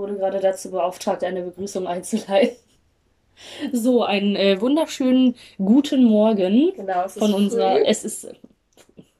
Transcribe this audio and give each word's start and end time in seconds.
wurde 0.00 0.16
gerade 0.16 0.40
dazu 0.40 0.70
beauftragt, 0.70 1.22
eine 1.22 1.42
Begrüßung 1.42 1.86
einzuleiten. 1.86 2.56
So, 3.72 4.02
einen 4.02 4.36
äh, 4.36 4.60
wunderschönen 4.60 5.34
guten 5.56 6.04
Morgen 6.04 6.72
Genau, 6.76 7.04
es 7.04 7.16
ist 7.16 7.22
von 7.22 7.32
unserer. 7.32 7.76
früh. 7.76 7.84
Es 7.86 8.04
ist, 8.04 8.28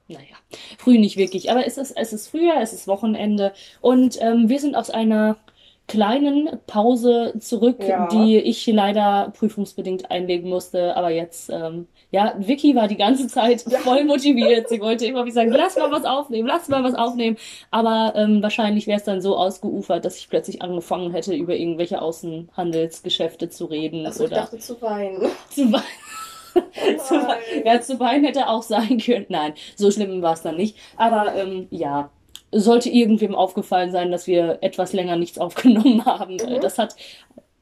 naja, 0.09 0.37
früh 0.79 0.99
nicht 0.99 1.17
wirklich, 1.17 1.51
aber 1.51 1.67
es 1.67 1.79
ist, 1.79 1.93
es 1.97 2.13
ist 2.13 2.29
Frühjahr, 2.29 2.61
es 2.61 2.75
ist 2.75 2.87
Wochenende 2.87 3.53
und 3.81 4.21
ähm, 4.21 4.51
wir 4.51 4.61
sind 4.61 4.75
aus 4.75 4.91
einer 4.91 5.37
kleinen 5.91 6.49
Pause 6.67 7.35
zurück, 7.41 7.79
Ja. 7.87 8.07
die 8.09 8.37
ich 8.39 8.65
leider 8.69 9.33
prüfungsbedingt 9.37 10.11
einlegen 10.11 10.49
musste. 10.49 10.97
Aber 10.97 11.11
jetzt, 11.11 11.51
ähm, 11.51 11.89
ja, 12.13 12.35
Vicky 12.39 12.77
war 12.77 12.87
die 12.89 12.97
ganze 12.97 13.27
Zeit 13.27 13.63
voll 13.63 14.05
motiviert. 14.05 14.69
Sie 14.69 14.81
wollte 14.81 15.07
immer 15.07 15.27
wie 15.27 15.31
sagen, 15.33 15.51
lass 15.51 15.77
mal 15.77 15.91
was 15.91 16.05
aufnehmen, 16.05 16.47
lass 16.47 16.69
mal 16.69 16.85
was 16.85 16.95
aufnehmen. 16.95 17.37
Aber 17.71 18.13
ähm, 18.17 18.43
wahrscheinlich 18.43 18.87
wäre 18.87 18.99
es 18.99 19.05
dann 19.05 19.21
so 19.21 19.37
ausgeufert, 19.37 20.05
dass 20.05 20.17
ich 20.19 20.29
plötzlich 20.29 20.63
angefangen 20.63 21.11
hätte, 21.13 21.35
über 21.35 21.55
irgendwelche 21.57 22.01
Außenhandelsgeschäfte 22.01 23.49
zu 23.49 23.67
reden 23.67 24.07
Also 24.07 24.25
ich 24.25 24.31
oder 24.31 24.43
dachte 24.43 24.59
zu 24.59 24.81
weinen. 24.81 25.21
zu 25.51 25.73
weinen. 25.73 25.85
zu, 26.99 27.15
Nein. 27.15 27.27
wei- 27.29 27.63
ja, 27.65 27.81
zu 27.81 28.01
weinen 28.01 28.25
hätte 28.25 28.49
auch 28.49 28.63
sein 28.63 28.99
können. 29.05 29.27
Nein, 29.29 29.55
so 29.77 29.91
schlimm 29.91 30.23
war 30.23 30.33
es 30.35 30.43
dann 30.43 30.57
nicht. 30.57 30.77
Aber 30.97 31.35
ähm, 31.37 31.67
ja, 31.71 32.11
sollte 32.53 32.91
irgendwem 32.91 33.35
aufgefallen 33.35 33.93
sein, 33.93 34.11
dass 34.11 34.27
wir 34.27 34.59
etwas 34.63 34.93
länger 34.93 35.17
nichts 35.17 35.39
aufgenommen 35.41 36.05
haben. 36.05 36.35
Mhm. 36.35 36.61
Das 36.61 36.79
hat, 36.79 36.97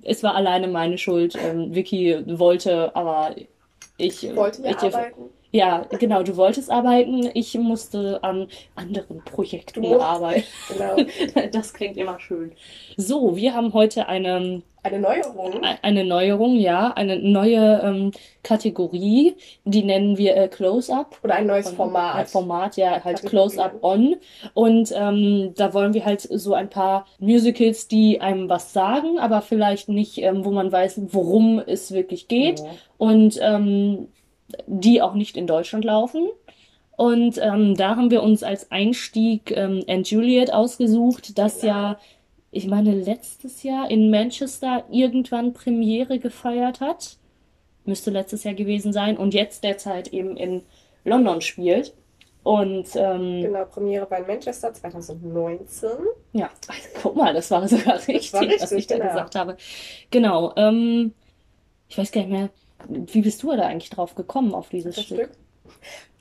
es 0.03 0.23
war 0.23 0.35
alleine 0.35 0.69
meine 0.69 0.99
Schuld. 0.99 1.37
Ähm, 1.37 1.75
Vicky 1.75 2.17
wollte, 2.39 2.95
aber 2.95 3.35
ich, 3.97 4.25
Ich 4.25 4.37
wollte 4.37 4.63
ja 4.63 4.71
ich, 4.71 4.95
arbeiten. 4.95 5.31
Ja, 5.51 5.87
genau, 5.99 6.23
du 6.23 6.37
wolltest 6.37 6.71
arbeiten. 6.71 7.31
Ich 7.35 7.55
musste 7.59 8.23
an 8.23 8.49
anderen 8.75 9.23
Projekten 9.25 9.81
musst- 9.81 10.01
arbeiten. 10.03 10.45
Genau. 10.69 10.97
Das 11.53 11.73
klingt 11.73 11.97
immer 11.97 12.21
schön. 12.21 12.53
So, 12.97 13.37
wir 13.37 13.55
haben 13.55 13.73
heute 13.73 14.09
eine 14.09 14.63
Eine 14.83 14.99
Neuerung. 15.01 15.63
eine 15.83 16.05
Neuerung, 16.05 16.57
ja, 16.57 16.93
eine 16.93 17.19
neue 17.19 17.81
ähm, 17.83 18.13
Kategorie, 18.43 19.35
die 19.65 19.83
nennen 19.85 20.19
wir 20.19 20.37
äh, 20.37 20.49
Close-Up. 20.49 21.19
Oder 21.23 21.37
ein 21.37 21.47
neues 21.47 21.69
Ein 21.69 21.77
Format. 21.77 22.29
Format, 22.29 22.77
ja, 22.77 23.03
halt. 23.05 23.23
Close-Up 23.25 23.83
On. 23.83 24.17
Und 24.55 24.93
ähm, 24.95 25.53
da 25.57 25.73
wollen 25.75 25.95
wir 25.95 26.05
halt 26.05 26.21
so 26.21 26.55
ein 26.55 26.69
paar 26.71 27.07
Musicals, 27.19 27.89
die 27.89 28.21
einem 28.21 28.49
was 28.49 28.73
sagen, 28.73 29.19
aber 29.19 29.41
vielleicht 29.43 29.89
nicht, 29.89 30.19
ähm, 30.19 30.45
wo 30.45 30.51
man 30.51 30.71
weiß, 30.71 31.01
worum 31.13 31.59
es 31.59 31.93
wirklich 31.93 32.29
geht. 32.29 32.61
Ja. 32.61 32.67
Und 32.99 33.39
ähm, 33.43 34.09
die 34.67 35.03
auch 35.03 35.15
nicht 35.15 35.37
in 35.37 35.47
Deutschland 35.47 35.85
laufen. 35.85 36.29
Und 36.97 37.39
ähm, 37.39 37.77
da 37.77 37.97
haben 37.97 38.11
wir 38.11 38.23
uns 38.23 38.43
als 38.43 38.73
Einstieg 38.73 39.53
ähm, 39.57 39.85
And 39.89 40.11
Juliet 40.11 40.53
ausgesucht, 40.53 41.39
das 41.39 41.63
ja, 41.63 41.99
ich 42.51 42.67
meine, 42.67 42.93
letztes 42.93 43.63
Jahr 43.63 43.91
in 43.91 44.11
Manchester 44.11 44.85
irgendwann 44.91 45.53
Premiere 45.53 46.19
gefeiert 46.19 46.81
hat. 46.81 47.19
Müsste 47.85 48.11
letztes 48.11 48.45
Jahr 48.45 48.55
gewesen 48.55 48.93
sein. 48.93 49.17
Und 49.17 49.33
jetzt 49.33 49.63
derzeit 49.65 50.09
eben 50.09 50.37
in 50.37 50.63
London 51.05 51.41
spielt. 51.41 51.95
Und 52.43 52.89
ähm, 52.97 53.43
Genau, 53.43 53.65
Premiere 53.67 54.11
war 54.11 54.19
in 54.19 54.27
Manchester 54.27 54.73
2019. 54.73 55.91
ja, 56.33 56.51
also, 56.67 56.89
guck 57.03 57.17
mal, 57.17 57.35
das 57.35 57.51
war 57.51 57.69
sogar 57.69 57.97
richtig, 58.09 58.33
war 58.33 58.43
was 58.43 58.63
richtig, 58.73 58.79
ich 58.79 58.87
da 58.87 58.97
genau. 58.97 59.09
gesagt 59.09 59.35
habe. 59.35 59.57
Genau. 60.11 60.53
Ähm, 60.57 61.13
ich 61.89 61.99
weiß 61.99 62.11
gar 62.11 62.23
nicht 62.23 62.31
mehr, 62.31 62.49
wie 62.87 63.23
bist 63.23 63.43
du 63.43 63.55
da 63.57 63.63
eigentlich 63.67 63.91
drauf 63.91 64.15
gekommen 64.15 64.55
auf 64.55 64.69
dieses 64.69 64.97
Das 64.97 65.05
Stück? 65.05 65.19
Stück. 65.19 65.31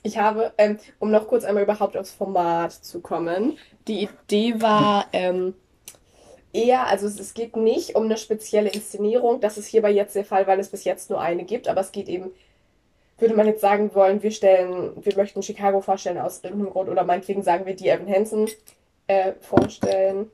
Ich 0.03 0.17
habe, 0.17 0.53
ähm, 0.57 0.77
um 0.99 1.11
noch 1.11 1.27
kurz 1.27 1.43
einmal 1.43 1.63
überhaupt 1.63 1.97
aufs 1.97 2.11
Format 2.11 2.71
zu 2.71 3.01
kommen, 3.01 3.57
die 3.87 4.03
Idee 4.03 4.61
war 4.61 5.07
ähm, 5.11 5.53
eher, 6.53 6.87
also 6.87 7.07
es, 7.07 7.19
es 7.19 7.33
geht 7.33 7.55
nicht 7.55 7.95
um 7.95 8.03
eine 8.03 8.17
spezielle 8.17 8.69
Inszenierung. 8.69 9.41
Das 9.41 9.57
ist 9.57 9.67
hierbei 9.67 9.91
jetzt 9.91 10.15
der 10.15 10.25
Fall, 10.25 10.47
weil 10.47 10.59
es 10.59 10.69
bis 10.69 10.83
jetzt 10.83 11.09
nur 11.09 11.19
eine 11.19 11.43
gibt, 11.43 11.67
aber 11.67 11.81
es 11.81 11.91
geht 11.91 12.07
eben, 12.07 12.31
würde 13.17 13.35
man 13.35 13.47
jetzt 13.47 13.61
sagen 13.61 13.93
wollen, 13.95 14.23
wir 14.23 14.31
stellen, 14.31 14.91
wir 15.03 15.15
möchten 15.15 15.41
Chicago 15.43 15.81
vorstellen 15.81 16.19
aus 16.19 16.43
irgendeinem 16.43 16.71
Grund 16.71 16.89
oder 16.89 17.03
meinetwegen 17.03 17.43
sagen 17.43 17.65
wir 17.65 17.75
die 17.75 17.89
Evan 17.89 18.07
Hansen 18.07 18.47
äh, 19.07 19.33
vorstellen, 19.41 20.31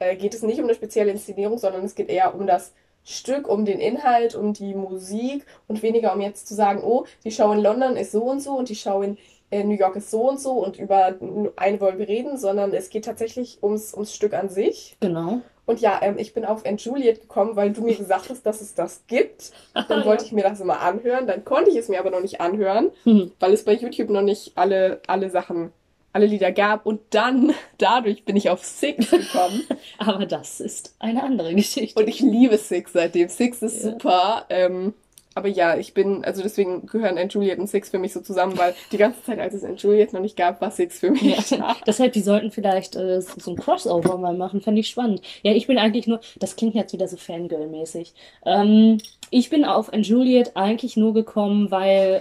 äh, 0.00 0.16
geht 0.16 0.34
es 0.34 0.42
nicht 0.42 0.58
um 0.58 0.64
eine 0.64 0.74
spezielle 0.74 1.12
Inszenierung, 1.12 1.58
sondern 1.58 1.84
es 1.84 1.94
geht 1.94 2.08
eher 2.08 2.34
um 2.34 2.46
das 2.46 2.72
Stück, 3.04 3.48
um 3.48 3.64
den 3.64 3.80
Inhalt, 3.80 4.34
um 4.34 4.52
die 4.52 4.74
Musik 4.74 5.44
und 5.68 5.82
weniger 5.82 6.12
um 6.14 6.20
jetzt 6.20 6.46
zu 6.46 6.54
sagen, 6.54 6.82
oh, 6.84 7.04
die 7.24 7.30
Show 7.30 7.50
in 7.52 7.60
London 7.60 7.96
ist 7.96 8.12
so 8.12 8.22
und 8.22 8.40
so 8.40 8.52
und 8.52 8.68
die 8.68 8.76
Show 8.76 9.02
in 9.02 9.18
äh, 9.50 9.64
New 9.64 9.74
York 9.74 9.96
ist 9.96 10.10
so 10.10 10.28
und 10.28 10.40
so 10.40 10.52
und 10.52 10.78
über 10.78 11.14
eine 11.56 11.80
wollen 11.80 11.98
wir 11.98 12.08
reden, 12.08 12.38
sondern 12.38 12.72
es 12.72 12.90
geht 12.90 13.04
tatsächlich 13.04 13.62
ums, 13.62 13.92
ums 13.92 14.14
Stück 14.14 14.34
an 14.34 14.48
sich. 14.48 14.96
Genau. 15.00 15.40
Und 15.64 15.80
ja, 15.80 16.00
ähm, 16.02 16.16
ich 16.18 16.34
bin 16.34 16.44
auf 16.44 16.66
And 16.66 16.80
Juliet 16.84 17.20
gekommen, 17.20 17.54
weil 17.54 17.72
du 17.72 17.82
mir 17.82 17.94
gesagt 17.94 18.30
hast, 18.30 18.44
dass 18.44 18.60
es 18.60 18.74
das 18.74 19.04
gibt. 19.06 19.52
Dann 19.88 20.04
wollte 20.04 20.24
ich 20.24 20.32
mir 20.32 20.42
das 20.42 20.60
immer 20.60 20.80
anhören, 20.80 21.26
dann 21.26 21.44
konnte 21.44 21.70
ich 21.70 21.76
es 21.76 21.88
mir 21.88 22.00
aber 22.00 22.10
noch 22.10 22.20
nicht 22.20 22.40
anhören, 22.40 22.90
Hm. 23.04 23.32
weil 23.38 23.52
es 23.52 23.64
bei 23.64 23.74
YouTube 23.74 24.10
noch 24.10 24.22
nicht 24.22 24.52
alle, 24.56 25.00
alle 25.06 25.30
Sachen, 25.30 25.72
alle 26.12 26.26
Lieder 26.26 26.52
gab. 26.52 26.86
Und 26.86 27.00
dann, 27.10 27.54
dadurch 27.78 28.24
bin 28.24 28.36
ich 28.36 28.50
auf 28.50 28.64
Six 28.64 29.10
gekommen. 29.10 29.62
Aber 29.98 30.26
das 30.26 30.60
ist 30.60 30.94
eine 30.98 31.22
andere 31.22 31.54
Geschichte. 31.54 32.00
Und 32.00 32.08
ich 32.08 32.20
liebe 32.20 32.56
Six 32.58 32.92
seitdem. 32.92 33.28
Six 33.28 33.62
ist 33.62 33.84
Ja. 33.84 33.90
super. 33.92 34.46
Ähm, 34.50 34.94
aber 35.34 35.48
ja, 35.48 35.78
ich 35.78 35.94
bin, 35.94 36.26
also 36.26 36.42
deswegen 36.42 36.84
gehören 36.84 37.16
And 37.16 37.32
Juliet 37.32 37.58
und 37.58 37.66
Six 37.66 37.88
für 37.88 37.98
mich 37.98 38.12
so 38.12 38.20
zusammen, 38.20 38.58
weil 38.58 38.74
die 38.92 38.98
ganze 38.98 39.22
Zeit, 39.22 39.38
als 39.38 39.54
es 39.54 39.64
And 39.64 39.82
Juliet 39.82 40.12
noch 40.12 40.20
nicht 40.20 40.36
gab, 40.36 40.60
war 40.60 40.70
Six 40.70 40.98
für 40.98 41.10
mich 41.10 41.22
Ja. 41.50 41.56
da. 41.56 41.76
Deshalb, 41.86 42.12
die 42.12 42.20
sollten 42.20 42.50
vielleicht 42.50 42.96
äh, 42.96 43.22
so 43.22 43.50
ein 43.50 43.56
Crossover 43.56 44.18
mal 44.18 44.34
machen, 44.36 44.60
fände 44.60 44.80
ich 44.82 44.88
spannend. 44.88 45.22
Ja, 45.42 45.52
ich 45.52 45.66
bin 45.66 45.78
eigentlich 45.78 46.06
nur, 46.06 46.20
das 46.38 46.56
klingt 46.56 46.74
jetzt 46.74 46.92
wieder 46.92 47.08
so 47.08 47.16
Fangirl-mäßig. 47.16 48.12
Ähm, 48.44 48.98
ich 49.30 49.48
bin 49.48 49.64
auf 49.64 49.90
And 49.90 50.06
Juliet 50.06 50.52
eigentlich 50.54 50.98
nur 50.98 51.14
gekommen, 51.14 51.70
weil 51.70 52.20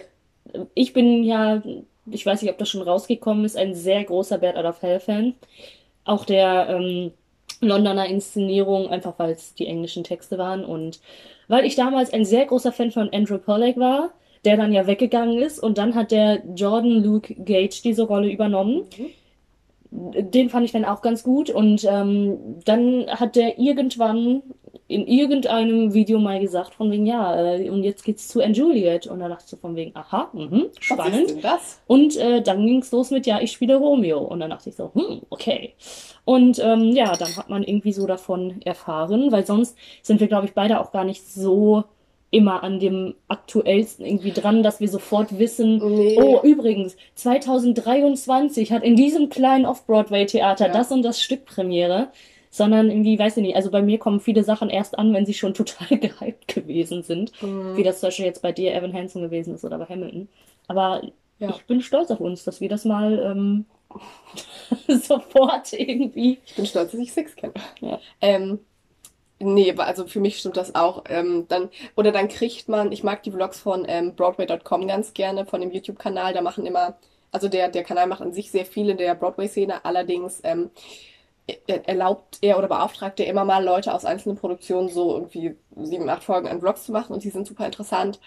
äh, 0.54 0.60
ich 0.74 0.94
bin 0.94 1.26
ja, 1.26 1.62
ich 2.10 2.26
weiß 2.26 2.42
nicht, 2.42 2.52
ob 2.52 2.58
das 2.58 2.70
schon 2.70 2.82
rausgekommen 2.82 3.46
ist, 3.46 3.58
ein 3.58 3.74
sehr 3.74 4.04
großer 4.04 4.38
Bad 4.38 4.56
Out 4.56 4.66
of 4.66 4.82
Hell-Fan. 4.82 5.36
Auch 6.04 6.26
der 6.26 6.70
ähm, 6.70 7.12
Londoner 7.62 8.08
Inszenierung, 8.08 8.90
einfach 8.90 9.14
weil 9.18 9.32
es 9.32 9.54
die 9.54 9.68
englischen 9.68 10.04
Texte 10.04 10.38
waren 10.38 10.66
und 10.66 11.00
weil 11.48 11.66
ich 11.66 11.76
damals 11.76 12.12
ein 12.12 12.26
sehr 12.26 12.46
großer 12.46 12.72
Fan 12.72 12.92
von 12.92 13.10
Andrew 13.14 13.38
Pollack 13.38 13.78
war, 13.78 14.12
der 14.46 14.58
dann 14.58 14.74
ja 14.74 14.88
weggegangen 14.88 15.38
ist 15.38 15.60
und 15.60 15.78
dann 15.78 15.94
hat 15.94 16.12
der 16.12 16.42
Jordan 16.56 17.04
Luke 17.04 17.34
Gage 17.36 17.82
diese 17.84 18.04
Rolle 18.04 18.32
übernommen. 18.32 18.86
Den 19.92 20.50
fand 20.50 20.66
ich 20.66 20.72
dann 20.72 20.86
auch 20.86 21.02
ganz 21.02 21.22
gut 21.22 21.50
und 21.50 21.84
ähm, 21.84 22.62
dann 22.66 23.08
hat 23.08 23.36
der 23.36 23.60
irgendwann 23.60 24.42
in 24.88 25.08
irgendeinem 25.08 25.94
Video 25.94 26.20
mal 26.20 26.40
gesagt 26.40 26.74
von 26.76 26.92
wegen, 26.92 27.06
ja, 27.06 27.56
äh, 27.56 27.70
und 27.70 27.84
jetzt 27.84 28.04
geht's 28.04 28.28
zu 28.28 28.42
And 28.42 28.56
Juliet 28.56 29.08
und 29.08 29.20
da 29.20 29.28
dachte 29.30 29.44
ich 29.46 29.50
so 29.52 29.58
von 29.58 29.76
wegen, 29.76 29.96
aha, 29.96 30.30
mhm, 30.34 30.68
ist 30.72 30.84
spannend. 30.84 31.36
Und 31.88 32.18
äh, 32.18 32.42
dann 32.42 32.66
ging's 32.66 32.92
los 32.92 33.12
mit, 33.12 33.26
ja, 33.26 33.40
ich 33.42 33.52
spiele 33.52 33.76
Romeo. 33.78 34.20
Und 34.20 34.40
dann 34.40 34.50
dachte 34.50 34.70
ich 34.70 34.76
so, 34.76 34.92
hm, 34.94 35.22
okay. 35.30 35.74
Und 36.26 36.60
ähm, 36.60 36.92
ja, 36.92 37.16
dann 37.16 37.36
hat 37.36 37.50
man 37.50 37.64
irgendwie 37.64 37.94
so 37.94 38.06
davon 38.08 38.62
erfahren, 38.64 39.32
weil 39.32 39.46
sonst 39.46 39.78
sind 40.02 40.20
wir, 40.20 40.28
glaube 40.28 40.46
ich, 40.46 40.54
beide 40.54 40.80
auch 40.80 40.92
gar 40.92 41.04
nicht 41.04 41.26
so 41.28 41.84
immer 42.34 42.64
an 42.64 42.80
dem 42.80 43.16
aktuellsten 43.28 44.06
irgendwie 44.06 44.32
dran, 44.32 44.64
dass 44.64 44.80
wir 44.80 44.88
sofort 44.88 45.38
wissen, 45.38 45.80
Nee. 45.84 46.18
oh, 46.18 46.40
übrigens, 46.44 46.96
2023 47.16 48.72
hat 48.72 48.84
in 48.84 48.96
diesem 48.96 49.30
kleinen 49.30 49.66
Off-Broadway-Theater 49.66 50.68
Ja. 50.68 50.72
das 50.74 50.92
und 50.92 51.04
das 51.04 51.22
Stück 51.22 51.46
Premiere. 51.46 52.08
Sondern 52.54 52.90
irgendwie, 52.92 53.18
weiß 53.18 53.38
ich 53.38 53.44
nicht, 53.44 53.56
also 53.56 53.72
bei 53.72 53.82
mir 53.82 53.98
kommen 53.98 54.20
viele 54.20 54.44
Sachen 54.44 54.70
erst 54.70 55.00
an, 55.00 55.14
wenn 55.14 55.26
sie 55.26 55.34
schon 55.34 55.54
total 55.56 55.98
gehypt 55.98 56.48
gewesen 56.54 57.02
sind. 57.04 57.32
Mhm. 57.42 57.78
Wie 57.78 57.84
das 57.84 58.00
zum 58.02 58.08
Beispiel 58.08 58.26
jetzt 58.26 58.42
bei 58.42 58.52
dir 58.52 58.74
Evan 58.76 58.94
Hansen 58.94 59.22
gewesen 59.22 59.56
ist 59.56 59.64
oder 59.66 59.78
bei 59.78 59.86
Hamilton. 59.86 60.28
Aber 60.68 61.02
Ja. 61.40 61.50
ich 61.50 61.64
bin 61.66 61.82
stolz 61.82 62.12
auf 62.12 62.20
uns, 62.20 62.44
dass 62.44 62.62
wir 62.62 62.70
das 62.70 62.86
mal 62.86 63.20
ähm, 63.20 63.66
sofort 64.88 65.74
irgendwie. 65.74 66.40
Ich 66.46 66.56
bin 66.56 66.66
stolz, 66.66 66.92
dass 66.92 67.00
ich 67.00 67.14
Six 67.14 67.36
kenne. 67.36 67.54
Ja. 67.80 68.00
Ähm, 68.22 68.60
nee, 69.40 69.74
also 69.78 70.08
für 70.08 70.20
mich 70.20 70.38
stimmt 70.40 70.58
das 70.58 70.76
auch. 70.76 71.04
Ähm, 71.10 71.46
dann, 71.48 71.70
oder 71.96 72.12
dann 72.12 72.28
kriegt 72.28 72.70
man, 72.70 72.92
ich 72.92 73.04
mag 73.04 73.24
die 73.24 73.32
Vlogs 73.32 73.60
von 73.60 73.86
ähm, 73.88 74.16
Broadway.com 74.16 74.88
ganz 74.88 75.14
gerne, 75.14 75.46
von 75.46 75.62
dem 75.62 75.72
YouTube-Kanal. 75.72 76.34
Da 76.34 76.42
machen 76.42 76.66
immer, 76.66 76.98
also 77.32 77.48
der, 77.50 77.70
der 77.70 77.84
Kanal 77.84 78.08
macht 78.08 78.22
an 78.22 78.34
sich 78.34 78.52
sehr 78.52 78.66
viele 78.66 78.96
der 78.96 79.16
Broadway-Szene, 79.16 79.86
allerdings 79.86 80.42
ähm, 80.44 80.70
erlaubt 81.68 82.40
er 82.42 82.58
oder 82.58 82.68
beauftragt 82.68 83.20
er 83.20 83.28
immer 83.28 83.46
mal 83.46 83.64
Leute 83.64 83.94
aus 83.94 84.06
einzelnen 84.06 84.38
Produktionen 84.38 84.90
so 84.90 85.14
irgendwie 85.16 85.56
sieben, 85.76 86.10
acht 86.10 86.24
Folgen 86.24 86.48
an 86.48 86.60
Vlogs 86.60 86.86
zu 86.86 86.92
machen 86.92 87.14
und 87.14 87.24
die 87.24 87.30
sind 87.30 87.48
super 87.48 87.66
interessant. 87.66 88.20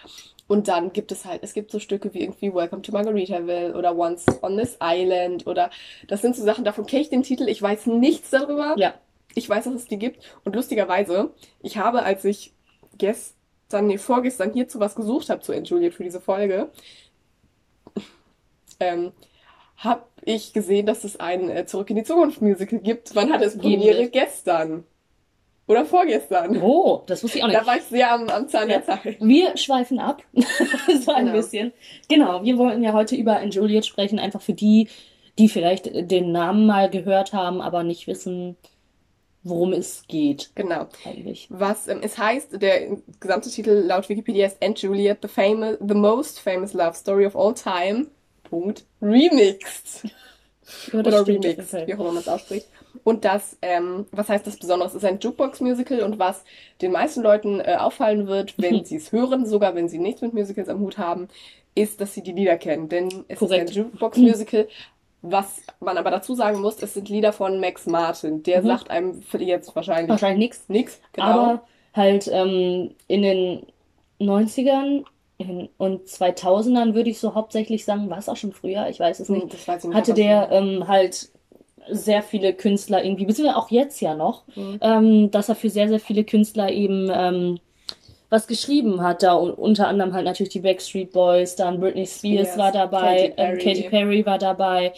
Und 0.47 0.69
dann 0.69 0.93
gibt 0.93 1.11
es 1.11 1.25
halt, 1.25 1.43
es 1.43 1.55
gibt 1.55 1.71
so 1.71 1.79
Stücke 1.79 2.13
wie 2.13 2.21
irgendwie 2.21 2.53
Welcome 2.53 2.83
to 2.83 2.93
Margaritaville 2.93 3.75
oder 3.75 3.97
Once 3.97 4.27
on 4.43 4.59
this 4.59 4.77
Island 4.83 5.47
oder 5.47 5.71
das 6.07 6.21
sind 6.21 6.37
so 6.37 6.45
Sachen, 6.45 6.65
davon 6.65 6.87
kenne 6.87 7.03
ich 7.03 7.09
den 7.09 7.23
Titel, 7.23 7.49
ich 7.49 7.63
weiß 7.63 7.87
nichts 7.87 8.31
darüber. 8.31 8.75
Ja. 8.77 8.95
Ich 9.35 9.49
weiß, 9.49 9.65
dass 9.65 9.75
es 9.75 9.87
die 9.87 9.99
gibt. 9.99 10.25
Und 10.45 10.55
lustigerweise, 10.55 11.31
ich 11.61 11.79
habe, 11.79 12.03
als 12.03 12.25
ich 12.25 12.53
gestern, 12.99 13.87
nee, 13.87 13.99
vorgestern 13.99 14.53
hierzu 14.53 14.81
was 14.81 14.95
gesucht 14.95 15.31
habe 15.31 15.41
zu 15.41 15.53
And 15.53 15.69
Juliet 15.69 15.95
für 15.95 16.05
diese 16.05 16.21
Folge, 16.21 16.71
ähm, 18.81 19.13
habe 19.77 20.03
ich 20.25 20.53
gesehen, 20.53 20.87
dass 20.87 21.05
es 21.05 21.19
ein 21.21 21.51
äh, 21.51 21.67
Zurück 21.67 21.91
in 21.91 21.97
die 21.97 22.05
Zukunft 22.05 22.41
Musical 22.41 22.79
gibt. 22.79 23.15
Wann 23.15 23.33
hat 23.33 23.43
es 23.43 23.59
Premiere? 23.59 24.09
Gestern. 24.09 24.85
Oder 25.67 25.87
vorgestern. 25.87 26.61
Oh, 26.63 27.03
das 27.07 27.25
wusste 27.25 27.39
ich 27.39 27.45
auch 27.45 27.49
nicht. 27.49 27.59
Da 27.61 27.67
war 27.67 27.77
ich 27.77 27.85
sehr 27.85 28.13
am, 28.13 28.29
am 28.29 28.49
Zahn 28.49 28.69
Ja. 28.69 28.79
der 28.79 28.85
Zeit. 28.85 29.17
Wir 29.21 29.57
schweifen 29.57 29.99
ab, 29.99 30.23
so 31.01 31.13
ein 31.13 31.25
Genau. 31.27 31.37
bisschen. 31.37 31.73
Genau, 32.09 32.43
wir 32.45 32.59
wollten 32.59 32.83
ja 32.83 32.93
heute 32.93 33.17
über 33.17 33.39
And 33.39 33.55
Juliet 33.55 33.87
sprechen, 33.87 34.19
einfach 34.19 34.43
für 34.43 34.53
die, 34.53 34.89
die 35.39 35.49
vielleicht 35.49 35.91
den 36.11 36.33
Namen 36.33 36.67
mal 36.67 36.91
gehört 36.91 37.33
haben, 37.33 37.63
aber 37.63 37.83
nicht 37.83 38.07
wissen, 38.07 38.57
worum 39.43 39.73
es 39.73 40.05
geht 40.07 40.51
Genau. 40.55 40.87
eigentlich. 41.07 41.49
Was 41.51 41.89
ähm, 41.89 42.01
es 42.03 42.19
heißt, 42.19 42.61
der 42.61 42.99
gesamte 43.21 43.49
Titel 43.51 43.71
laut 43.71 44.09
Wikipedia 44.11 44.47
ist 44.47 44.63
And 44.63 44.79
Juliet, 44.81 45.19
the 45.23 45.29
famous, 45.29 45.79
the 45.81 45.95
most 45.95 46.41
famous 46.41 46.75
love 46.75 46.95
story 46.95 47.25
of 47.27 47.35
all 47.37 47.55
time. 47.55 48.09
Punkt. 48.45 48.85
Remixed. 49.03 50.05
Ja, 50.93 50.99
Oder 51.01 51.23
stimmt 51.23 51.45
Remixed, 51.45 51.71
Fall. 51.71 51.87
wie 51.87 51.95
auch 51.95 51.99
immer 52.01 52.13
man 52.13 52.23
es 52.23 52.29
ausspricht. 52.29 52.67
Und 53.05 53.25
das, 53.25 53.59
ähm, 53.61 54.07
was 54.13 54.29
heißt 54.29 54.47
das 54.47 54.57
Besondere? 54.57 54.89
Es 54.89 54.95
ist 54.95 55.05
ein 55.05 55.19
Jukebox-Musical 55.21 56.01
und 56.03 56.19
was 56.19 56.43
den 56.81 56.93
meisten 56.93 57.23
Leuten 57.23 57.61
äh, 57.61 57.77
auffallen 57.79 58.27
wird, 58.27 58.55
wenn 58.59 58.85
sie 58.85 58.97
es 58.97 59.13
hören, 59.13 59.45
sogar 59.47 59.75
wenn 59.75 59.89
sie 59.89 59.99
nichts 59.99 60.23
mit 60.23 60.33
Musicals 60.33 60.69
am 60.69 60.81
Hut 60.81 60.97
haben, 60.97 61.29
ist, 61.75 62.01
dass 62.01 62.15
sie 62.15 62.23
die 62.23 62.33
Lieder 62.33 62.57
kennen. 62.57 62.89
Denn 62.89 63.25
es 63.29 63.39
Korrekt. 63.41 63.71
ist 63.71 63.77
ein 63.77 63.83
Jukebox-Musical. 63.85 64.69
Was 65.27 65.63
man 65.81 65.97
aber 65.99 66.11
dazu 66.11 66.35
sagen 66.35 66.61
muss, 66.61 66.83
es 66.83 66.95
sind 66.95 67.09
Lieder 67.09 67.33
von 67.33 67.59
Max 67.61 67.87
Martin. 67.87 68.43
Der 68.43 68.63
Mhm. 68.63 68.67
sagt 68.67 68.91
einem 68.91 69.23
jetzt 69.39 69.75
wahrscheinlich 69.75 70.11
Wahrscheinlich 70.11 70.39
nichts. 70.39 70.69
nichts. 70.69 71.01
Genau. 71.15 71.27
Aber 71.27 71.63
halt 71.95 72.29
ähm, 72.33 72.95
in 73.09 73.23
den 73.23 73.67
90ern 74.21 75.05
in, 75.39 75.69
und 75.79 76.07
2000ern 76.09 76.95
würde 76.95 77.11
ich 77.11 77.19
so 77.19 77.35
hauptsächlich 77.35 77.85
sagen, 77.85 78.09
war 78.11 78.19
es 78.19 78.29
auch 78.29 78.37
schon 78.37 78.53
früher, 78.53 78.89
ich 78.89 79.01
weiß 79.01 79.21
es 79.21 79.29
nicht, 79.29 79.43
Hm, 79.69 79.89
nicht. 79.89 79.97
hatte 79.97 80.15
der 80.15 80.51
ähm, 80.53 80.87
halt 80.89 81.29
sehr 81.91 82.23
viele 82.23 82.55
Künstler 82.55 83.05
irgendwie, 83.05 83.27
beziehungsweise 83.27 83.59
auch 83.59 83.71
jetzt 83.71 84.01
ja 84.01 84.15
noch, 84.15 84.45
Mhm. 84.57 84.79
ähm, 84.81 85.31
dass 85.31 85.49
er 85.49 85.55
für 85.55 85.69
sehr, 85.71 85.89
sehr 85.89 86.01
viele 86.01 86.25
Künstler 86.25 86.71
eben 86.71 87.11
ähm, 87.13 87.59
was 88.31 88.47
geschrieben 88.47 89.03
hat. 89.03 89.23
Da 89.23 89.35
unter 89.35 89.87
anderem 89.89 90.15
halt 90.15 90.25
natürlich 90.25 90.53
die 90.53 90.61
Backstreet 90.61 91.13
Boys, 91.13 91.57
dann 91.57 91.79
Britney 91.81 92.07
Spears 92.07 92.49
Spears, 92.53 92.59
war 92.59 92.73
dabei, 92.73 93.17
Katy 93.17 93.25
ähm, 93.27 93.35
Perry. 93.37 93.59
Katy 93.59 93.89
Perry 93.91 94.27
war 94.27 94.39
dabei, 94.39 94.93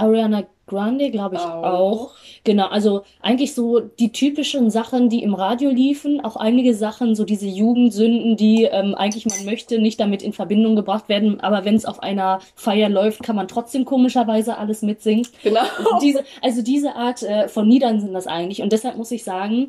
Ariana 0.00 0.44
Grande, 0.70 1.10
glaube 1.10 1.34
ich, 1.34 1.40
Auch. 1.40 1.64
auch. 1.64 2.10
Genau, 2.44 2.68
also 2.68 3.02
eigentlich 3.20 3.54
so 3.54 3.80
die 3.80 4.12
typischen 4.12 4.70
Sachen, 4.70 5.08
die 5.08 5.22
im 5.24 5.34
Radio 5.34 5.68
liefen, 5.68 6.24
auch 6.24 6.36
einige 6.36 6.74
Sachen, 6.74 7.16
so 7.16 7.24
diese 7.24 7.48
Jugendsünden, 7.48 8.36
die 8.36 8.64
ähm, 8.70 8.94
eigentlich 8.94 9.26
man 9.26 9.44
möchte 9.44 9.80
nicht 9.80 9.98
damit 9.98 10.22
in 10.22 10.32
Verbindung 10.32 10.76
gebracht 10.76 11.08
werden, 11.08 11.40
aber 11.40 11.64
wenn 11.64 11.74
es 11.74 11.86
auf 11.86 12.04
einer 12.04 12.38
Feier 12.54 12.88
läuft, 12.88 13.24
kann 13.24 13.34
man 13.34 13.48
trotzdem 13.48 13.84
komischerweise 13.84 14.58
alles 14.58 14.82
mitsingen. 14.82 15.26
Genau. 15.42 15.62
Diese, 16.00 16.22
also 16.40 16.62
diese 16.62 16.94
Art 16.94 17.24
äh, 17.24 17.48
von 17.48 17.68
Liedern 17.68 18.00
sind 18.00 18.14
das 18.14 18.28
eigentlich. 18.28 18.62
Und 18.62 18.72
deshalb 18.72 18.96
muss 18.96 19.10
ich 19.10 19.24
sagen, 19.24 19.68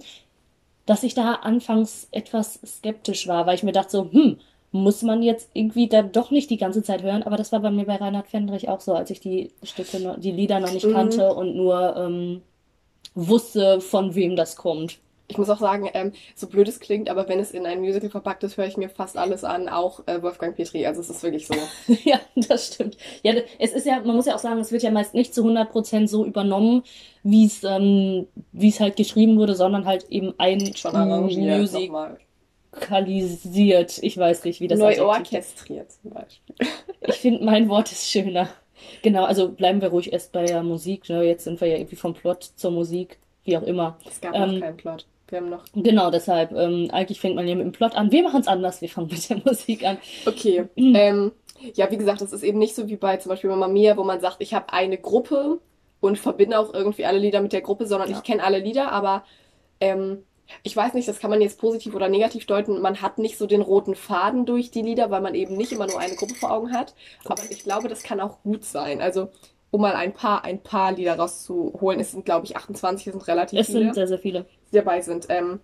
dass 0.85 1.01
ich 1.01 1.15
da 1.15 1.33
anfangs 1.33 2.07
etwas 2.11 2.59
skeptisch 2.65 3.27
war, 3.27 3.47
weil 3.47 3.55
ich 3.55 3.63
mir 3.63 3.71
dachte 3.71 3.91
so, 3.91 4.09
hm, 4.11 4.37
muss 4.71 5.01
man 5.01 5.21
jetzt 5.21 5.49
irgendwie 5.53 5.87
da 5.87 6.01
doch 6.01 6.31
nicht 6.31 6.49
die 6.49 6.57
ganze 6.57 6.81
Zeit 6.83 7.03
hören? 7.03 7.23
Aber 7.23 7.37
das 7.37 7.51
war 7.51 7.59
bei 7.59 7.71
mir 7.71 7.85
bei 7.85 7.95
Reinhard 7.95 8.27
Fendrich 8.27 8.69
auch 8.69 8.79
so, 8.79 8.93
als 8.93 9.09
ich 9.09 9.19
die 9.19 9.51
Stücke, 9.63 9.99
noch, 9.99 10.19
die 10.19 10.31
Lieder 10.31 10.59
noch 10.59 10.71
nicht 10.71 10.85
Mhm. 10.85 10.93
kannte 10.93 11.33
und 11.33 11.55
nur 11.55 11.95
ähm, 11.97 12.41
wusste, 13.15 13.81
von 13.81 14.15
wem 14.15 14.35
das 14.35 14.55
kommt. 14.55 14.99
Ich 15.27 15.37
muss 15.37 15.49
auch 15.49 15.59
sagen, 15.59 15.89
ähm, 15.93 16.11
so 16.35 16.47
blöd 16.47 16.67
es 16.67 16.81
klingt, 16.81 17.09
aber 17.09 17.29
wenn 17.29 17.39
es 17.39 17.51
in 17.51 17.65
ein 17.65 17.79
Musical 17.79 18.09
verpackt 18.09 18.43
ist, 18.43 18.57
höre 18.57 18.67
ich 18.67 18.75
mir 18.75 18.89
fast 18.89 19.17
alles 19.17 19.45
an, 19.45 19.69
auch 19.69 20.05
äh, 20.05 20.21
Wolfgang 20.21 20.57
Petri. 20.57 20.85
Also 20.85 20.99
es 20.99 21.09
ist 21.09 21.23
wirklich 21.23 21.47
so. 21.47 21.53
Ja, 22.03 22.19
das 22.35 22.67
stimmt. 22.73 22.97
Ja, 23.23 23.33
es 23.57 23.71
ist 23.71 23.85
ja, 23.85 24.01
man 24.01 24.17
muss 24.17 24.25
ja 24.25 24.35
auch 24.35 24.39
sagen, 24.39 24.59
es 24.59 24.73
wird 24.73 24.83
ja 24.83 24.91
meist 24.91 25.13
nicht 25.13 25.33
zu 25.33 25.43
100% 25.45 26.07
so 26.09 26.25
übernommen, 26.25 26.83
wie 27.23 27.45
es 27.45 27.63
ähm, 27.63 28.27
wie 28.51 28.69
es 28.69 28.81
halt 28.81 28.97
geschrieben 28.97 29.37
wurde, 29.37 29.55
sondern 29.55 29.85
halt 29.85 30.05
eben 30.09 30.33
ein 30.37 30.75
Schon 30.75 30.91
nochmal. 31.87 32.17
Musikalisiert. 32.73 33.99
Ich 34.01 34.17
weiß 34.17 34.43
nicht, 34.45 34.59
wie 34.61 34.67
das 34.67 34.79
Neu 34.79 35.01
orchestriert 35.01 35.91
zum 35.91 36.11
Beispiel. 36.11 36.55
Ich 37.07 37.15
finde, 37.15 37.43
mein 37.43 37.69
Wort 37.69 37.91
ist 37.91 38.09
schöner. 38.09 38.49
Genau, 39.03 39.25
also 39.25 39.49
bleiben 39.49 39.81
wir 39.81 39.89
ruhig 39.89 40.11
erst 40.11 40.31
bei 40.31 40.45
der 40.45 40.63
Musik. 40.63 41.07
Ne? 41.09 41.23
Jetzt 41.23 41.43
sind 41.43 41.61
wir 41.61 41.67
ja 41.67 41.77
irgendwie 41.77 41.95
vom 41.95 42.13
Plot 42.13 42.43
zur 42.55 42.71
Musik, 42.71 43.19
wie 43.43 43.57
auch 43.57 43.63
immer. 43.63 43.97
Es 44.07 44.19
gab 44.21 44.33
Ähm, 44.35 44.55
noch 44.55 44.59
keinen 44.61 44.77
Plot. 44.77 45.05
Wir 45.29 45.37
haben 45.39 45.49
noch. 45.49 45.63
Genau, 45.73 46.11
deshalb, 46.11 46.51
ähm, 46.51 46.89
eigentlich 46.91 47.21
fängt 47.21 47.35
man 47.35 47.47
ja 47.47 47.55
mit 47.55 47.65
dem 47.65 47.71
Plot 47.71 47.95
an. 47.95 48.11
Wir 48.11 48.23
machen 48.23 48.41
es 48.41 48.47
anders, 48.47 48.81
wir 48.81 48.89
fangen 48.89 49.07
mit 49.09 49.29
der 49.29 49.37
Musik 49.45 49.85
an. 49.85 49.97
Okay. 50.25 50.65
Mhm. 50.75 50.95
Ähm, 50.95 51.31
ja, 51.75 51.89
wie 51.91 51.97
gesagt, 51.97 52.21
das 52.21 52.33
ist 52.33 52.43
eben 52.43 52.59
nicht 52.59 52.75
so 52.75 52.89
wie 52.89 52.97
bei 52.97 53.17
zum 53.17 53.29
Beispiel 53.29 53.49
Mamma 53.49 53.67
Mia, 53.67 53.95
wo 53.95 54.03
man 54.03 54.19
sagt, 54.19 54.37
ich 54.39 54.53
habe 54.53 54.73
eine 54.73 54.97
Gruppe 54.97 55.59
und 55.99 56.17
verbinde 56.17 56.57
auch 56.59 56.73
irgendwie 56.73 57.05
alle 57.05 57.19
Lieder 57.19 57.39
mit 57.41 57.53
der 57.53 57.61
Gruppe, 57.61 57.85
sondern 57.85 58.09
Ja. 58.09 58.17
ich 58.17 58.23
kenne 58.23 58.43
alle 58.43 58.59
Lieder, 58.59 58.91
aber 58.91 59.23
ähm, 59.79 60.23
ich 60.63 60.75
weiß 60.75 60.93
nicht, 60.93 61.07
das 61.07 61.19
kann 61.19 61.29
man 61.29 61.41
jetzt 61.41 61.59
positiv 61.59 61.95
oder 61.95 62.09
negativ 62.09 62.45
deuten. 62.45 62.81
Man 62.81 63.01
hat 63.01 63.17
nicht 63.17 63.37
so 63.37 63.47
den 63.47 63.61
roten 63.61 63.95
Faden 63.95 64.45
durch 64.45 64.71
die 64.71 64.81
Lieder, 64.81 65.09
weil 65.11 65.21
man 65.21 65.35
eben 65.35 65.55
nicht 65.57 65.71
immer 65.71 65.87
nur 65.87 65.99
eine 65.99 66.15
Gruppe 66.15 66.35
vor 66.35 66.51
Augen 66.51 66.73
hat. 66.73 66.93
Aber 67.25 67.41
ich 67.49 67.63
glaube, 67.63 67.87
das 67.87 68.03
kann 68.03 68.19
auch 68.19 68.41
gut 68.43 68.63
sein. 68.65 69.01
Also, 69.01 69.29
um 69.71 69.81
mal 69.81 69.95
ein 69.95 70.13
paar, 70.13 70.43
ein 70.43 70.61
paar 70.61 70.91
Lieder 70.91 71.15
rauszuholen, 71.17 71.99
es 71.99 72.11
sind, 72.11 72.25
glaube 72.25 72.45
ich, 72.45 72.57
28, 72.57 73.07
es 73.07 73.13
sind 73.13 73.27
relativ 73.27 73.59
Es 73.59 73.67
viele 73.67 73.79
sind 73.79 73.95
sehr, 73.95 74.07
sehr 74.07 74.19
viele. 74.19 74.45
die 74.71 74.75
dabei 74.77 75.01
sind. 75.01 75.27
Ähm, 75.29 75.61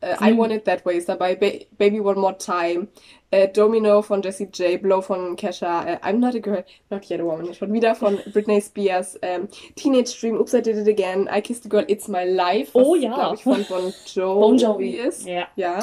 äh, 0.00 0.14
I 0.20 0.32
Mhm. 0.32 0.38
Want 0.38 0.52
It 0.52 0.64
That 0.64 0.84
Way 0.86 0.98
ist 0.98 1.08
dabei, 1.08 1.34
ba 1.34 1.46
Baby 1.78 2.00
One 2.00 2.18
More 2.20 2.36
Time, 2.38 2.88
äh, 3.30 3.48
Domino 3.48 4.02
von 4.02 4.22
Jessie 4.22 4.48
J, 4.52 4.80
Blow 4.80 5.00
von 5.00 5.36
Kesha, 5.36 5.84
äh, 5.86 5.96
I'm 6.02 6.18
Not 6.18 6.34
a 6.34 6.38
Girl, 6.38 6.64
Not 6.90 7.04
Yet 7.08 7.20
a 7.20 7.24
Woman, 7.24 7.52
schon 7.54 7.72
wieder 7.72 7.94
von 7.94 8.18
Britney 8.32 8.60
Spears, 8.60 9.18
ähm, 9.22 9.48
Teenage 9.76 10.16
Dream, 10.20 10.38
Oops 10.38 10.52
I 10.54 10.62
Did 10.62 10.76
It 10.76 10.88
Again, 10.88 11.28
I 11.34 11.40
Kissed 11.40 11.66
a 11.66 11.68
Girl, 11.68 11.84
It's 11.88 12.06
My 12.08 12.24
Life, 12.24 12.70
was 12.74 12.86
Oh 12.86 12.94
ja. 12.94 13.14
glaube 13.14 13.34
ich 13.36 13.42
von 13.42 13.64
Bon 13.68 13.92
Jovi, 14.14 14.40
Bon 14.40 14.56
Jovi. 14.58 14.90
ist. 14.90 15.26
Ja. 15.26 15.46
Ja. 15.56 15.78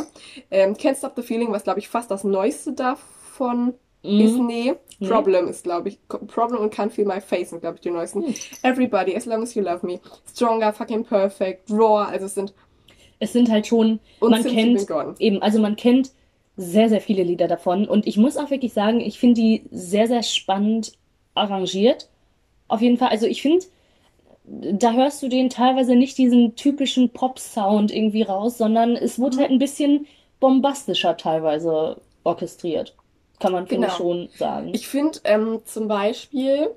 Ähm, 0.50 0.74
Can't 0.76 0.98
Stop 0.98 1.14
the 1.16 1.24
Feeling, 1.24 1.52
was 1.52 1.64
glaube 1.64 1.80
ich 1.80 1.90
fast 1.90 2.12
das 2.12 2.24
Neueste 2.24 2.74
davon 2.74 3.74
ist, 4.04 4.38
Mhm. 4.38 4.46
nee. 4.48 4.74
Nee. 5.00 5.08
Problem 5.08 5.48
ist, 5.48 5.64
glaube 5.64 5.90
ich, 5.90 6.00
Problem 6.08 6.60
und 6.62 6.74
Can't 6.74 6.90
Feel 6.92 7.06
My 7.06 7.20
Face 7.22 7.50
sind, 7.52 7.62
glaube 7.62 7.76
ich, 7.76 7.82
die 7.82 7.90
neuesten. 7.92 8.24
Hm. 8.26 8.34
Everybody, 8.64 9.16
As 9.16 9.26
Long 9.26 9.42
As 9.44 9.54
You 9.56 9.64
Love 9.64 9.86
Me, 9.86 10.00
Stronger, 10.32 10.74
Fucking 10.74 11.04
Perfect, 11.06 11.70
Raw, 11.72 12.06
also 12.08 12.26
es 12.28 12.36
sind 12.36 12.54
Es 13.22 13.32
sind 13.34 13.50
halt 13.50 13.68
schon, 13.68 14.00
und 14.20 14.32
man 14.32 14.44
kennt, 14.44 14.86
eben, 15.20 15.42
also 15.42 15.60
man 15.62 15.76
kennt 15.78 16.12
sehr, 16.58 16.90
sehr 16.90 17.02
viele 17.02 17.24
Lieder 17.24 17.48
davon. 17.48 17.88
Und 17.88 18.06
ich 18.08 18.18
muss 18.18 18.36
auch 18.36 18.50
wirklich 18.52 18.74
sagen, 18.74 19.00
ich 19.00 19.20
finde 19.20 19.40
die 19.42 19.64
sehr, 19.72 20.08
sehr 20.08 20.24
spannend 20.24 20.94
arrangiert. 21.36 22.10
Auf 22.68 22.82
jeden 22.82 22.98
Fall. 22.98 23.10
Also 23.10 23.28
ich 23.28 23.42
finde, 23.42 23.66
da 24.44 24.94
hörst 24.94 25.22
du 25.24 25.30
den 25.30 25.50
teilweise 25.50 25.96
nicht 25.96 26.18
diesen 26.18 26.56
typischen 26.56 27.10
Pop-Sound 27.12 27.94
irgendwie 27.94 28.24
raus, 28.24 28.58
sondern 28.58 28.96
es 28.96 29.20
wurde 29.20 29.38
halt 29.38 29.52
ein 29.52 29.60
bisschen 29.60 30.08
bombastischer 30.40 31.16
teilweise 31.16 32.02
orchestriert. 32.24 32.96
Kann 33.40 33.54
man, 33.54 33.66
Genau. 33.66 33.90
schon 33.90 34.30
sagen. 34.36 34.72
Ich 34.74 34.88
finde 34.88 35.20
ähm, 35.24 35.62
zum 35.66 35.88
Beispiel, 35.88 36.72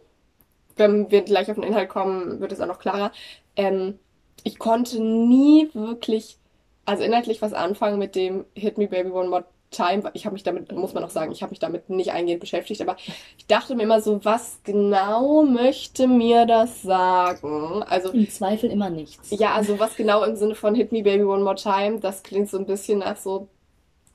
wenn 0.76 1.11
wir 1.11 1.23
gleich 1.23 1.50
auf 1.50 1.57
den 1.57 1.64
Inhalt 1.64 1.88
kommen, 1.88 2.40
wird 2.40 2.52
es 2.52 2.61
auch 2.61 2.66
noch 2.66 2.78
klarer. 2.78 3.12
Ähm, 3.57 3.99
ich 4.45 4.59
konnte 4.59 5.03
nie 5.03 5.69
wirklich, 5.75 6.39
also 6.85 7.03
inhaltlich 7.03 7.43
was 7.43 7.53
anfangen 7.53 7.99
mit 7.99 8.15
dem 8.15 8.45
Hit 8.55 8.79
Me 8.79 8.87
Baby 8.87 9.11
One 9.11 9.29
More 9.29 9.45
Time. 9.71 10.09
Ich 10.13 10.25
habe 10.25 10.35
mich 10.35 10.45
damit, 10.45 10.71
muss 10.71 10.95
man 10.95 11.03
auch 11.03 11.11
sagen, 11.11 11.33
ich 11.33 11.43
habe 11.43 11.51
mich 11.51 11.59
damit 11.59 11.91
nicht 11.91 12.13
eingehend 12.13 12.41
beschäftigt, 12.41 12.81
aber 12.81 12.97
ich 13.37 13.47
dachte 13.49 13.75
mir 13.75 13.83
immer 13.83 14.01
so, 14.01 14.25
was 14.25 14.61
genau 14.63 15.43
möchte 15.43 16.07
mir 16.07 16.47
das 16.47 16.83
sagen? 16.83 17.83
Also 17.83 18.11
Im 18.11 18.31
Zweifel 18.31 18.71
immer 18.71 18.91
nichts. 18.91 19.31
Ja, 19.31 19.55
also 19.55 19.81
was 19.81 19.97
genau 19.97 20.23
im 20.23 20.37
Sinne 20.37 20.55
von 20.55 20.77
Hit 20.77 20.93
Me 20.93 21.03
Baby 21.03 21.25
One 21.25 21.43
More 21.43 21.57
Time, 21.57 21.99
das 21.99 22.23
klingt 22.23 22.49
so 22.49 22.59
ein 22.59 22.67
bisschen 22.67 23.01
nach 23.01 23.17
so 23.17 23.49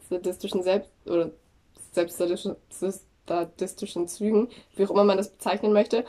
sadistischen 0.10 0.64
Selbst- 0.64 0.90
oder 1.06 1.32
selbstsadistischen 1.92 2.56
sadistischen 3.28 4.08
Zügen, 4.08 4.50
wie 4.76 4.86
auch 4.86 4.92
immer 4.92 5.04
man 5.04 5.18
das 5.18 5.30
bezeichnen 5.30 5.72
möchte. 5.72 6.04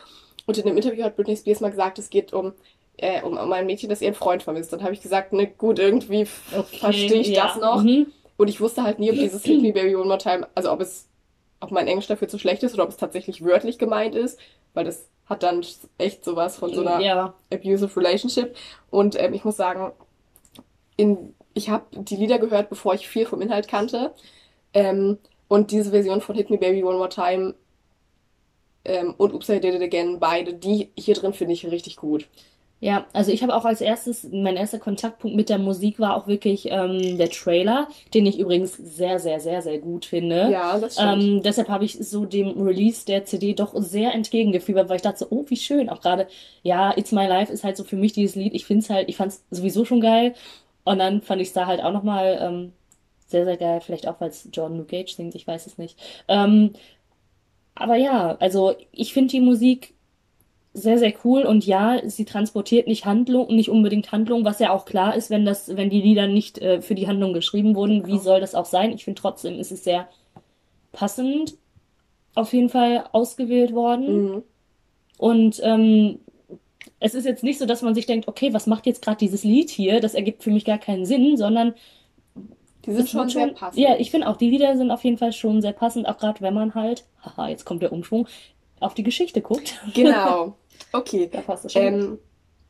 Und 0.47 0.59
in 0.59 0.65
dem 0.65 0.77
Interview 0.77 1.05
hat 1.05 1.17
Britney 1.17 1.37
Spears 1.37 1.61
mal 1.61 1.71
gesagt, 1.71 1.99
es 1.99 2.11
geht 2.11 2.33
um, 2.33 2.53
äh, 3.03 3.23
um, 3.23 3.37
um 3.37 3.53
ein 3.53 3.67
Mädchen, 3.67 3.89
das 3.89 4.03
ihren 4.03 4.15
Freund 4.15 4.43
vermisst. 4.43 4.73
Dann 4.73 4.83
habe 4.83 4.93
ich 4.93 5.03
gesagt, 5.03 5.33
ne, 5.33 5.47
gut, 5.47 5.79
irgendwie 5.79 6.27
Okay, 6.57 6.79
verstehe 6.79 7.21
ich 7.21 7.29
ja. 7.29 7.47
das 7.47 7.57
noch. 7.57 7.83
Mhm. 7.83 8.07
Und 8.37 8.49
ich 8.49 8.61
wusste 8.61 8.83
halt 8.83 8.99
nie, 8.99 9.11
ob 9.11 9.17
dieses 9.17 9.45
Hit 9.45 9.61
Me 9.61 9.73
Baby 9.73 9.97
One 9.97 10.07
More 10.07 10.19
Time, 10.19 10.49
also 10.55 10.73
ob 10.73 10.81
es, 10.81 11.09
ob 11.61 11.71
mein 11.71 11.87
Englisch 11.87 12.07
dafür 12.07 12.29
zu 12.29 12.39
schlecht 12.39 12.63
ist 12.63 12.75
oder 12.75 12.85
ob 12.85 12.91
es 12.91 12.97
tatsächlich 12.97 13.45
wörtlich 13.45 13.79
gemeint 13.79 14.15
ist, 14.15 14.39
weil 14.75 14.85
das 14.85 15.09
hat 15.27 15.43
dann 15.43 15.65
echt 15.99 16.25
sowas 16.25 16.57
von 16.57 16.73
so 16.75 16.81
einer 16.81 17.01
Ja, 17.01 17.35
abusive 17.53 17.97
relationship. 18.01 18.57
Und 18.91 19.21
ähm, 19.21 19.35
ich 19.35 19.45
muss 19.45 19.57
sagen, 19.57 19.93
in, 20.97 21.35
ich 21.55 21.71
habe 21.71 21.85
die 21.93 22.17
Lieder 22.17 22.39
gehört, 22.39 22.69
bevor 22.69 22.95
ich 22.95 23.09
viel 23.09 23.27
vom 23.27 23.41
Inhalt 23.41 23.69
kannte. 23.69 24.13
Ähm, 24.73 25.19
und 25.49 25.71
diese 25.71 25.91
Version 25.91 26.21
von 26.21 26.35
Hit 26.35 26.51
Me 26.51 26.59
Baby 26.59 26.83
One 26.85 26.97
More 26.99 27.09
Time 27.09 27.55
ähm, 28.85 29.15
und 29.19 29.35
Oops 29.35 29.49
I 29.49 29.61
Did 29.61 29.75
It 29.75 29.83
Again, 29.83 30.19
beide, 30.21 30.55
die 30.55 30.91
hier 30.97 31.15
drin 31.15 31.33
finde 31.33 31.55
ich 31.55 31.71
richtig 31.71 31.97
gut. 31.97 32.29
Ja, 32.83 33.05
also 33.13 33.31
ich 33.31 33.43
habe 33.43 33.55
auch 33.55 33.67
als 33.67 33.83
erstes, 33.83 34.27
mein 34.33 34.57
erster 34.57 34.79
Kontaktpunkt 34.79 35.37
mit 35.37 35.51
der 35.51 35.59
Musik 35.59 36.01
war 36.01 36.17
auch 36.17 36.27
wirklich 36.27 36.69
ähm, 36.71 37.19
der 37.19 37.29
Trailer, 37.29 37.89
den 38.15 38.25
ich 38.25 38.39
übrigens 38.39 38.73
sehr, 38.73 39.19
sehr, 39.19 39.39
sehr, 39.39 39.61
sehr 39.61 39.79
gut 39.79 40.07
finde. 40.07 40.51
Ja, 40.51 40.79
das 40.79 40.95
stimmt. 40.95 41.23
Ähm, 41.23 41.43
deshalb 41.43 41.69
habe 41.69 41.85
ich 41.85 41.99
so 41.99 42.25
dem 42.25 42.59
Release 42.63 43.05
der 43.05 43.27
CD 43.27 43.53
doch 43.53 43.75
sehr 43.77 44.15
entgegengefiebert, 44.15 44.89
weil 44.89 44.97
ich 44.97 45.03
dachte 45.03 45.19
so, 45.19 45.27
oh, 45.29 45.45
wie 45.49 45.59
schön. 45.59 45.91
Auch 45.91 46.01
gerade, 46.01 46.27
ja, 46.63 46.97
It's 46.97 47.13
My 47.13 47.27
Life 47.27 47.53
ist 47.53 47.65
halt 47.65 47.77
so 47.77 47.85
für 47.85 47.97
mich 47.97 48.15
dieses 48.15 48.35
Lied. 48.35 48.55
Ich 48.55 48.65
finde 48.65 48.83
es 48.83 48.89
halt, 48.89 49.11
ich 49.11 49.17
fand 49.17 49.33
es 49.33 49.45
sowieso 49.51 49.85
schon 49.85 50.01
geil. 50.01 50.35
Und 50.85 51.01
dann 51.01 51.21
fand 51.21 51.43
ich 51.43 51.49
es 51.49 51.55
da 51.55 51.67
halt 51.67 51.83
auch 51.83 51.93
nochmal 51.93 52.39
ähm, 52.41 52.73
sehr, 53.27 53.45
sehr 53.45 53.59
geil. 53.59 53.83
Vielleicht 53.83 54.09
auch, 54.09 54.19
weil 54.23 54.31
es 54.31 54.49
Jordan 54.55 54.79
Luke 54.79 54.97
Cage 54.97 55.15
singt, 55.15 55.35
ich 55.35 55.47
weiß 55.47 55.67
es 55.67 55.77
nicht. 55.77 55.99
Ähm, 56.29 56.73
aber 57.75 57.97
ja, 57.97 58.37
also 58.41 58.75
ich 58.91 59.13
finde 59.13 59.33
die 59.33 59.41
Musik 59.41 59.95
sehr, 60.73 60.99
sehr 60.99 61.13
cool 61.25 61.43
und 61.43 61.67
ja, 61.67 62.01
sie 62.09 62.25
transportiert 62.25 62.87
nicht 62.87 63.05
Handlung, 63.05 63.49
nicht 63.55 63.71
unbedingt 63.71 64.13
Handlung, 64.13 64.45
was 64.45 64.61
ja 64.61 64.71
auch 64.73 64.85
klar 64.85 65.17
ist, 65.17 65.29
wenn 65.29 65.45
das, 65.45 65.77
wenn 65.77 65.91
die 65.91 66.01
Lieder 66.01 66.27
nicht 66.29 66.59
äh, 66.59 66.81
für 66.81 66.95
die 66.95 67.09
Handlung 67.09 67.33
geschrieben 67.33 67.75
wurden. 67.75 68.07
Wie 68.07 68.13
Genau. 68.13 68.23
soll 68.23 68.41
das 68.41 68.55
auch 68.55 68.67
sein? 68.67 68.93
Ich 68.93 69.05
finde 69.05 69.21
trotzdem 69.21 69.59
ist 69.59 69.73
es 69.73 69.83
sehr 69.85 70.09
passend 70.93 71.55
auf 72.37 72.53
jeden 72.53 72.69
Fall 72.69 73.05
ausgewählt 73.13 73.75
worden. 73.75 74.25
Mhm. 74.35 74.43
Und 75.19 75.61
ähm, 75.65 76.21
es 77.01 77.15
ist 77.15 77.25
jetzt 77.25 77.43
nicht 77.43 77.59
so, 77.59 77.67
dass 77.67 77.83
man 77.83 77.95
sich 77.95 78.07
denkt, 78.07 78.29
okay, 78.29 78.53
was 78.53 78.67
macht 78.69 78.87
jetzt 78.87 79.03
gerade 79.03 79.19
dieses 79.19 79.43
Lied 79.43 79.71
hier? 79.71 80.01
Das 80.01 80.15
ergibt 80.15 80.43
für 80.45 80.51
mich 80.51 80.65
gar 80.65 80.79
keinen 80.79 81.05
Sinn, 81.05 81.37
sondern 81.37 81.75
Die 82.87 82.93
sind 82.93 83.09
schon 83.09 83.23
hat 83.23 83.31
sehr 83.31 83.47
schon, 83.49 83.55
passend. 83.55 83.83
ja, 83.83 83.97
ich 83.99 84.11
finde 84.13 84.29
auch, 84.29 84.37
die 84.37 84.51
Lieder 84.51 84.77
sind 84.77 84.91
auf 84.93 85.03
jeden 85.05 85.19
Fall 85.19 85.33
schon 85.33 85.61
sehr 85.63 85.73
passend, 85.73 86.07
auch 86.09 86.19
gerade 86.19 86.41
wenn 86.41 86.55
man 86.55 86.75
halt, 86.75 87.05
haha, 87.25 87.49
jetzt 87.49 87.65
kommt 87.65 87.83
der 87.83 87.93
Umschwung, 87.93 88.29
auf 88.79 88.95
die 88.95 89.03
Geschichte 89.03 89.41
guckt. 89.43 89.75
Genau. 89.95 90.55
Okay. 90.93 91.29
Da 91.33 91.43
passt 91.43 91.65
es 91.65 91.73
schon. 91.73 91.83
Ähm, 91.85 92.19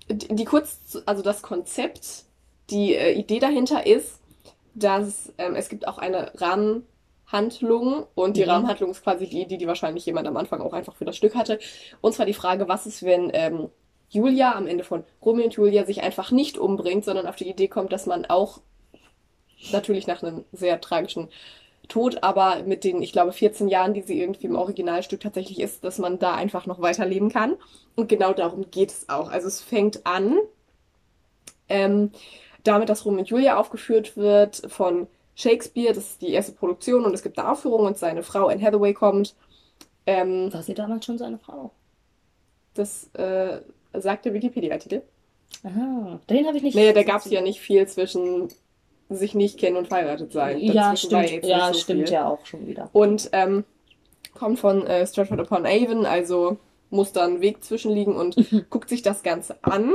die, 0.08 0.34
die 0.34 0.44
kurz, 0.44 0.98
also 1.06 1.22
das 1.22 1.42
Konzept, 1.42 2.24
die 2.70 2.94
äh, 2.94 3.12
Idee 3.12 3.38
dahinter 3.38 3.86
ist, 3.86 4.20
dass 4.74 5.32
ähm, 5.38 5.54
es 5.56 5.68
gibt 5.68 5.86
auch 5.88 5.98
eine 5.98 6.32
Rahmenhandlung 6.40 8.06
und 8.14 8.36
die 8.36 8.44
Mhm. 8.44 8.50
Rahmenhandlung 8.50 8.90
ist 8.90 9.02
quasi 9.02 9.28
die 9.28 9.42
Idee, 9.42 9.56
die 9.58 9.66
wahrscheinlich 9.66 10.06
jemand 10.06 10.28
am 10.28 10.36
Anfang 10.36 10.60
auch 10.60 10.72
einfach 10.72 10.96
für 10.96 11.04
das 11.04 11.16
Stück 11.16 11.34
hatte. 11.34 11.58
Und 12.00 12.14
zwar 12.14 12.26
die 12.26 12.34
Frage, 12.34 12.68
was 12.68 12.86
ist, 12.86 13.02
wenn 13.04 13.30
ähm, 13.34 13.68
Julia 14.10 14.54
am 14.54 14.66
Ende 14.66 14.84
von 14.84 15.04
Romeo 15.24 15.44
und 15.44 15.54
Julia 15.54 15.84
sich 15.86 16.02
einfach 16.02 16.30
nicht 16.32 16.58
umbringt, 16.58 17.04
sondern 17.04 17.26
auf 17.26 17.36
die 17.36 17.48
Idee 17.48 17.68
kommt, 17.68 17.92
dass 17.92 18.06
man 18.06 18.26
auch 18.26 18.60
natürlich 19.72 20.06
nach 20.06 20.22
einem 20.22 20.44
sehr 20.52 20.80
tragischen 20.80 21.28
Tod, 21.90 22.22
aber 22.22 22.62
mit 22.64 22.84
den, 22.84 23.02
ich 23.02 23.12
glaube, 23.12 23.32
14 23.32 23.68
Jahren, 23.68 23.92
die 23.92 24.00
sie 24.00 24.20
irgendwie 24.20 24.46
im 24.46 24.56
Originalstück 24.56 25.20
tatsächlich 25.20 25.60
ist, 25.60 25.84
dass 25.84 25.98
man 25.98 26.18
da 26.18 26.34
einfach 26.34 26.66
noch 26.66 26.80
weiterleben 26.80 27.28
kann. 27.28 27.56
Und 27.96 28.08
genau 28.08 28.32
darum 28.32 28.70
geht 28.70 28.90
es 28.90 29.08
auch. 29.10 29.30
Also 29.30 29.48
es 29.48 29.60
fängt 29.60 30.06
an 30.06 30.38
ähm, 31.68 32.10
damit, 32.64 32.88
dass 32.88 33.04
Romeo 33.04 33.20
und 33.20 33.28
Julia 33.28 33.58
aufgeführt 33.58 34.16
wird 34.16 34.62
von 34.68 35.06
Shakespeare. 35.34 35.92
Das 35.92 36.04
ist 36.04 36.22
die 36.22 36.30
erste 36.30 36.52
Produktion 36.52 37.04
und 37.04 37.14
es 37.14 37.22
gibt 37.22 37.38
eine 37.38 37.50
Aufführung 37.50 37.86
und 37.86 37.98
seine 37.98 38.22
Frau 38.22 38.48
Anne 38.48 38.62
Hathaway 38.62 38.94
kommt. 38.94 39.34
Ähm, 40.06 40.52
War 40.52 40.62
sie 40.62 40.74
damals 40.74 41.04
schon 41.04 41.18
seine 41.18 41.38
Frau? 41.38 41.72
das 42.74 43.10
äh, 43.14 43.60
sagt 43.94 44.24
der 44.24 44.34
Wikipedia-Artikel. 44.34 45.02
Aha, 45.64 46.20
den 46.28 46.46
habe 46.46 46.56
ich 46.56 46.62
nicht. 46.62 46.74
Naja, 46.74 46.92
da 46.92 47.02
gab 47.02 47.24
es 47.24 47.30
ja 47.30 47.40
nicht 47.40 47.60
viel 47.60 47.86
zwischen 47.86 48.48
sich 49.16 49.34
nicht 49.34 49.58
kennen 49.58 49.76
und 49.76 49.88
verheiratet 49.88 50.32
sein. 50.32 50.58
Ja, 50.58 50.90
Dazwischen 50.90 51.12
war 51.12 51.24
stimmt. 51.24 51.44
Ja, 51.46 51.72
so 51.72 51.78
stimmt 51.78 52.08
viel. 52.08 52.12
ja 52.14 52.28
auch 52.28 52.44
schon 52.46 52.66
wieder. 52.66 52.88
Und 52.92 53.30
ähm, 53.32 53.64
kommt 54.34 54.58
von 54.58 54.86
äh, 54.86 55.06
Stratford 55.06 55.40
upon 55.40 55.66
Avon, 55.66 56.06
also 56.06 56.58
muss 56.90 57.12
da 57.12 57.24
ein 57.24 57.40
Weg 57.40 57.62
zwischenliegen 57.62 58.14
und 58.14 58.36
guckt 58.70 58.88
sich 58.88 59.02
das 59.02 59.22
Ganze 59.22 59.56
an 59.62 59.94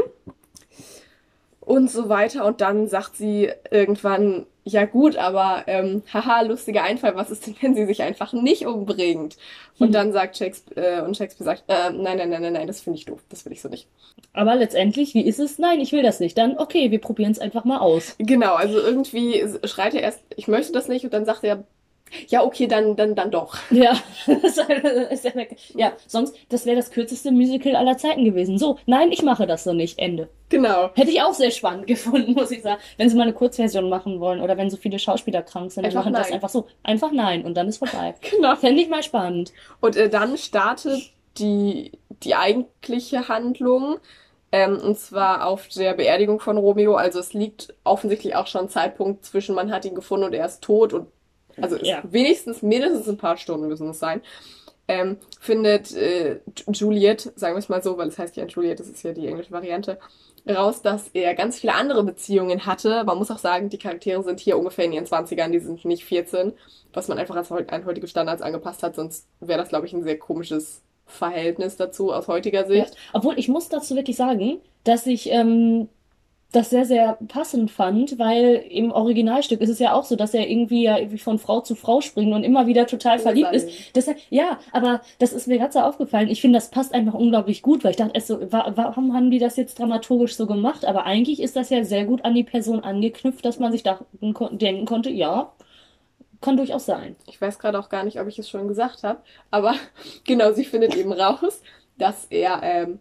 und 1.65 1.89
so 1.89 2.09
weiter. 2.09 2.45
Und 2.45 2.61
dann 2.61 2.87
sagt 2.87 3.15
sie 3.17 3.51
irgendwann, 3.71 4.45
ja 4.63 4.85
gut, 4.85 5.15
aber 5.17 5.63
ähm, 5.67 6.01
haha, 6.11 6.41
lustiger 6.41 6.83
Einfall, 6.83 7.15
was 7.15 7.29
ist 7.31 7.45
denn, 7.47 7.55
wenn 7.61 7.75
sie 7.75 7.85
sich 7.85 8.01
einfach 8.01 8.33
nicht 8.33 8.65
umbringt? 8.65 9.37
Und 9.77 9.87
Hm. 9.87 9.91
dann 9.93 10.11
sagt 10.13 10.37
Shakespeare, 10.37 10.99
äh, 10.99 11.01
und 11.01 11.17
Shakespeare 11.17 11.45
sagt, 11.45 11.63
äh, 11.67 11.91
nein, 11.91 12.17
nein, 12.17 12.29
nein, 12.29 12.41
nein, 12.41 12.53
nein, 12.53 12.67
das 12.67 12.81
finde 12.81 12.97
ich 12.99 13.05
doof, 13.05 13.21
das 13.29 13.45
will 13.45 13.51
ich 13.53 13.61
so 13.61 13.69
nicht. 13.69 13.87
Aber 14.33 14.55
letztendlich, 14.55 15.13
wie 15.13 15.25
ist 15.25 15.39
es? 15.39 15.59
Nein, 15.59 15.79
ich 15.81 15.91
will 15.91 16.01
das 16.03 16.19
nicht. 16.19 16.37
Dann, 16.37 16.57
okay, 16.57 16.91
wir 16.91 16.99
probieren 16.99 17.31
es 17.31 17.39
einfach 17.39 17.65
mal 17.65 17.79
aus. 17.79 18.15
Genau, 18.17 18.55
also 18.55 18.79
irgendwie 18.79 19.43
schreit 19.65 19.93
er 19.93 20.01
erst, 20.01 20.21
ich 20.35 20.47
möchte 20.47 20.71
das 20.71 20.87
nicht, 20.87 21.03
und 21.05 21.13
dann 21.13 21.25
sagt 21.25 21.43
er, 21.43 21.63
ja, 22.27 22.43
okay, 22.43 22.67
dann, 22.67 22.95
dann, 22.95 23.15
dann 23.15 23.31
doch. 23.31 23.57
Ja, 23.71 23.97
das 24.25 24.61
ja, 25.75 25.93
sonst, 26.07 26.35
das 26.49 26.65
wäre 26.65 26.75
das 26.75 26.91
kürzeste 26.91 27.31
Musical 27.31 27.75
aller 27.75 27.97
Zeiten 27.97 28.23
gewesen. 28.23 28.57
So, 28.57 28.77
nein, 28.85 29.11
ich 29.11 29.21
mache 29.21 29.47
das 29.47 29.63
so 29.63 29.73
nicht. 29.73 29.99
Ende. 29.99 30.29
Genau. 30.49 30.91
Hätte 30.95 31.11
ich 31.11 31.21
auch 31.21 31.33
sehr 31.33 31.51
spannend 31.51 31.87
gefunden, 31.87 32.33
muss 32.33 32.51
ich 32.51 32.61
sagen. 32.61 32.81
Wenn 32.97 33.09
sie 33.09 33.15
mal 33.15 33.23
eine 33.23 33.33
Kurzversion 33.33 33.89
machen 33.89 34.19
wollen 34.19 34.41
oder 34.41 34.57
wenn 34.57 34.69
so 34.69 34.77
viele 34.77 34.99
Schauspieler 34.99 35.41
krank 35.41 35.71
sind, 35.71 35.85
Einfach 35.85 36.01
machen 36.01 36.13
das 36.13 36.27
nein. 36.27 36.35
einfach 36.35 36.49
so. 36.49 36.67
Einfach 36.83 37.11
nein 37.11 37.43
und 37.43 37.55
dann 37.55 37.67
ist 37.67 37.77
vorbei. 37.77 38.15
Genau. 38.35 38.55
Fände 38.55 38.81
ich 38.81 38.89
mal 38.89 39.03
spannend. 39.03 39.53
Und 39.81 39.95
äh, 39.95 40.09
dann 40.09 40.37
startet 40.37 41.11
die, 41.37 41.91
die 42.23 42.35
eigentliche 42.35 43.27
Handlung, 43.27 43.97
ähm, 44.51 44.77
und 44.77 44.97
zwar 44.97 45.47
auf 45.47 45.67
der 45.69 45.93
Beerdigung 45.93 46.39
von 46.39 46.57
Romeo. 46.57 46.95
Also 46.95 47.19
es 47.19 47.33
liegt 47.33 47.73
offensichtlich 47.83 48.35
auch 48.35 48.47
schon 48.47 48.61
ein 48.61 48.69
Zeitpunkt 48.69 49.25
zwischen, 49.25 49.55
man 49.55 49.71
hat 49.71 49.85
ihn 49.85 49.95
gefunden 49.95 50.25
und 50.25 50.33
er 50.33 50.45
ist 50.45 50.63
tot 50.63 50.93
und 50.93 51.07
also 51.61 51.77
Ja. 51.81 52.03
wenigstens 52.09 52.61
mindestens 52.61 53.07
ein 53.09 53.17
paar 53.17 53.37
Stunden 53.37 53.67
müssen 53.67 53.89
es 53.89 53.99
sein. 53.99 54.21
Ähm, 54.87 55.17
findet 55.39 55.95
äh, 55.95 56.39
Juliet, 56.71 57.31
sagen 57.35 57.55
wir 57.55 57.59
es 57.59 57.69
mal 57.69 57.81
so, 57.81 57.97
weil 57.97 58.07
es 58.07 58.19
heißt 58.19 58.35
ja 58.37 58.45
Juliet, 58.45 58.79
das 58.79 58.87
ist 58.87 59.01
ja 59.01 59.13
die 59.13 59.25
englische 59.27 59.51
Variante, 59.51 59.97
raus, 60.47 60.83
dass 60.83 61.07
er 61.13 61.33
ganz 61.33 61.57
viele 61.59 61.73
andere 61.73 62.03
Beziehungen 62.03 62.67
hatte. 62.67 63.03
Man 63.03 63.17
muss 63.17 63.31
auch 63.31 63.39
sagen, 63.39 63.69
die 63.69 63.79
Charaktere 63.79 64.21
sind 64.21 64.39
hier 64.39 64.59
ungefähr 64.59 64.85
in 64.85 64.93
ihren 64.93 65.05
20ern, 65.05 65.49
die 65.49 65.57
sind 65.59 65.85
nicht 65.85 66.05
14, 66.05 66.53
was 66.93 67.07
man 67.07 67.17
einfach 67.17 67.35
an 67.35 67.85
heutige 67.85 68.07
Standards 68.07 68.43
angepasst 68.43 68.83
hat, 68.83 68.95
sonst 68.95 69.27
wäre 69.39 69.59
das, 69.59 69.69
glaube 69.69 69.87
ich, 69.87 69.93
ein 69.93 70.03
sehr 70.03 70.19
komisches 70.19 70.83
Verhältnis 71.07 71.77
dazu 71.77 72.13
aus 72.13 72.27
heutiger 72.27 72.61
Ja. 72.71 72.85
Sicht. 72.85 72.95
Obwohl, 73.13 73.39
ich 73.39 73.47
muss 73.47 73.69
dazu 73.69 73.95
wirklich 73.95 74.17
sagen, 74.17 74.59
dass 74.83 75.07
ich 75.07 75.31
ähm, 75.31 75.89
das 76.51 76.69
sehr, 76.69 76.85
sehr 76.85 77.17
passend 77.27 77.69
fand, 77.69 78.17
weil 78.17 78.63
im 78.69 78.91
Originalstück 78.91 79.59
ist 79.61 79.69
es 79.69 79.79
ja 79.79 79.93
auch 79.93 80.05
so, 80.05 80.15
dass 80.15 80.33
er 80.33 80.49
irgendwie 80.49 80.83
ja 80.83 80.97
irgendwie 80.97 81.17
von 81.17 81.37
Frau 81.37 81.59
zu 81.59 81.75
Frau 81.75 81.99
springt 81.99 82.33
und 82.33 82.43
immer 82.43 82.65
wieder 82.65 82.87
total 82.87 83.19
verliebt 83.19 83.51
ist. 83.51 83.69
Deshalb, 83.95 84.17
ja, 84.29 84.59
aber 84.71 85.01
das 85.19 85.33
ist 85.33 85.47
mir 85.47 85.57
gerade 85.57 85.73
so 85.73 85.79
aufgefallen. 85.79 86.29
Ich 86.29 86.39
finde, 86.39 86.57
das 86.57 86.71
passt 86.71 86.93
einfach 86.93 87.13
unglaublich 87.13 87.61
gut, 87.61 87.83
weil 87.83 87.91
ich 87.91 87.97
dachte 87.97 88.13
erst 88.13 88.27
so, 88.27 88.39
wa 88.51 88.71
warum 88.75 89.13
haben 89.13 89.31
die 89.31 89.39
das 89.39 89.57
jetzt 89.57 89.79
dramaturgisch 89.79 90.35
so 90.35 90.47
gemacht? 90.47 90.85
Aber 90.85 91.05
eigentlich 91.05 91.41
ist 91.41 91.55
das 91.57 91.69
ja 91.69 91.83
sehr 91.83 92.05
gut 92.05 92.23
an 92.23 92.35
die 92.35 92.43
Person 92.43 92.79
angeknüpft, 92.79 93.43
dass 93.43 93.59
man 93.59 93.71
sich 93.71 93.83
dachten, 93.83 94.33
denken 94.57 94.85
konnte, 94.85 95.09
ja, 95.09 95.51
kann 96.41 96.57
durchaus 96.57 96.85
sein. 96.85 97.15
Ich 97.27 97.41
weiß 97.41 97.59
gerade 97.59 97.79
auch 97.79 97.89
gar 97.89 98.03
nicht, 98.03 98.19
ob 98.19 98.27
ich 98.27 98.39
es 98.39 98.49
schon 98.49 98.67
gesagt 98.67 99.03
habe, 99.03 99.19
aber 99.51 99.75
genau, 100.23 100.53
sie 100.53 100.63
findet 100.63 100.95
eben 100.95 101.11
raus, 101.11 101.61
dass 101.97 102.25
er 102.29 102.61
ähm, 102.63 102.99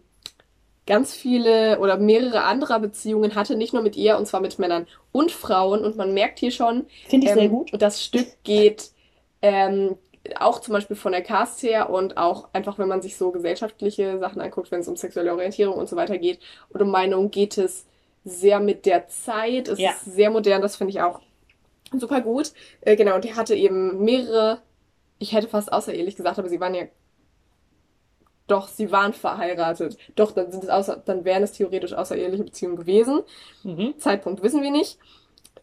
ganz 0.87 1.13
viele 1.13 1.79
oder 1.79 1.97
mehrere 1.97 2.43
andere 2.43 2.79
Beziehungen 2.79 3.35
hatte, 3.35 3.55
nicht 3.55 3.73
nur 3.73 3.81
mit 3.81 3.95
ihr, 3.95 4.17
und 4.17 4.25
zwar 4.27 4.41
mit 4.41 4.59
Männern 4.59 4.87
und 5.11 5.31
Frauen. 5.31 5.83
Und 5.83 5.95
man 5.97 6.13
merkt 6.13 6.39
hier 6.39 6.51
schon, 6.51 6.85
Finde 7.03 7.27
ich 7.27 7.33
sehr 7.33 7.43
ähm, 7.43 7.49
gut. 7.49 7.71
das 7.71 8.03
Stück 8.03 8.27
geht 8.43 8.91
ähm, 9.41 9.97
auch 10.39 10.59
zum 10.59 10.73
Beispiel 10.73 10.95
von 10.95 11.11
der 11.11 11.21
Cast 11.21 11.61
her 11.63 11.89
und 11.89 12.17
auch 12.17 12.49
einfach, 12.53 12.79
wenn 12.79 12.87
man 12.87 13.01
sich 13.01 13.15
so 13.17 13.31
gesellschaftliche 13.31 14.19
Sachen 14.19 14.41
anguckt, 14.41 14.71
wenn 14.71 14.79
es 14.81 14.87
um 14.87 14.95
sexuelle 14.95 15.33
Orientierung 15.33 15.75
und 15.77 15.87
so 15.89 15.95
weiter 15.95 16.17
geht 16.17 16.39
und 16.69 16.81
um 16.81 16.89
Meinung, 16.91 17.29
geht 17.31 17.57
es 17.57 17.85
sehr 18.23 18.59
mit 18.59 18.85
der 18.85 19.07
Zeit. 19.07 19.67
Es 19.67 19.79
Ja. 19.79 19.91
ist 19.91 20.05
sehr 20.05 20.31
modern, 20.31 20.61
das 20.61 20.75
finde 20.77 20.91
ich 20.91 21.01
auch 21.01 21.21
super 21.97 22.21
gut. 22.21 22.53
Äh, 22.81 22.95
genau, 22.95 23.15
und 23.15 23.25
er 23.25 23.35
hatte 23.35 23.55
eben 23.55 24.03
mehrere, 24.03 24.61
ich 25.19 25.33
hätte 25.33 25.47
fast 25.47 25.71
außerehelich 25.73 26.15
gesagt, 26.15 26.39
aber 26.39 26.49
sie 26.49 26.59
waren 26.59 26.75
ja 26.75 26.85
doch, 28.47 28.67
sie 28.67 28.91
waren 28.91 29.13
verheiratet. 29.13 29.97
Doch, 30.15 30.31
dann 30.31 30.51
sind 30.51 30.63
es 30.63 30.69
außer, 30.69 31.01
dann 31.03 31.25
wären 31.25 31.43
es 31.43 31.53
theoretisch 31.53 31.93
außereheliche 31.93 32.43
Beziehungen 32.43 32.75
gewesen. 32.75 33.21
Mhm. 33.63 33.95
Zeitpunkt 33.97 34.43
wissen 34.43 34.61
wir 34.61 34.71
nicht. 34.71 34.99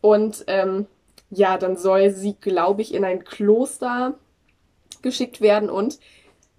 Und 0.01 0.45
ähm, 0.49 0.87
ja, 1.31 1.59
dann 1.59 1.77
soll 1.77 2.11
sie, 2.11 2.35
glaube 2.35 2.83
ich, 2.83 2.93
in 2.93 3.05
ein 3.05 3.25
Kloster 3.25 4.15
geschickt 5.01 5.41
werden. 5.41 5.71
Und 5.71 5.99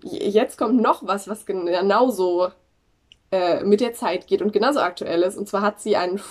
jetzt 0.01 0.57
kommt 0.57 0.81
noch 0.81 1.05
was, 1.05 1.27
was 1.27 1.45
gen- 1.45 1.65
genauso 1.65 2.49
äh, 3.31 3.63
mit 3.63 3.81
der 3.81 3.93
Zeit 3.93 4.27
geht 4.27 4.41
und 4.41 4.53
genauso 4.53 4.79
aktuell 4.79 5.23
ist. 5.23 5.37
Und 5.37 5.47
zwar 5.47 5.61
hat 5.61 5.81
sie 5.81 5.95
einen, 5.97 6.21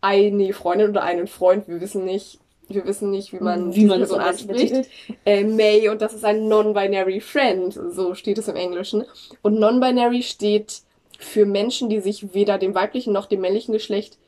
eine 0.00 0.52
Freundin 0.54 0.90
oder 0.90 1.02
einen 1.02 1.26
Freund, 1.26 1.68
wir 1.68 1.80
wissen 1.80 2.04
nicht, 2.04 2.40
wir 2.68 2.84
wissen 2.84 3.10
nicht, 3.10 3.32
wie 3.32 3.40
man 3.40 3.70
Wie 3.70 3.80
diese 3.80 3.88
man 3.88 3.98
Person 3.98 4.20
anspricht. 4.20 4.88
Äh, 5.24 5.44
May 5.44 5.88
und 5.88 6.02
das 6.02 6.14
ist 6.14 6.24
ein 6.24 6.48
Non-Binary 6.48 7.20
Friend, 7.20 7.72
so 7.72 8.14
steht 8.14 8.38
es 8.38 8.48
im 8.48 8.56
Englischen. 8.56 9.04
Und 9.42 9.58
Non-Binary 9.58 10.22
steht 10.22 10.82
für 11.18 11.46
Menschen, 11.46 11.88
die 11.88 12.00
sich 12.00 12.34
weder 12.34 12.58
dem 12.58 12.74
weiblichen 12.74 13.12
noch 13.12 13.26
dem 13.26 13.40
männlichen 13.40 13.72
Geschlecht 13.72 14.18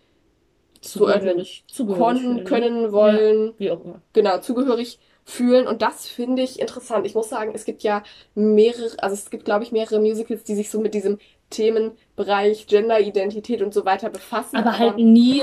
Zugehörig, 0.81 1.65
fühlen, 1.71 2.37
ne? 2.37 2.45
können, 2.45 2.93
wollen, 2.93 3.53
Wie 3.59 3.71
auch 3.71 3.85
immer. 3.85 4.01
genau, 4.15 4.39
zugehörig 4.39 4.99
fühlen. 5.25 5.67
Und 5.67 5.83
das 5.83 6.07
finde 6.09 6.43
ich 6.43 6.59
interessant. 6.59 7.07
Ich 7.07 7.15
muss 7.15 7.29
sagen, 7.29 7.53
es 7.55 7.65
gibt 7.65 7.83
ja 7.83 8.03
mehrere, 8.35 8.91
also 8.99 9.15
es 9.15 9.29
gibt, 9.31 9.45
glaube 9.45 9.63
ich, 9.65 9.73
mehrere 9.73 10.01
Musicals, 10.01 10.43
die 10.43 10.55
sich 10.55 10.71
so 10.71 10.81
mit 10.81 10.95
diesem 10.95 11.19
Themenbereich 11.51 12.67
Genderidentität 12.67 13.63
und 13.63 13.75
so 13.75 13.85
weiter 13.85 14.09
befassen. 14.11 14.57
Aber 14.57 14.79
halt 14.79 14.97
nie, 14.99 15.43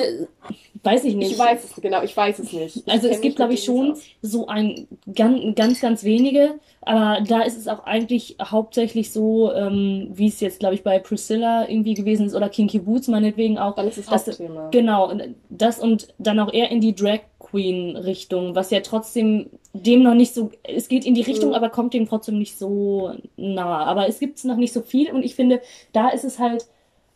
weiß 0.83 1.03
ich 1.05 1.15
nicht. 1.15 1.31
Ich 1.33 1.39
weiß 1.39 1.63
es, 1.63 1.81
genau, 1.81 2.01
ich 2.03 2.15
weiß 2.15 2.39
es 2.39 2.53
nicht. 2.53 2.77
Ich 2.77 2.91
Also 2.91 3.07
es 3.07 3.21
gibt, 3.21 3.35
glaube 3.35 3.53
ich, 3.53 3.63
schon 3.63 3.91
aus. 3.91 4.01
so 4.21 4.47
ein 4.47 4.87
ganz, 5.13 5.55
ganz, 5.55 5.81
ganz 5.81 6.03
wenige, 6.03 6.59
aber 6.81 7.21
da 7.27 7.41
ist 7.41 7.57
es 7.57 7.67
auch 7.67 7.83
eigentlich 7.85 8.37
hauptsächlich 8.41 9.11
so, 9.11 9.51
ähm, 9.53 10.09
wie 10.13 10.27
es 10.27 10.39
jetzt, 10.39 10.59
glaube 10.59 10.75
ich, 10.75 10.83
bei 10.83 10.99
Priscilla 10.99 11.67
irgendwie 11.67 11.93
gewesen 11.93 12.25
ist 12.27 12.35
oder 12.35 12.49
Kinky 12.49 12.79
Boots 12.79 13.07
meinetwegen 13.07 13.57
auch. 13.57 13.75
Dann 13.75 13.87
ist 13.87 13.97
es 13.97 14.05
dass- 14.07 14.27
Hauptthema. 14.27 14.69
Genau, 14.71 15.11
das 15.49 15.79
und 15.79 16.07
dann 16.17 16.39
auch 16.39 16.53
eher 16.53 16.69
in 16.71 16.81
die 16.81 16.95
Drag 16.95 17.19
Queen 17.49 17.95
Richtung, 17.97 18.55
was 18.55 18.71
ja 18.71 18.81
trotzdem 18.81 19.49
dem 19.73 20.03
noch 20.03 20.13
nicht 20.15 20.33
so, 20.33 20.51
es 20.63 20.87
geht 20.89 21.05
in 21.05 21.15
die 21.15 21.21
Richtung, 21.21 21.49
Mhm. 21.49 21.55
aber 21.55 21.69
kommt 21.69 21.93
dem 21.93 22.07
trotzdem 22.07 22.37
nicht 22.37 22.57
so 22.57 23.13
nah. 23.37 23.85
Aber 23.85 24.07
es 24.07 24.19
gibt 24.19 24.37
es 24.39 24.43
noch 24.43 24.57
nicht 24.57 24.73
so 24.73 24.81
viel 24.81 25.11
und 25.11 25.23
ich 25.23 25.35
finde, 25.35 25.61
da 25.93 26.09
ist 26.09 26.25
es 26.25 26.39
halt 26.39 26.67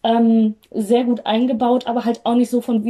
ähm, 0.04 0.56
sehr 0.72 1.04
gut 1.04 1.26
eingebaut, 1.26 1.86
aber 1.88 2.06
halt 2.06 2.22
auch 2.26 2.36
nicht 2.36 2.50
so 2.50 2.62
von 2.62 2.84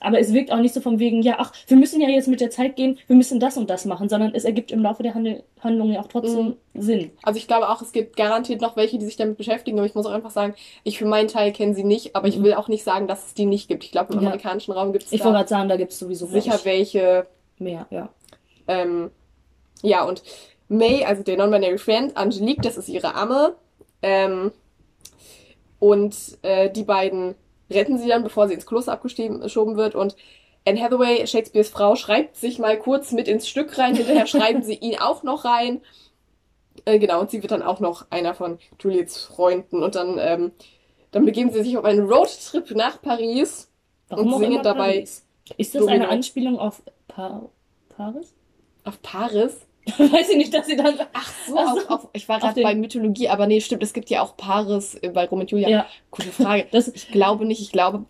aber 0.00 0.18
es 0.18 0.32
wirkt 0.32 0.50
auch 0.52 0.58
nicht 0.58 0.74
so 0.74 0.80
von 0.80 0.98
wegen, 0.98 1.22
ja, 1.22 1.36
ach, 1.38 1.52
wir 1.66 1.76
müssen 1.76 2.00
ja 2.00 2.08
jetzt 2.08 2.28
mit 2.28 2.40
der 2.40 2.50
Zeit 2.50 2.76
gehen, 2.76 2.98
wir 3.06 3.16
müssen 3.16 3.40
das 3.40 3.56
und 3.56 3.68
das 3.70 3.84
machen, 3.84 4.08
sondern 4.08 4.34
es 4.34 4.44
ergibt 4.44 4.70
im 4.72 4.82
Laufe 4.82 5.02
der 5.02 5.14
Handel 5.14 5.42
Handlung 5.60 5.92
ja 5.92 6.00
auch 6.00 6.08
trotzdem 6.08 6.56
Sinn. 6.74 7.10
Also 7.22 7.38
ich 7.38 7.46
glaube 7.48 7.68
auch, 7.68 7.82
es 7.82 7.92
gibt 7.92 8.16
garantiert 8.16 8.60
noch 8.60 8.76
welche, 8.76 8.98
die 8.98 9.04
sich 9.06 9.16
damit 9.16 9.36
beschäftigen, 9.38 9.78
aber 9.78 9.86
ich 9.86 9.94
muss 9.94 10.06
auch 10.06 10.12
einfach 10.12 10.30
sagen, 10.30 10.54
ich 10.84 10.98
für 10.98 11.06
meinen 11.06 11.28
Teil 11.28 11.52
kenne 11.52 11.74
sie 11.74 11.84
nicht, 11.84 12.14
aber 12.14 12.28
ich 12.28 12.38
Mhm. 12.38 12.44
will 12.44 12.54
auch 12.54 12.68
nicht 12.68 12.84
sagen, 12.84 13.08
dass 13.08 13.26
es 13.26 13.34
die 13.34 13.46
nicht 13.46 13.68
gibt. 13.68 13.84
Ich 13.84 13.90
glaube, 13.92 14.12
im 14.12 14.20
Ja. 14.20 14.26
amerikanischen 14.28 14.72
Raum 14.72 14.92
gibt 14.92 15.06
es 15.06 15.12
Ich 15.12 15.20
wollte 15.24 15.36
gerade 15.36 15.48
sagen, 15.48 15.68
da 15.68 15.76
gibt 15.76 15.92
es 15.92 15.98
sowieso 15.98 16.26
sicher 16.26 16.54
ich, 16.56 16.64
welche. 16.64 17.26
mehr, 17.58 17.86
ja. 17.90 18.08
Ähm, 18.68 19.10
ja, 19.82 20.04
und 20.04 20.22
May, 20.68 21.04
also 21.04 21.22
der 21.22 21.36
Non-Binary 21.38 21.78
Friend, 21.78 22.16
Angelique, 22.16 22.62
das 22.62 22.76
ist 22.76 22.88
ihre 22.88 23.14
Amme. 23.14 23.54
Ähm, 24.02 24.52
und 25.78 26.16
äh, 26.42 26.70
die 26.70 26.82
beiden 26.82 27.34
retten 27.70 27.98
sie 27.98 28.08
dann, 28.08 28.22
bevor 28.22 28.48
sie 28.48 28.54
ins 28.54 28.66
Kloster 28.66 28.92
abgeschoben 28.92 29.76
wird. 29.76 29.94
Und 29.94 30.16
Anne 30.66 30.80
Hathaway, 30.80 31.26
Shakespeares 31.26 31.70
Frau, 31.70 31.96
schreibt 31.96 32.36
sich 32.36 32.58
mal 32.58 32.78
kurz 32.78 33.12
mit 33.12 33.28
ins 33.28 33.48
Stück 33.48 33.78
rein. 33.78 33.94
Hinterher 33.94 34.26
schreiben 34.28 34.62
sie 34.62 34.74
ihn 34.74 34.98
auch 34.98 35.22
noch 35.22 35.44
rein. 35.44 35.82
Äh, 36.84 36.98
genau, 36.98 37.20
und 37.20 37.30
sie 37.30 37.42
wird 37.42 37.52
dann 37.52 37.62
auch 37.62 37.80
noch 37.80 38.06
einer 38.10 38.34
von 38.34 38.58
Juliets 38.80 39.22
Freunden. 39.22 39.82
Und 39.82 39.94
dann, 39.94 40.18
ähm, 40.18 40.52
dann 41.10 41.24
begeben 41.24 41.50
sie 41.52 41.62
sich 41.62 41.76
auf 41.76 41.84
einen 41.84 42.06
Roadtrip 42.08 42.70
nach 42.72 43.00
Paris. 43.00 43.70
Warum 44.08 44.32
Und 44.32 44.40
singen 44.40 44.62
dabei 44.62 44.92
Paris? 44.92 45.24
Ist 45.56 45.74
das 45.74 45.86
eine 45.86 45.98
Domino. 46.00 46.12
Anspielung 46.12 46.58
auf 46.58 46.82
pa 47.08 47.48
Paris? 47.96 48.34
Auf 48.84 49.00
Paris? 49.02 49.67
Weiß 49.98 50.28
ich 50.30 50.36
nicht, 50.36 50.52
dass 50.54 50.66
sie 50.66 50.76
dann. 50.76 50.94
Ach 51.12 51.32
so, 51.46 51.56
Ach 51.58 51.74
so. 51.74 51.80
Auf, 51.88 51.90
auf, 51.90 52.08
ich 52.12 52.28
war 52.28 52.40
gerade 52.40 52.62
bei 52.62 52.74
Mythologie, 52.74 53.28
aber 53.28 53.46
nee, 53.46 53.60
stimmt, 53.60 53.82
es 53.82 53.92
gibt 53.92 54.10
ja 54.10 54.22
auch 54.22 54.36
Paris 54.36 54.94
äh, 54.96 55.08
bei 55.10 55.26
Rom 55.26 55.40
und 55.40 55.50
Julia. 55.50 55.68
Ja, 55.68 55.86
Gute 56.10 56.28
Frage. 56.32 56.66
das, 56.70 56.88
Ich 56.88 57.08
glaube 57.10 57.44
nicht, 57.46 57.60
ich 57.62 57.72
glaube, 57.72 58.04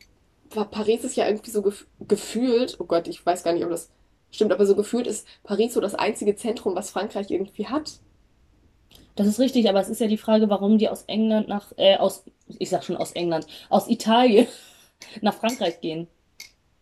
Pa- 0.51 0.65
Paris 0.65 1.05
ist 1.05 1.17
ja 1.17 1.27
irgendwie 1.29 1.51
so 1.51 1.63
gef 1.63 1.87
gefühlt, 2.01 2.77
oh 2.81 2.85
Gott, 2.85 3.07
ich 3.09 3.25
weiß 3.25 3.43
gar 3.45 3.53
nicht, 3.53 3.65
ob 3.65 3.71
das 3.71 3.91
stimmt, 4.31 4.53
aber 4.53 4.67
so 4.67 4.75
gefühlt 4.77 5.07
ist 5.07 5.27
Paris 5.45 5.75
so 5.75 5.81
das 5.81 5.95
einzige 5.95 6.35
Zentrum, 6.37 6.75
was 6.75 6.91
Frankreich 6.91 7.31
irgendwie 7.31 7.67
hat. 7.67 7.93
das 9.17 9.27
ist 9.27 9.39
richtig, 9.41 9.69
aber 9.69 9.81
es 9.81 9.89
ist 9.89 10.01
ja 10.01 10.07
die 10.07 10.17
Frage, 10.19 10.49
warum 10.51 10.79
die 10.79 10.89
aus 10.89 11.03
England 11.07 11.49
nach, 11.49 11.73
äh, 11.77 11.97
aus, 11.97 12.25
ich 12.59 12.71
sag 12.71 12.85
schon 12.85 12.97
aus 12.97 13.13
England, 13.13 13.47
aus 13.69 13.89
Italien 13.89 14.47
nach 15.21 15.35
Frankreich 15.35 15.81
gehen. 15.81 16.09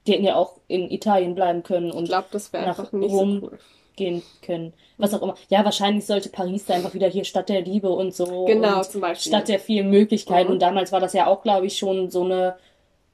Die 0.07 0.12
hätten 0.12 0.25
ja 0.25 0.37
auch 0.37 0.61
in 0.69 0.88
Italien 0.91 1.35
bleiben 1.35 1.62
können 1.65 1.88
Ich 1.88 1.95
und 1.95 2.05
glaube, 2.07 2.29
das 2.31 2.53
wäre 2.53 2.67
einfach 2.67 2.93
nicht 2.93 3.11
Rom. 3.11 3.41
so 3.41 3.47
cool. 3.49 3.59
Gehen 3.97 4.23
können. 4.43 4.73
Was 4.99 5.15
auch 5.15 5.23
immer. 5.23 5.35
Ja, 5.49 5.65
wahrscheinlich 5.65 6.07
sollte 6.07 6.29
Paris 6.29 6.67
da 6.67 6.75
einfach 6.75 6.95
wieder 6.95 7.09
hier 7.09 7.25
Stadt 7.25 7.49
der 7.49 7.62
Liebe 7.62 7.91
und 7.91 8.15
so. 8.15 8.45
Genau, 8.45 8.79
und 8.79 8.85
zum 8.85 9.00
Beispiel. 9.00 9.31
Stadt 9.31 9.49
der 9.49 9.59
vielen 9.59 9.91
Möglichkeiten. 9.91 10.49
Mhm. 10.49 10.55
Und 10.55 10.62
damals 10.62 10.93
war 10.93 11.00
das 11.00 11.12
ja 11.12 11.26
auch, 11.26 11.43
glaube 11.43 11.67
ich, 11.67 11.76
schon 11.76 12.11
so 12.11 12.25
eine, 12.25 12.57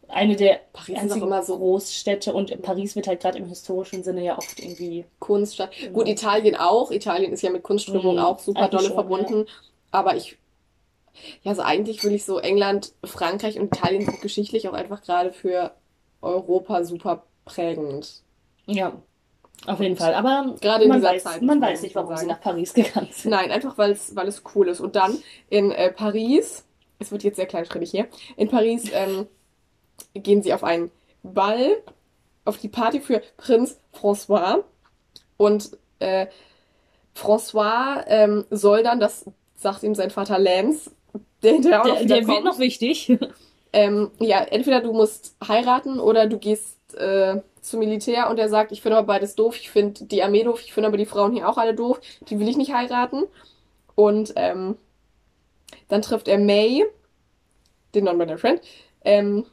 eine 0.09 0.37
der 0.37 0.61
Paris 0.73 0.89
ist 0.89 1.01
einzigen 1.01 1.27
immer 1.27 1.43
so 1.43 1.57
Großstädte. 1.57 2.33
Und 2.33 2.61
Paris 2.63 2.95
wird 2.95 3.07
halt 3.07 3.21
gerade 3.21 3.39
im 3.39 3.47
historischen 3.47 4.03
Sinne 4.03 4.25
ja 4.25 4.37
oft 4.37 4.59
irgendwie. 4.61 5.05
Kunststadt. 5.19 5.73
Genau. 5.79 5.93
Gut, 5.93 6.09
Italien 6.09 6.57
auch. 6.57 6.91
Italien 6.91 7.33
ist 7.33 7.43
ja 7.43 7.51
mit 7.51 7.63
Kunstströmung 7.63 8.17
Mhm, 8.17 8.23
auch 8.23 8.39
super 8.39 8.69
dolle 8.69 8.85
schon, 8.85 8.95
verbunden. 8.95 9.47
Aber 9.91 10.17
ich, 10.17 10.37
ja, 11.43 11.55
so 11.55 11.63
eigentlich 11.63 12.03
will 12.05 12.13
ich 12.13 12.25
so 12.25 12.39
England, 12.39 12.93
Frankreich 13.05 13.59
und 13.59 13.75
Italien 13.75 14.05
sind 14.05 14.21
geschichtlich 14.21 14.69
auch 14.69 14.75
einfach 14.75 15.03
gerade 15.03 15.33
für 15.33 15.73
Europa 16.21 16.85
super 16.85 17.25
prägend. 17.45 18.23
Ja, 18.67 18.93
auf 19.67 19.81
jeden 19.81 19.97
Fall. 19.97 20.15
Aber 20.15 20.55
Gerade 20.61 20.85
in 20.85 20.89
man 20.91 21.01
dieser 21.01 21.13
weiß, 21.13 21.23
Zeit, 21.25 21.43
man 21.43 21.61
weiß 21.61 21.83
nicht, 21.83 21.95
warum 21.95 22.11
sie 22.11 22.17
sagen. 22.23 22.29
nach 22.29 22.41
Paris 22.41 22.75
gegangen 22.75 23.09
sind. 23.13 23.31
Nein, 23.31 23.51
einfach 23.51 23.79
weil 23.79 23.93
es, 23.93 24.15
weil 24.17 24.29
es 24.29 24.43
cool 24.55 24.69
ist. 24.69 24.81
Und 24.81 24.97
dann 24.97 25.19
in 25.51 25.71
äh, 25.71 25.93
Paris, 25.93 26.65
es 26.99 27.13
wird 27.13 27.23
jetzt 27.23 27.37
sehr 27.37 27.47
kleinschrittig 27.47 27.91
hier, 27.91 28.09
in 28.37 28.49
Paris 28.49 28.91
ähm, 28.93 29.27
gehen 30.15 30.43
sie 30.43 30.53
auf 30.55 30.65
einen 30.65 30.91
Ball, 31.23 31.77
auf 32.45 32.59
die 32.59 32.69
Party 32.69 33.01
für 33.01 33.23
Prinz 33.37 33.79
François. 33.95 34.65
Und 35.37 35.71
äh, 36.01 36.27
François 37.17 38.05
ähm, 38.07 38.45
soll 38.51 38.83
dann, 38.83 39.01
das 39.01 39.27
sagt 39.55 39.83
ihm 39.83 39.95
sein 39.95 40.11
Vater 40.11 40.39
Lance, 40.39 40.91
der 41.43 41.59
noch 41.61 41.85
Der, 41.85 42.05
der 42.05 42.27
wird 42.27 42.45
noch 42.45 42.59
wichtig. 42.59 43.17
ähm, 43.73 44.11
ja, 44.19 44.43
entweder 44.43 44.81
du 44.81 44.93
musst 44.93 45.37
heiraten 45.47 46.01
oder 46.01 46.27
du 46.27 46.39
gehst 46.39 46.79
äh, 46.95 47.41
zum 47.61 47.81
Militär 47.81 48.29
und 48.31 48.39
er 48.39 48.49
sagt, 48.49 48.73
ich 48.73 48.83
finde 48.83 48.99
aber 48.99 49.07
beides 49.07 49.35
doof, 49.35 49.57
ich 49.57 49.71
finde 49.71 50.05
die 50.05 50.23
Armee 50.23 50.43
doof, 50.45 50.61
ich 50.65 50.73
finde 50.73 50.89
aber 50.89 50.97
die 50.97 51.07
Frauen 51.07 51.33
hier 51.33 51.49
auch 51.49 51.59
alle 51.59 51.75
doof, 51.75 52.01
die 52.29 52.39
will 52.39 52.49
ich 52.49 52.57
nicht 52.57 52.73
heiraten. 52.75 53.25
Und 53.95 54.33
ähm, 54.37 54.77
dann 55.89 56.03
trifft 56.03 56.29
er 56.29 56.39
May, 56.39 56.85
den 57.95 58.05
Non-Binary 58.05 58.39
Friend, 58.39 58.61
ähm, 59.05 59.45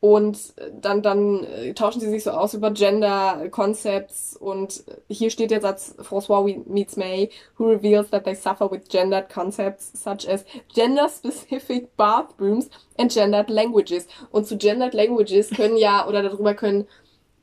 und 0.00 0.54
dann, 0.80 1.02
dann 1.02 1.42
äh, 1.44 1.74
tauschen 1.74 2.00
sie 2.00 2.08
sich 2.08 2.22
so 2.22 2.30
aus 2.30 2.54
über 2.54 2.70
Gender 2.70 3.48
Concepts 3.50 4.36
und 4.36 4.84
hier 5.08 5.30
steht 5.30 5.50
der 5.50 5.60
Satz 5.60 5.96
François 5.98 6.62
meets 6.66 6.96
May, 6.96 7.30
who 7.58 7.64
reveals 7.64 8.10
that 8.10 8.24
they 8.24 8.34
suffer 8.34 8.70
with 8.70 8.88
gendered 8.88 9.28
concepts 9.28 9.90
such 9.94 10.28
as 10.28 10.44
gender-specific 10.72 11.88
bathrooms 11.96 12.70
and 12.96 13.12
gendered 13.12 13.50
languages. 13.50 14.06
Und 14.30 14.46
zu 14.46 14.56
gendered 14.56 14.94
languages 14.94 15.50
können 15.50 15.76
ja, 15.76 16.06
oder 16.06 16.22
darüber 16.22 16.54
können 16.54 16.86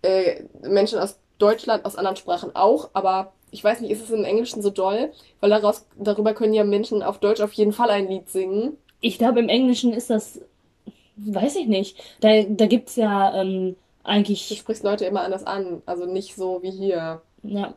äh, 0.01 0.43
Menschen 0.61 0.99
aus 0.99 1.19
Deutschland, 1.37 1.83
aus 1.83 1.97
anderen 1.97 2.15
Sprachen 2.15 2.55
auch, 2.55 2.89
aber 2.93 3.33
ich 3.51 3.63
weiß 3.63 3.81
nicht, 3.81 3.91
ist 3.91 4.03
es 4.03 4.11
im 4.11 4.23
Englischen 4.23 4.61
so 4.61 4.69
doll? 4.69 5.11
Weil 5.39 5.49
daraus, 5.49 5.85
darüber 5.97 6.33
können 6.33 6.53
ja 6.53 6.63
Menschen 6.63 7.03
auf 7.03 7.19
Deutsch 7.19 7.41
auf 7.41 7.53
jeden 7.53 7.73
Fall 7.73 7.89
ein 7.89 8.07
Lied 8.07 8.29
singen. 8.29 8.77
Ich 9.01 9.17
glaube, 9.17 9.39
im 9.39 9.49
Englischen 9.49 9.93
ist 9.93 10.09
das, 10.09 10.41
weiß 11.17 11.55
ich 11.57 11.67
nicht. 11.67 11.97
Da, 12.21 12.43
da 12.43 12.65
gibt 12.67 12.89
es 12.89 12.95
ja 12.95 13.33
ähm, 13.41 13.75
Du 14.03 14.09
eigentlich, 14.09 14.57
sprichst 14.59 14.83
Leute 14.83 15.05
immer 15.05 15.21
anders 15.21 15.45
an, 15.45 15.81
also 15.85 16.05
nicht 16.05 16.35
so 16.35 16.61
wie 16.61 16.71
hier. 16.71 17.21
ja. 17.43 17.73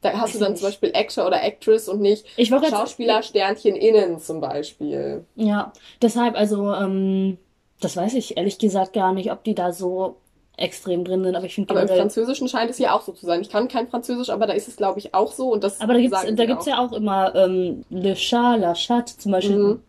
Da 0.00 0.12
hast 0.12 0.22
Weiß 0.28 0.32
du 0.34 0.38
dann 0.38 0.54
zum 0.56 0.68
Beispiel 0.68 0.92
Actor 0.94 1.26
oder 1.26 1.42
Actress 1.42 1.88
und 1.88 2.00
nicht 2.00 2.24
Schauspieler 2.70 3.20
Sternchen 3.24 3.74
innen 3.74 4.20
zum 4.20 4.40
Beispiel. 4.40 5.24
Ja, 5.34 5.72
deshalb, 6.00 6.36
also, 6.36 6.72
ähm, 6.72 7.36
das 7.80 7.96
weiß 7.96 8.14
ich 8.14 8.36
ehrlich 8.36 8.58
gesagt 8.58 8.92
gar 8.92 9.12
nicht, 9.12 9.32
ob 9.32 9.42
die 9.42 9.56
da 9.56 9.72
so 9.72 10.14
extrem 10.56 11.04
drin 11.04 11.24
sind, 11.24 11.34
aber 11.34 11.46
ich 11.46 11.54
finde 11.56 11.70
Aber 11.70 11.82
im. 11.82 11.88
Französischen 11.88 12.46
scheint 12.48 12.70
es 12.70 12.78
ja 12.78 12.94
auch 12.96 13.02
so 13.02 13.10
zu 13.10 13.26
sein. 13.26 13.40
Ich 13.40 13.48
kann 13.48 13.66
kein 13.66 13.88
Französisch, 13.88 14.30
aber 14.30 14.46
da 14.46 14.52
ist 14.52 14.68
es, 14.68 14.76
glaube 14.76 15.00
ich, 15.00 15.14
auch 15.14 15.32
so. 15.32 15.52
Und 15.52 15.64
das 15.64 15.80
Aber 15.80 15.94
da 15.94 16.00
gibt's 16.00 16.64
auch. 16.64 16.66
ja 16.68 16.84
auch 16.86 16.92
immer 16.92 17.34
ähm, 17.34 17.84
Le 17.90 18.14
Chat, 18.14 18.60
La 18.60 18.74
Chatte, 18.74 19.16
zum 19.18 19.32
Beispiel 19.32 19.56
Mhm. 19.58 19.82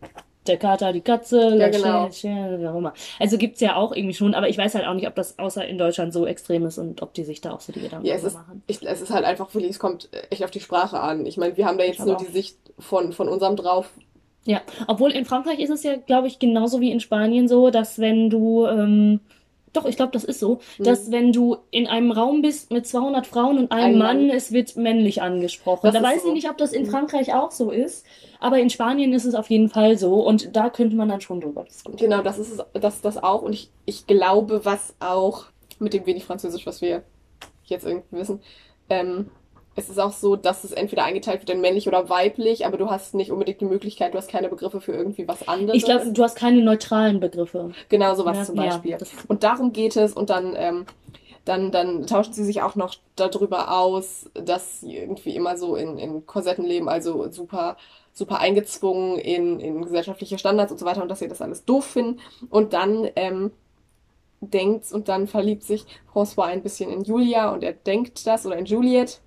Der 0.50 0.58
Kater, 0.58 0.92
die 0.92 1.00
Katze, 1.00 1.56
Ja, 1.56 1.68
genau. 1.68 2.08
Wie 2.10 2.66
auch 2.66 2.76
immer. 2.76 2.92
Also 3.18 3.38
gibt's 3.38 3.60
ja 3.60 3.76
auch 3.76 3.92
irgendwie 3.94 4.14
schon, 4.14 4.34
aber 4.34 4.48
ich 4.48 4.58
weiß 4.58 4.74
halt 4.74 4.86
auch 4.86 4.94
nicht, 4.94 5.06
ob 5.06 5.14
das 5.14 5.38
außer 5.38 5.66
in 5.66 5.78
Deutschland 5.78 6.12
so 6.12 6.26
extrem 6.26 6.66
ist 6.66 6.78
und 6.78 7.02
ob 7.02 7.14
die 7.14 7.24
sich 7.24 7.40
da 7.40 7.52
auch 7.52 7.60
so 7.60 7.72
die 7.72 7.80
Gedanken 7.80 8.06
Ja, 8.06 8.14
es 8.14 8.24
ist, 8.24 8.34
machen. 8.34 8.62
ich, 8.66 8.82
es 8.86 9.00
ist 9.00 9.10
halt 9.10 9.24
einfach 9.24 9.52
wirklich, 9.54 9.70
es 9.70 9.78
kommt 9.78 10.08
echt 10.30 10.44
auf 10.44 10.50
die 10.50 10.60
Sprache 10.60 11.00
an. 11.00 11.24
Ich 11.26 11.36
meine, 11.36 11.56
wir 11.56 11.66
haben 11.66 11.78
da 11.78 11.84
jetzt 11.84 12.00
nur 12.00 12.16
aber 12.16 12.24
die 12.24 12.32
Sicht 12.32 12.58
von, 12.78 13.12
von 13.12 13.28
unserem 13.28 13.56
drauf. 13.56 13.88
Ja, 14.44 14.62
obwohl 14.86 15.12
in 15.12 15.24
Frankreich 15.24 15.58
ist 15.60 15.70
es 15.70 15.82
ja, 15.82 15.96
glaube 15.96 16.26
ich, 16.26 16.38
genauso 16.38 16.80
wie 16.80 16.90
in 16.90 17.00
Spanien 17.00 17.46
so, 17.46 17.70
dass 17.70 17.98
wenn 17.98 18.30
du, 18.30 18.66
ähm, 18.66 19.20
doch, 19.72 19.84
ich 19.84 19.96
glaube, 19.96 20.12
das 20.12 20.24
ist 20.24 20.40
so, 20.40 20.60
dass 20.78 21.06
Mhm. 21.08 21.12
wenn 21.12 21.32
du 21.32 21.56
in 21.70 21.86
einem 21.86 22.10
Raum 22.10 22.42
bist 22.42 22.72
mit 22.72 22.86
200 22.86 23.26
Frauen 23.26 23.58
und 23.58 23.70
einem 23.72 23.94
Ein 23.94 23.98
Mann, 23.98 24.26
Mann. 24.26 24.36
es 24.36 24.50
wird 24.52 24.76
männlich 24.76 25.22
angesprochen. 25.22 25.80
Das 25.84 25.94
Da 25.94 26.02
weiß 26.02 26.22
so. 26.22 26.28
ich 26.28 26.34
nicht, 26.34 26.50
ob 26.50 26.56
das 26.58 26.72
in 26.72 26.82
Mhm. 26.82 26.90
Frankreich 26.90 27.34
auch 27.34 27.50
so 27.52 27.70
ist, 27.70 28.04
aber 28.40 28.58
in 28.58 28.68
Spanien 28.70 29.12
ist 29.12 29.24
es 29.24 29.34
auf 29.34 29.48
jeden 29.50 29.68
Fall 29.68 29.96
so 29.96 30.14
und 30.26 30.56
da 30.56 30.70
könnte 30.70 30.96
man 30.96 31.08
dann 31.08 31.20
schon 31.20 31.40
drüber 31.40 31.64
diskutieren. 31.64 32.10
Genau, 32.10 32.22
das 32.22 32.38
ist 32.38 32.50
es, 32.52 32.80
das, 32.80 33.00
das 33.00 33.16
auch. 33.22 33.42
Und 33.42 33.52
ich, 33.52 33.70
ich 33.86 34.06
glaube, 34.06 34.64
was 34.64 34.94
auch 35.00 35.44
mit 35.78 35.94
dem 35.94 36.04
wenig 36.06 36.24
Französisch, 36.24 36.66
was 36.66 36.80
wir 36.82 37.02
jetzt 37.64 37.86
irgendwie 37.86 38.16
wissen, 38.16 38.40
ähm, 38.88 39.30
es 39.80 39.90
ist 39.90 39.98
auch 39.98 40.12
so, 40.12 40.36
dass 40.36 40.64
es 40.64 40.72
entweder 40.72 41.04
eingeteilt 41.04 41.40
wird 41.40 41.50
in 41.50 41.60
männlich 41.60 41.88
oder 41.88 42.08
weiblich, 42.08 42.64
aber 42.66 42.76
du 42.76 42.88
hast 42.90 43.14
nicht 43.14 43.32
unbedingt 43.32 43.60
die 43.60 43.64
Möglichkeit, 43.64 44.14
du 44.14 44.18
hast 44.18 44.30
keine 44.30 44.48
Begriffe 44.48 44.80
für 44.80 44.92
irgendwie 44.92 45.26
was 45.26 45.46
anderes. 45.48 45.76
Ich 45.76 45.84
glaube, 45.84 46.12
du 46.12 46.22
hast 46.22 46.36
keine 46.36 46.62
neutralen 46.62 47.20
Begriffe. 47.20 47.72
Genau 47.88 48.14
sowas 48.14 48.36
Ja, 48.38 48.44
zum 48.44 48.56
ja, 48.56 48.62
Beispiel. 48.68 48.96
das- 48.98 49.10
Und 49.28 49.42
darum 49.42 49.72
geht 49.72 49.96
es 49.96 50.12
und 50.12 50.30
dann, 50.30 50.54
ähm, 50.56 50.86
dann, 51.44 51.70
dann 51.72 52.06
tauschen 52.06 52.32
sie 52.32 52.44
sich 52.44 52.62
auch 52.62 52.76
noch 52.76 52.94
darüber 53.16 53.76
aus, 53.76 54.30
dass 54.34 54.80
sie 54.80 54.96
irgendwie 54.96 55.34
immer 55.34 55.56
so 55.56 55.74
in, 55.74 55.98
in 55.98 56.26
Korsetten 56.26 56.64
leben, 56.64 56.88
also 56.88 57.30
super, 57.30 57.76
super 58.12 58.38
eingezwungen 58.40 59.18
in, 59.18 59.58
in 59.58 59.82
gesellschaftliche 59.82 60.38
Standards 60.38 60.70
und 60.70 60.78
so 60.78 60.84
weiter 60.86 61.02
und 61.02 61.08
dass 61.08 61.18
sie 61.20 61.28
das 61.28 61.40
alles 61.42 61.64
doof 61.64 61.86
finden. 61.86 62.20
Und 62.50 62.72
dann 62.74 63.08
ähm, 63.16 63.52
denkt 64.40 64.90
und 64.92 65.08
dann 65.08 65.26
verliebt 65.26 65.62
sich 65.64 65.84
François 66.12 66.44
ein 66.44 66.62
bisschen 66.62 66.90
in 66.90 67.04
Julia 67.04 67.52
und 67.52 67.62
er 67.62 67.72
denkt 67.72 68.26
das 68.26 68.46
oder 68.46 68.56
in 68.56 68.64
Juliet. 68.66 69.20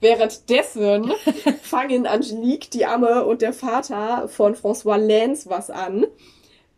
Währenddessen 0.00 1.12
fangen 1.62 2.06
Angelique, 2.06 2.70
die 2.70 2.86
Amme 2.86 3.24
und 3.24 3.42
der 3.42 3.52
Vater 3.52 4.28
von 4.28 4.54
François 4.54 4.96
Lance 4.96 5.48
was 5.50 5.70
an. 5.70 6.06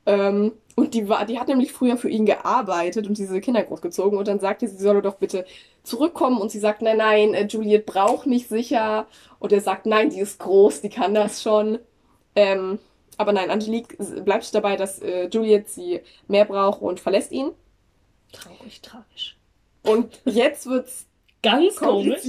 Ähm, 0.07 0.53
und 0.75 0.95
die, 0.95 1.09
war, 1.09 1.25
die 1.27 1.39
hat 1.39 1.49
nämlich 1.49 1.73
früher 1.73 1.97
für 1.97 2.09
ihn 2.09 2.27
gearbeitet 2.27 3.07
und 3.07 3.19
diese 3.19 3.41
Kinder 3.41 3.63
großgezogen. 3.63 4.19
Und 4.19 4.27
dann 4.27 4.41
sagte 4.41 4.67
sie, 4.67 4.77
sie 4.77 4.83
solle 4.83 5.03
doch 5.03 5.17
bitte 5.17 5.45
zurückkommen. 5.83 6.41
Und 6.41 6.51
sie 6.51 6.59
sagt, 6.59 6.83
nein, 6.83 6.97
nein, 6.97 7.35
äh, 7.35 7.47
Juliet 7.47 7.87
braucht 7.87 8.27
mich 8.27 8.49
sicher. 8.49 9.07
Und 9.39 9.53
er 9.53 9.61
sagt, 9.61 9.87
nein, 9.87 10.11
die 10.11 10.21
ist 10.21 10.39
groß, 10.41 10.81
die 10.81 10.89
kann 10.89 11.15
das 11.15 11.43
schon. 11.43 11.79
Ähm, 12.35 12.79
aber 13.19 13.33
nein, 13.33 13.51
Angelique 13.51 13.97
bleibt 14.25 14.53
dabei, 14.55 14.77
dass 14.77 14.99
äh, 15.01 15.29
Juliet 15.29 15.69
sie 15.69 16.01
mehr 16.27 16.47
braucht 16.47 16.81
und 16.81 16.99
verlässt 16.99 17.31
ihn. 17.31 17.51
Traurig, 18.33 18.81
tragisch. 18.81 19.37
Und 19.83 20.21
jetzt 20.25 20.67
wird's 20.67 21.07
Ganz 21.43 21.77
komisch. 21.77 22.23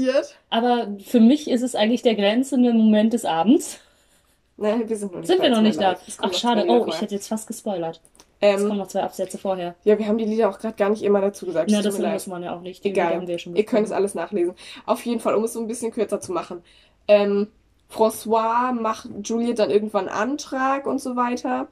Aber 0.49 0.87
für 1.05 1.19
mich 1.19 1.49
ist 1.49 1.61
es 1.61 1.75
eigentlich 1.75 2.01
der 2.01 2.15
grenzende 2.15 2.73
Moment 2.73 3.13
des 3.13 3.25
Abends. 3.25 3.79
Nein, 4.57 4.87
wir 4.87 4.97
sind 4.97 5.11
noch 5.11 5.19
nicht, 5.19 5.27
sind 5.27 5.41
wir 5.41 5.49
noch 5.49 5.61
nicht 5.61 5.79
da. 5.79 5.97
Ach, 6.19 6.33
schade. 6.33 6.65
Oh, 6.67 6.85
ich 6.87 7.01
hätte 7.01 7.15
jetzt 7.15 7.27
fast 7.27 7.47
gespoilert. 7.47 8.01
Ähm, 8.41 8.55
es 8.55 8.67
kommen 8.67 8.77
noch 8.77 8.87
zwei 8.87 9.03
Absätze 9.03 9.37
vorher. 9.37 9.75
Ja, 9.83 9.97
wir 9.97 10.07
haben 10.07 10.17
die 10.17 10.25
Lieder 10.25 10.49
auch 10.49 10.59
gerade 10.59 10.75
gar 10.75 10.89
nicht 10.89 11.01
immer 11.01 11.21
dazu 11.21 11.45
gesagt. 11.45 11.71
Ja, 11.71 11.81
das 11.81 11.97
muss 11.97 12.27
man 12.27 12.43
ja 12.43 12.55
auch 12.55 12.61
nicht. 12.61 12.83
Die 12.83 12.89
Egal. 12.89 13.23
Ihr 13.29 13.65
könnt 13.65 13.85
es 13.85 13.91
alles 13.91 14.15
nachlesen. 14.15 14.53
Auf 14.85 15.05
jeden 15.05 15.21
Fall, 15.21 15.35
um 15.35 15.45
es 15.45 15.53
so 15.53 15.59
ein 15.59 15.67
bisschen 15.67 15.91
kürzer 15.91 16.19
zu 16.19 16.33
machen. 16.33 16.61
Ähm, 17.07 17.47
François 17.89 18.73
macht 18.73 19.07
Juliet 19.23 19.59
dann 19.59 19.69
irgendwann 19.69 20.09
einen 20.09 20.31
Antrag 20.31 20.87
und 20.87 20.99
so 20.99 21.15
weiter. 21.15 21.67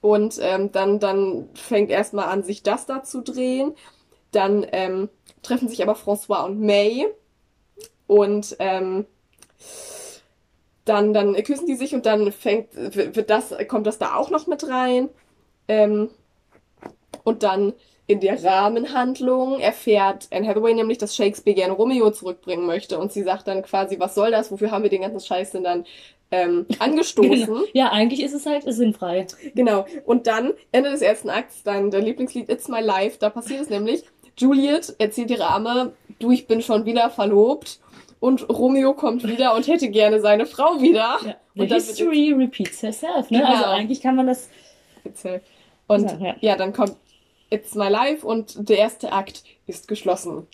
Und 0.00 0.38
ähm, 0.40 0.72
dann, 0.72 0.98
dann 0.98 1.48
fängt 1.54 1.90
erstmal 1.90 2.26
an, 2.26 2.42
sich 2.42 2.62
das 2.62 2.86
da 2.86 3.02
zu 3.02 3.20
drehen. 3.20 3.74
Dann 4.32 4.66
ähm, 4.72 5.08
treffen 5.42 5.68
sich 5.68 5.82
aber 5.82 5.94
François 5.94 6.44
und 6.44 6.60
May. 6.60 7.06
Und 8.06 8.56
ähm, 8.58 9.06
dann, 10.84 11.14
dann 11.14 11.34
küssen 11.44 11.66
die 11.66 11.76
sich 11.76 11.94
und 11.94 12.06
dann 12.06 12.32
fängt, 12.32 12.74
wird 12.74 13.30
das, 13.30 13.54
kommt 13.68 13.86
das 13.86 13.98
da 13.98 14.16
auch 14.16 14.30
noch 14.30 14.46
mit 14.46 14.68
rein. 14.68 15.08
Ähm, 15.68 16.10
und 17.24 17.42
dann 17.42 17.72
in 18.06 18.20
der 18.20 18.42
Rahmenhandlung 18.42 19.60
erfährt 19.60 20.28
Anne 20.32 20.46
Hathaway 20.46 20.74
nämlich, 20.74 20.98
dass 20.98 21.14
Shakespeare 21.14 21.54
gerne 21.54 21.72
Romeo 21.72 22.10
zurückbringen 22.10 22.66
möchte. 22.66 22.98
Und 22.98 23.12
sie 23.12 23.22
sagt 23.22 23.46
dann 23.46 23.62
quasi, 23.62 23.98
was 24.00 24.14
soll 24.14 24.30
das? 24.30 24.50
Wofür 24.50 24.70
haben 24.70 24.82
wir 24.82 24.90
den 24.90 25.02
ganzen 25.02 25.20
Scheiß 25.20 25.52
denn 25.52 25.64
dann 25.64 25.84
ähm, 26.30 26.66
angestoßen? 26.78 27.46
Genau. 27.46 27.60
Ja, 27.72 27.90
eigentlich 27.90 28.22
ist 28.22 28.34
es 28.34 28.44
halt 28.44 28.64
sinnfrei. 28.66 29.26
Genau. 29.54 29.86
Und 30.04 30.26
dann, 30.26 30.52
Ende 30.72 30.90
des 30.90 31.00
ersten 31.00 31.30
Akts, 31.30 31.62
dann 31.62 31.90
der 31.90 32.00
Lieblingslied 32.00 32.50
It's 32.50 32.68
My 32.68 32.80
Life, 32.80 33.18
da 33.20 33.30
passiert 33.30 33.62
es 33.62 33.70
nämlich. 33.70 34.04
Juliet 34.36 34.94
erzählt 34.98 35.30
ihre 35.30 35.46
Arme, 35.46 35.92
du, 36.18 36.30
ich 36.30 36.46
bin 36.46 36.62
schon 36.62 36.84
wieder 36.84 37.10
verlobt. 37.10 37.78
Und 38.20 38.48
Romeo 38.48 38.94
kommt 38.94 39.26
wieder 39.26 39.56
und 39.56 39.66
hätte 39.66 39.88
gerne 39.88 40.20
seine 40.20 40.46
Frau 40.46 40.80
wieder. 40.80 41.18
Ja. 41.26 41.36
The 41.54 41.60
und 41.62 41.72
history 41.72 42.32
repeats 42.32 42.80
herself, 42.80 43.30
ne? 43.30 43.44
Also 43.44 43.52
genau. 43.52 43.64
Also 43.64 43.64
eigentlich 43.64 44.00
kann 44.00 44.14
man 44.14 44.28
das. 44.28 44.48
Und 45.88 46.08
ja, 46.08 46.18
ja. 46.18 46.36
ja, 46.40 46.56
dann 46.56 46.72
kommt 46.72 46.94
It's 47.50 47.74
My 47.74 47.88
Life 47.88 48.24
und 48.24 48.68
der 48.68 48.78
erste 48.78 49.12
Akt 49.12 49.42
ist 49.66 49.88
geschlossen. 49.88 50.46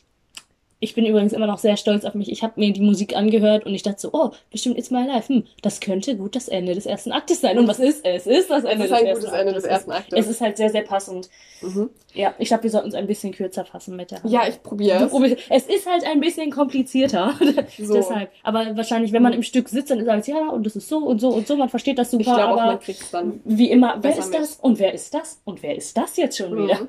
Ich 0.80 0.94
bin 0.94 1.04
übrigens 1.04 1.32
immer 1.32 1.46
noch 1.46 1.58
sehr 1.58 1.76
stolz 1.76 2.04
auf 2.04 2.14
mich. 2.14 2.30
Ich 2.30 2.42
habe 2.42 2.54
mir 2.56 2.72
die 2.72 2.80
Musik 2.80 3.16
angehört 3.16 3.66
und 3.66 3.74
ich 3.74 3.82
dachte 3.82 4.00
so, 4.00 4.10
oh, 4.12 4.30
bestimmt 4.52 4.78
It's 4.78 4.90
My 4.90 5.04
Life. 5.06 5.32
Hm, 5.32 5.44
das 5.60 5.80
könnte 5.80 6.16
gut 6.16 6.36
das 6.36 6.46
Ende 6.48 6.74
des 6.74 6.86
ersten 6.86 7.10
Aktes 7.10 7.40
sein. 7.40 7.58
Und 7.58 7.66
was 7.66 7.80
ist 7.80 8.04
es? 8.04 8.26
Ist 8.26 8.48
das 8.48 8.62
Ende, 8.62 8.84
es 8.84 8.90
ist 8.90 9.00
des, 9.00 9.06
ein 9.08 9.14
gutes 9.14 9.32
Ende 9.32 9.52
des 9.54 9.64
ersten 9.64 9.90
Aktes. 9.90 10.18
Es 10.18 10.28
ist 10.28 10.40
halt 10.40 10.56
sehr, 10.56 10.70
sehr 10.70 10.82
passend. 10.82 11.28
Mhm. 11.62 11.90
Ja, 12.14 12.34
ich 12.38 12.48
glaube, 12.48 12.62
wir 12.62 12.70
sollten 12.70 12.88
es 12.88 12.94
ein 12.94 13.06
bisschen 13.06 13.32
kürzer 13.32 13.64
fassen 13.64 13.96
mit 13.96 14.12
der 14.12 14.22
Hand. 14.22 14.32
Ja, 14.32 14.46
ich 14.46 14.62
probiere 14.62 15.10
es. 15.10 15.38
Es 15.50 15.66
ist 15.66 15.90
halt 15.90 16.04
ein 16.04 16.20
bisschen 16.20 16.50
komplizierter. 16.50 17.34
So. 17.78 17.94
Deshalb. 17.94 18.30
Aber 18.42 18.76
wahrscheinlich, 18.76 19.12
wenn 19.12 19.22
man 19.22 19.32
im 19.32 19.42
Stück 19.42 19.68
sitzt, 19.68 19.90
dann 19.90 20.08
alles, 20.08 20.26
ja, 20.26 20.48
und 20.48 20.64
das 20.64 20.74
ist 20.74 20.88
so 20.88 20.98
und 20.98 21.20
so 21.20 21.28
und 21.28 21.46
so. 21.46 21.56
Man 21.56 21.68
versteht 21.68 21.98
das 21.98 22.10
super. 22.10 22.22
Ich 22.22 22.34
glaube, 22.34 22.56
man 22.56 22.80
kriegt 22.80 23.00
es 23.00 23.10
dann. 23.10 23.40
Wie 23.44 23.70
immer, 23.70 23.98
wer 24.00 24.18
ist 24.18 24.32
das? 24.32 24.56
Mit. 24.56 24.64
Und 24.64 24.78
wer 24.78 24.94
ist 24.94 25.14
das? 25.14 25.40
Und 25.44 25.62
wer 25.62 25.76
ist 25.76 25.96
das 25.96 26.16
jetzt 26.16 26.38
schon 26.38 26.56
wieder? 26.56 26.88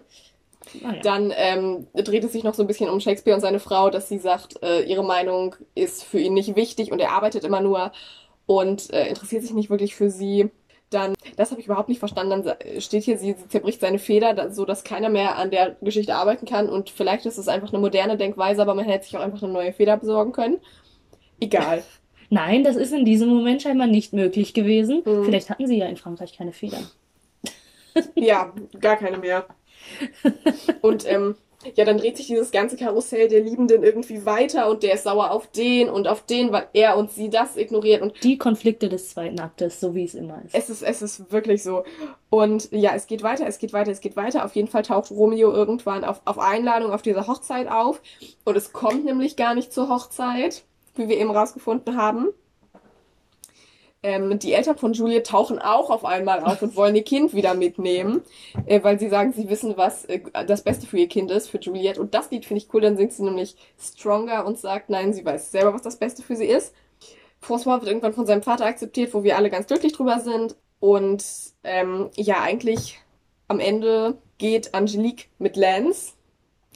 Ah, 0.83 0.93
ja. 0.93 1.01
Dann 1.01 1.33
ähm, 1.35 1.87
dreht 1.93 2.23
es 2.23 2.31
sich 2.31 2.43
noch 2.43 2.53
so 2.53 2.63
ein 2.63 2.67
bisschen 2.67 2.89
um 2.89 2.99
Shakespeare 2.99 3.35
und 3.35 3.41
seine 3.41 3.59
Frau, 3.59 3.89
dass 3.89 4.09
sie 4.09 4.19
sagt, 4.19 4.61
äh, 4.63 4.81
ihre 4.83 5.03
Meinung 5.03 5.55
ist 5.75 6.03
für 6.03 6.19
ihn 6.19 6.33
nicht 6.33 6.55
wichtig 6.55 6.91
und 6.91 6.99
er 6.99 7.11
arbeitet 7.11 7.43
immer 7.43 7.61
nur 7.61 7.91
und 8.45 8.91
äh, 8.93 9.07
interessiert 9.07 9.43
sich 9.43 9.53
nicht 9.53 9.69
wirklich 9.69 9.95
für 9.95 10.09
sie. 10.09 10.49
Dann, 10.89 11.13
das 11.35 11.51
habe 11.51 11.61
ich 11.61 11.67
überhaupt 11.67 11.89
nicht 11.89 11.99
verstanden, 11.99 12.43
dann 12.43 12.81
steht 12.81 13.03
hier, 13.03 13.19
sie, 13.19 13.33
sie 13.33 13.47
zerbricht 13.47 13.79
seine 13.79 13.99
Feder, 13.99 14.51
so 14.51 14.65
dass 14.65 14.83
keiner 14.83 15.09
mehr 15.09 15.37
an 15.37 15.51
der 15.51 15.75
Geschichte 15.81 16.15
arbeiten 16.15 16.47
kann 16.47 16.67
und 16.67 16.89
vielleicht 16.89 17.27
ist 17.27 17.37
es 17.37 17.47
einfach 17.47 17.69
eine 17.71 17.79
moderne 17.79 18.17
Denkweise, 18.17 18.63
aber 18.63 18.73
man 18.73 18.85
hätte 18.85 19.05
sich 19.05 19.15
auch 19.15 19.21
einfach 19.21 19.43
eine 19.43 19.53
neue 19.53 19.71
Feder 19.71 19.97
besorgen 19.97 20.31
können. 20.31 20.57
Egal. 21.39 21.83
Nein, 22.31 22.63
das 22.63 22.75
ist 22.75 22.93
in 22.93 23.05
diesem 23.05 23.29
Moment 23.29 23.61
scheinbar 23.61 23.87
nicht 23.87 24.13
möglich 24.13 24.53
gewesen. 24.53 25.03
Hm. 25.03 25.25
Vielleicht 25.25 25.49
hatten 25.49 25.67
sie 25.67 25.77
ja 25.77 25.87
in 25.87 25.97
Frankreich 25.97 26.37
keine 26.37 26.53
Federn. 26.53 26.87
ja, 28.15 28.53
gar 28.79 28.97
keine 28.97 29.17
mehr. 29.17 29.45
Und 30.81 31.07
ähm, 31.07 31.35
ja, 31.75 31.83
dann 31.83 31.97
dreht 31.97 32.15
sich 32.15 32.27
dieses 32.27 32.51
ganze 32.51 32.77
Karussell 32.77 33.27
der 33.27 33.41
Liebenden 33.41 33.83
irgendwie 33.83 34.25
weiter 34.25 34.69
und 34.69 34.81
der 34.81 34.93
ist 34.93 35.03
sauer 35.03 35.31
auf 35.31 35.47
den 35.47 35.89
und 35.89 36.07
auf 36.07 36.25
den, 36.25 36.53
weil 36.53 36.69
er 36.71 36.95
und 36.95 37.11
sie 37.11 37.29
das 37.29 37.57
ignoriert 37.57 38.01
und 38.01 38.23
die 38.23 38.37
Konflikte 38.37 38.87
des 38.87 39.09
zweiten 39.09 39.39
Aktes, 39.41 39.81
so 39.81 39.93
wie 39.93 40.05
es 40.05 40.15
immer 40.15 40.41
ist. 40.45 40.55
Es 40.55 40.69
ist, 40.69 40.83
es 40.83 41.01
ist 41.01 41.33
wirklich 41.33 41.61
so. 41.61 41.83
Und 42.29 42.71
ja, 42.71 42.91
es 42.95 43.07
geht 43.07 43.23
weiter, 43.23 43.45
es 43.45 43.59
geht 43.59 43.73
weiter, 43.73 43.91
es 43.91 43.99
geht 43.99 44.15
weiter. 44.15 44.45
Auf 44.45 44.55
jeden 44.55 44.69
Fall 44.69 44.83
taucht 44.83 45.11
Romeo 45.11 45.51
irgendwann 45.51 46.05
auf, 46.05 46.21
auf 46.23 46.39
Einladung 46.39 46.93
auf 46.93 47.01
dieser 47.01 47.27
Hochzeit 47.27 47.69
auf 47.69 48.01
und 48.45 48.55
es 48.55 48.71
kommt 48.71 49.03
nämlich 49.03 49.35
gar 49.35 49.53
nicht 49.53 49.73
zur 49.73 49.89
Hochzeit, 49.89 50.63
wie 50.95 51.09
wir 51.09 51.17
eben 51.17 51.31
rausgefunden 51.31 51.97
haben. 51.97 52.29
Ähm, 54.01 54.39
die 54.39 54.53
Eltern 54.53 54.77
von 54.77 54.93
Juliet 54.93 55.27
tauchen 55.27 55.59
auch 55.59 55.89
auf 55.89 56.05
einmal 56.05 56.39
auf 56.41 56.61
und 56.61 56.75
wollen 56.77 56.95
ihr 56.95 57.03
Kind 57.03 57.33
wieder 57.33 57.53
mitnehmen, 57.53 58.21
äh, 58.65 58.81
weil 58.81 58.97
sie 58.97 59.09
sagen, 59.09 59.33
sie 59.33 59.49
wissen, 59.49 59.75
was 59.75 60.05
äh, 60.05 60.21
das 60.47 60.63
Beste 60.63 60.87
für 60.87 60.97
ihr 60.97 61.09
Kind 61.09 61.31
ist, 61.31 61.49
für 61.49 61.59
Juliet. 61.59 61.97
Und 61.97 62.13
das 62.13 62.31
Lied 62.31 62.45
finde 62.45 62.63
ich 62.63 62.73
cool, 62.73 62.81
dann 62.81 62.95
singt 62.95 63.11
sie 63.11 63.23
nämlich 63.23 63.57
Stronger 63.77 64.45
und 64.45 64.57
sagt, 64.57 64.89
nein, 64.89 65.11
sie 65.13 65.25
weiß 65.25 65.51
selber, 65.51 65.73
was 65.73 65.81
das 65.81 65.97
Beste 65.97 66.23
für 66.23 66.37
sie 66.37 66.45
ist. 66.45 66.73
François 67.41 67.79
wird 67.79 67.87
irgendwann 67.87 68.13
von 68.13 68.25
seinem 68.25 68.43
Vater 68.43 68.65
akzeptiert, 68.65 69.13
wo 69.13 69.23
wir 69.23 69.37
alle 69.37 69.49
ganz 69.49 69.67
glücklich 69.67 69.93
drüber 69.93 70.19
sind. 70.19 70.55
Und 70.79 71.25
ähm, 71.63 72.09
ja, 72.15 72.41
eigentlich 72.41 72.99
am 73.49 73.59
Ende 73.59 74.17
geht 74.37 74.73
Angelique 74.73 75.29
mit 75.39 75.57
Lance 75.57 76.13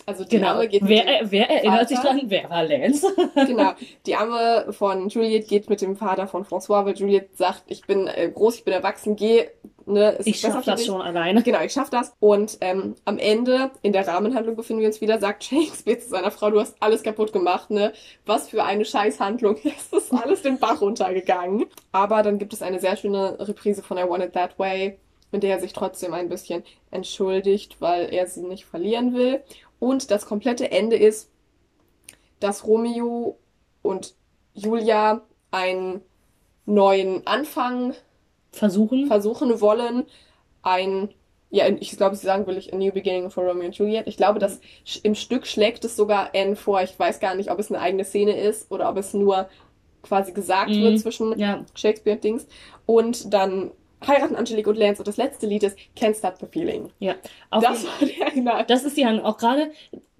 also 0.06 0.24
die 0.26 0.38
genau. 0.38 0.50
Arme 0.50 0.68
geht 0.68 0.82
wer, 0.86 1.06
mit 1.06 1.22
dem 1.22 1.32
wer 1.32 1.50
erinnert 1.50 1.80
Vater. 1.80 1.88
sich 1.88 2.00
dran? 2.00 2.22
Wer 2.26 2.50
war 2.50 2.64
Lance? 2.64 3.08
genau. 3.36 3.72
Die 4.06 4.16
Arme 4.16 4.74
von 4.74 5.08
Juliet 5.08 5.48
geht 5.48 5.70
mit 5.70 5.82
dem 5.82 5.96
Vater 5.96 6.28
von 6.28 6.44
François, 6.44 6.86
weil 6.86 6.96
Juliet 6.96 7.38
sagt, 7.38 7.64
ich 7.68 7.86
bin 7.86 8.08
äh, 8.08 8.30
groß, 8.34 8.58
ich 8.58 8.64
bin 8.66 8.74
erwachsen, 8.74 9.16
geh. 9.16 9.48
Ne, 9.86 10.18
ich 10.24 10.40
schaff 10.40 10.64
das 10.64 10.86
schon 10.86 11.02
alleine. 11.02 11.44
Genau, 11.44 11.62
ich 11.62 11.74
schaff 11.74 11.90
das. 11.90 12.14
Und 12.20 12.58
ähm, 12.62 12.96
am 13.04 13.18
Ende, 13.18 13.72
in 13.82 13.92
der 13.92 14.08
Rahmenhandlung 14.08 14.56
befinden 14.56 14.82
wir 14.82 14.88
uns 14.88 15.02
wieder, 15.02 15.20
sagt 15.20 15.44
Shakespeare 15.44 16.00
zu 16.00 16.10
seiner 16.10 16.32
Frau, 16.32 16.50
du 16.52 16.60
hast 16.62 16.76
alles 16.80 17.04
kaputt 17.04 17.34
gemacht, 17.34 17.70
ne? 17.70 17.92
Was 18.26 18.50
für 18.50 18.64
eine 18.64 18.86
Scheißhandlung. 18.86 19.58
Es 19.66 19.92
ist 19.92 20.14
alles 20.14 20.42
den 20.42 20.58
Bach 20.58 20.80
runtergegangen. 20.82 21.66
Aber 21.92 22.24
dann 22.24 22.40
gibt 22.40 22.54
es 22.54 22.62
eine 22.62 22.80
sehr 22.80 22.96
schöne 22.96 23.38
Reprise 23.40 23.84
von 23.84 23.98
I 23.98 24.08
Want 24.08 24.24
It 24.24 24.34
That 24.34 24.58
Way, 24.58 24.98
in 25.34 25.42
der 25.42 25.56
er 25.56 25.60
sich 25.60 25.74
trotzdem 25.74 26.14
ein 26.14 26.30
bisschen 26.30 26.64
entschuldigt, 26.92 27.78
weil 27.80 28.14
er 28.14 28.28
sie 28.28 28.44
nicht 28.44 28.66
verlieren 28.66 29.14
will. 29.14 29.44
Und 29.84 30.12
das 30.12 30.26
komplette 30.26 30.72
Ende 30.72 30.96
ist, 30.96 31.30
dass 32.40 32.66
Romeo 32.66 33.38
und 33.82 34.16
Julia 34.54 35.24
einen 35.52 36.00
neuen 36.66 37.28
Anfang 37.28 37.94
versuchen, 38.54 39.08
versuchen 39.08 39.60
wollen. 39.60 40.06
Ein, 40.62 41.10
ja, 41.50 41.68
ich 41.68 41.98
glaube, 41.98 42.16
sie 42.16 42.26
sagen 42.26 42.48
will 42.48 42.56
ich 42.56 42.74
A 42.74 42.78
New 42.78 42.94
Beginning 42.94 43.30
for 43.30 43.44
Romeo 43.44 43.66
und 43.66 43.78
Juliet. 43.78 44.08
Ich 44.08 44.16
glaube, 44.16 44.40
dass 44.40 44.62
im 45.04 45.16
Stück 45.16 45.46
schlägt 45.46 45.84
es 45.84 45.98
sogar 45.98 46.34
N 46.34 46.56
vor. 46.56 46.82
Ich 46.82 46.98
weiß 46.98 47.20
gar 47.20 47.36
nicht, 47.36 47.52
ob 47.52 47.60
es 47.60 47.70
eine 47.70 47.82
eigene 47.82 48.06
Szene 48.06 48.40
ist 48.40 48.72
oder 48.72 48.90
ob 48.90 48.96
es 48.96 49.14
nur 49.14 49.50
quasi 50.02 50.32
gesagt 50.32 50.70
mm, 50.70 50.82
wird 50.82 51.00
zwischen 51.02 51.38
ja. 51.38 51.66
Shakespeare 51.76 52.16
und 52.16 52.24
Dings. 52.24 52.48
Und 52.86 53.34
dann 53.34 53.72
heiraten 54.08 54.36
Angelique 54.36 54.68
und 54.68 54.78
Lance 54.78 55.02
und 55.02 55.08
das 55.08 55.18
letzte 55.18 55.48
Lied 55.48 55.64
ist 55.64 55.78
Can't 55.98 56.18
Stop 56.18 56.38
the 56.40 56.48
Feeling. 56.48 56.90
Ja. 57.00 57.16
das 57.52 57.86
war 57.86 57.94
der 58.02 58.34
Inhalt. 58.34 58.70
Das 58.70 58.84
ist 58.84 58.98
ja 58.98 59.24
auch 59.24 59.38
gerade, 59.38 59.72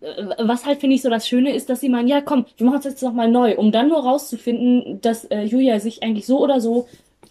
äh, 0.02 0.24
was 0.40 0.66
halt 0.66 0.80
finde 0.80 0.96
ich 0.96 1.02
so 1.02 1.10
das 1.10 1.28
Schöne 1.28 1.54
ist, 1.54 1.70
dass 1.70 1.80
sie 1.82 1.90
meinen, 1.90 2.08
ja 2.08 2.22
komm, 2.22 2.46
wir 2.58 2.66
machen 2.66 2.80
es 2.80 2.86
jetzt 2.86 3.04
nochmal 3.04 3.30
neu, 3.30 3.56
um 3.58 3.72
dann 3.72 3.90
nur 3.90 4.00
rauszufinden, 4.00 5.02
dass 5.02 5.26
äh, 5.26 5.44
Julia 5.44 5.80
sich 5.80 6.04
eigentlich 6.04 6.26
so 6.26 6.40
oder 6.40 6.60
so 6.60 6.88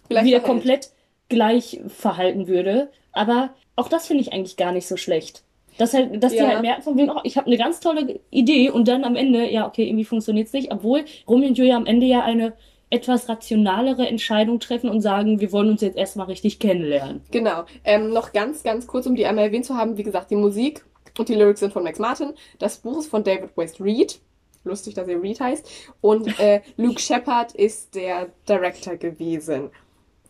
Vielleicht 0.07 0.25
wieder 0.25 0.39
verhält. 0.39 0.45
komplett 0.45 0.89
gleich 1.29 1.81
verhalten 1.87 2.47
würde. 2.47 2.89
Aber 3.11 3.51
auch 3.75 3.89
das 3.89 4.07
finde 4.07 4.21
ich 4.21 4.33
eigentlich 4.33 4.57
gar 4.57 4.71
nicht 4.71 4.87
so 4.87 4.97
schlecht. 4.97 5.43
Dass 5.77 5.93
halt, 5.93 6.23
dass 6.23 6.33
ja. 6.33 6.43
die 6.43 6.51
halt 6.51 6.61
merken 6.61 6.83
von 6.83 6.97
wegen, 6.97 7.09
oh, 7.09 7.21
ich 7.23 7.37
habe 7.37 7.47
eine 7.47 7.57
ganz 7.57 7.79
tolle 7.79 8.19
Idee 8.29 8.69
und 8.69 8.87
dann 8.87 9.03
am 9.03 9.15
Ende, 9.15 9.49
ja, 9.49 9.67
okay, 9.67 9.87
irgendwie 9.87 10.05
funktioniert's 10.05 10.53
nicht, 10.53 10.71
obwohl 10.71 11.03
Romeo 11.27 11.49
und 11.49 11.57
Julia 11.57 11.75
am 11.75 11.87
Ende 11.87 12.05
ja 12.05 12.21
eine 12.21 12.53
etwas 12.93 13.27
rationalere 13.27 14.07
Entscheidung 14.07 14.59
treffen 14.59 14.87
und 14.87 15.01
sagen, 15.01 15.39
wir 15.39 15.51
wollen 15.51 15.71
uns 15.71 15.81
jetzt 15.81 15.97
erstmal 15.97 16.27
richtig 16.27 16.59
kennenlernen. 16.59 17.21
Genau. 17.31 17.63
Ähm, 17.83 18.11
noch 18.11 18.33
ganz, 18.33 18.61
ganz 18.61 18.85
kurz, 18.85 19.07
um 19.07 19.15
die 19.15 19.25
einmal 19.25 19.45
erwähnt 19.45 19.65
zu 19.65 19.75
haben, 19.75 19.97
wie 19.97 20.03
gesagt, 20.03 20.29
die 20.29 20.35
Musik 20.35 20.85
und 21.17 21.27
die 21.27 21.33
Lyrics 21.33 21.59
sind 21.59 21.73
von 21.73 21.83
Max 21.83 21.97
Martin. 21.97 22.33
Das 22.59 22.77
Buch 22.77 22.99
ist 22.99 23.09
von 23.09 23.23
David 23.23 23.57
West 23.57 23.81
Reed. 23.81 24.19
Lustig, 24.63 24.93
dass 24.93 25.07
er 25.07 25.21
Reed 25.21 25.39
heißt. 25.39 25.67
Und 26.01 26.39
äh, 26.39 26.61
Luke 26.77 26.99
Shepard 26.99 27.53
ist 27.53 27.95
der 27.95 28.27
Director 28.47 28.95
gewesen. 28.95 29.71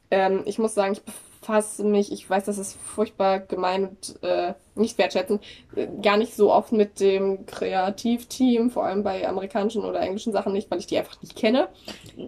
Ähm, 0.09 0.43
ich 0.45 0.57
muss 0.57 0.73
sagen, 0.73 0.93
ich 0.93 1.03
befasse 1.03 1.83
mich, 1.83 2.13
ich 2.13 2.29
weiß, 2.29 2.45
das 2.45 2.57
ist 2.57 2.77
furchtbar 2.79 3.41
gemein 3.41 3.89
und 3.89 4.23
äh, 4.23 4.53
nicht 4.75 4.97
wertschätzend, 4.97 5.41
äh, 5.75 5.87
gar 6.01 6.17
nicht 6.17 6.35
so 6.35 6.51
oft 6.51 6.71
mit 6.71 6.99
dem 6.99 7.45
Kreativteam, 7.45 8.69
vor 8.69 8.85
allem 8.85 9.03
bei 9.03 9.27
amerikanischen 9.27 9.83
oder 9.85 9.99
englischen 10.01 10.33
Sachen 10.33 10.53
nicht, 10.53 10.69
weil 10.71 10.79
ich 10.79 10.87
die 10.87 10.97
einfach 10.97 11.21
nicht 11.21 11.35
kenne. 11.35 11.67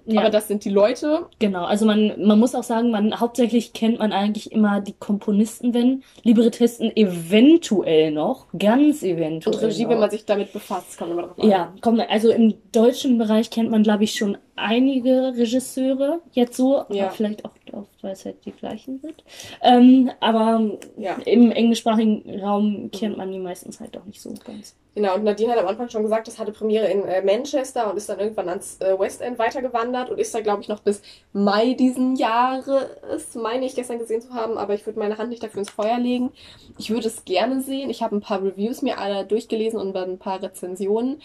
Ja. 0.06 0.22
Aber 0.22 0.30
das 0.30 0.48
sind 0.48 0.64
die 0.66 0.70
Leute. 0.70 1.26
Genau, 1.40 1.66
also 1.66 1.86
man, 1.86 2.14
man 2.24 2.40
muss 2.40 2.56
auch 2.56 2.64
sagen, 2.64 2.92
man 2.92 3.20
hauptsächlich 3.20 3.74
kennt 3.74 4.00
man 4.00 4.12
eigentlich 4.12 4.52
immer 4.52 4.82
die 4.82 4.94
Komponisten, 4.94 5.74
wenn 5.74 6.04
Librettisten 6.24 6.96
eventuell 6.96 8.12
noch, 8.12 8.48
ganz 8.58 9.04
eventuell. 9.04 9.56
Und 9.56 9.64
Regie, 9.64 9.84
noch. 9.84 9.90
wenn 9.92 10.00
man 10.00 10.10
sich 10.10 10.26
damit 10.26 10.54
befasst, 10.54 10.98
kommt 10.98 11.12
immer 11.12 11.24
drauf 11.24 11.40
an. 11.40 11.50
Ja, 11.50 11.74
kommt, 11.82 12.00
also 12.10 12.30
im 12.32 12.56
deutschen 12.72 13.18
Bereich 13.18 13.50
kennt 13.50 13.72
man, 13.72 13.84
glaube 13.84 14.04
ich, 14.04 14.14
schon 14.16 14.38
einige 14.58 15.34
Regisseure 15.36 16.22
jetzt 16.32 16.56
so, 16.56 16.84
Ja. 16.90 17.06
aber 17.06 17.12
vielleicht 17.14 17.44
auch, 17.44 17.52
auch 17.74 17.86
weil 18.02 18.14
es 18.14 18.24
halt 18.24 18.38
die 18.46 18.52
gleichen 18.52 19.00
sind. 19.00 19.24
Ähm, 19.62 20.12
aber 20.22 20.62
Ja. 20.98 21.18
im 21.26 21.52
englischsprachigen 21.52 22.35
Raum 22.40 22.90
kennt 22.92 23.18
man 23.18 23.32
die 23.32 23.40
meistens 23.40 23.80
halt 23.80 23.98
auch 23.98 24.06
nicht 24.06 24.22
so 24.22 24.34
ganz. 24.46 24.76
Genau, 24.96 25.16
und 25.16 25.26
Nadine 25.26 25.52
hat 25.52 25.60
am 25.60 25.68
Anfang 25.68 25.90
schon 25.90 26.04
gesagt, 26.04 26.28
das 26.28 26.40
hatte 26.40 26.54
Premiere 26.54 26.88
in 26.88 27.04
äh, 27.04 27.22
Manchester 27.22 27.92
und 27.92 27.98
ist 27.98 28.08
dann 28.08 28.20
irgendwann 28.20 28.48
ans 28.48 28.80
äh, 28.80 28.98
West 28.98 29.22
End 29.22 29.38
weitergewandert 29.38 30.10
und 30.10 30.20
ist 30.20 30.34
da, 30.34 30.40
glaube 30.40 30.62
ich, 30.62 30.70
noch 30.70 30.80
bis 30.80 31.02
Mai 31.34 31.74
diesen 31.74 32.16
Jahres, 32.16 33.36
meine 33.36 33.66
ich 33.66 33.76
gestern 33.76 34.00
gesehen 34.00 34.22
zu 34.22 34.34
haben, 34.34 34.58
aber 34.58 34.74
ich 34.74 34.86
würde 34.86 34.98
meine 34.98 35.18
Hand 35.18 35.32
nicht 35.32 35.44
dafür 35.44 35.60
ins 35.60 35.70
Feuer 35.70 36.00
legen. 36.00 36.32
Ich 36.78 36.92
würde 36.92 37.08
es 37.08 37.26
gerne 37.26 37.62
sehen. 37.62 37.90
Ich 37.90 38.04
habe 38.04 38.16
ein 38.16 38.22
paar 38.22 38.42
Reviews 38.42 38.82
mir 38.82 38.98
alle 38.98 39.26
durchgelesen 39.26 39.80
und 39.80 39.98
ein 39.98 40.18
paar 40.18 40.42
Rezensionen. 40.42 41.22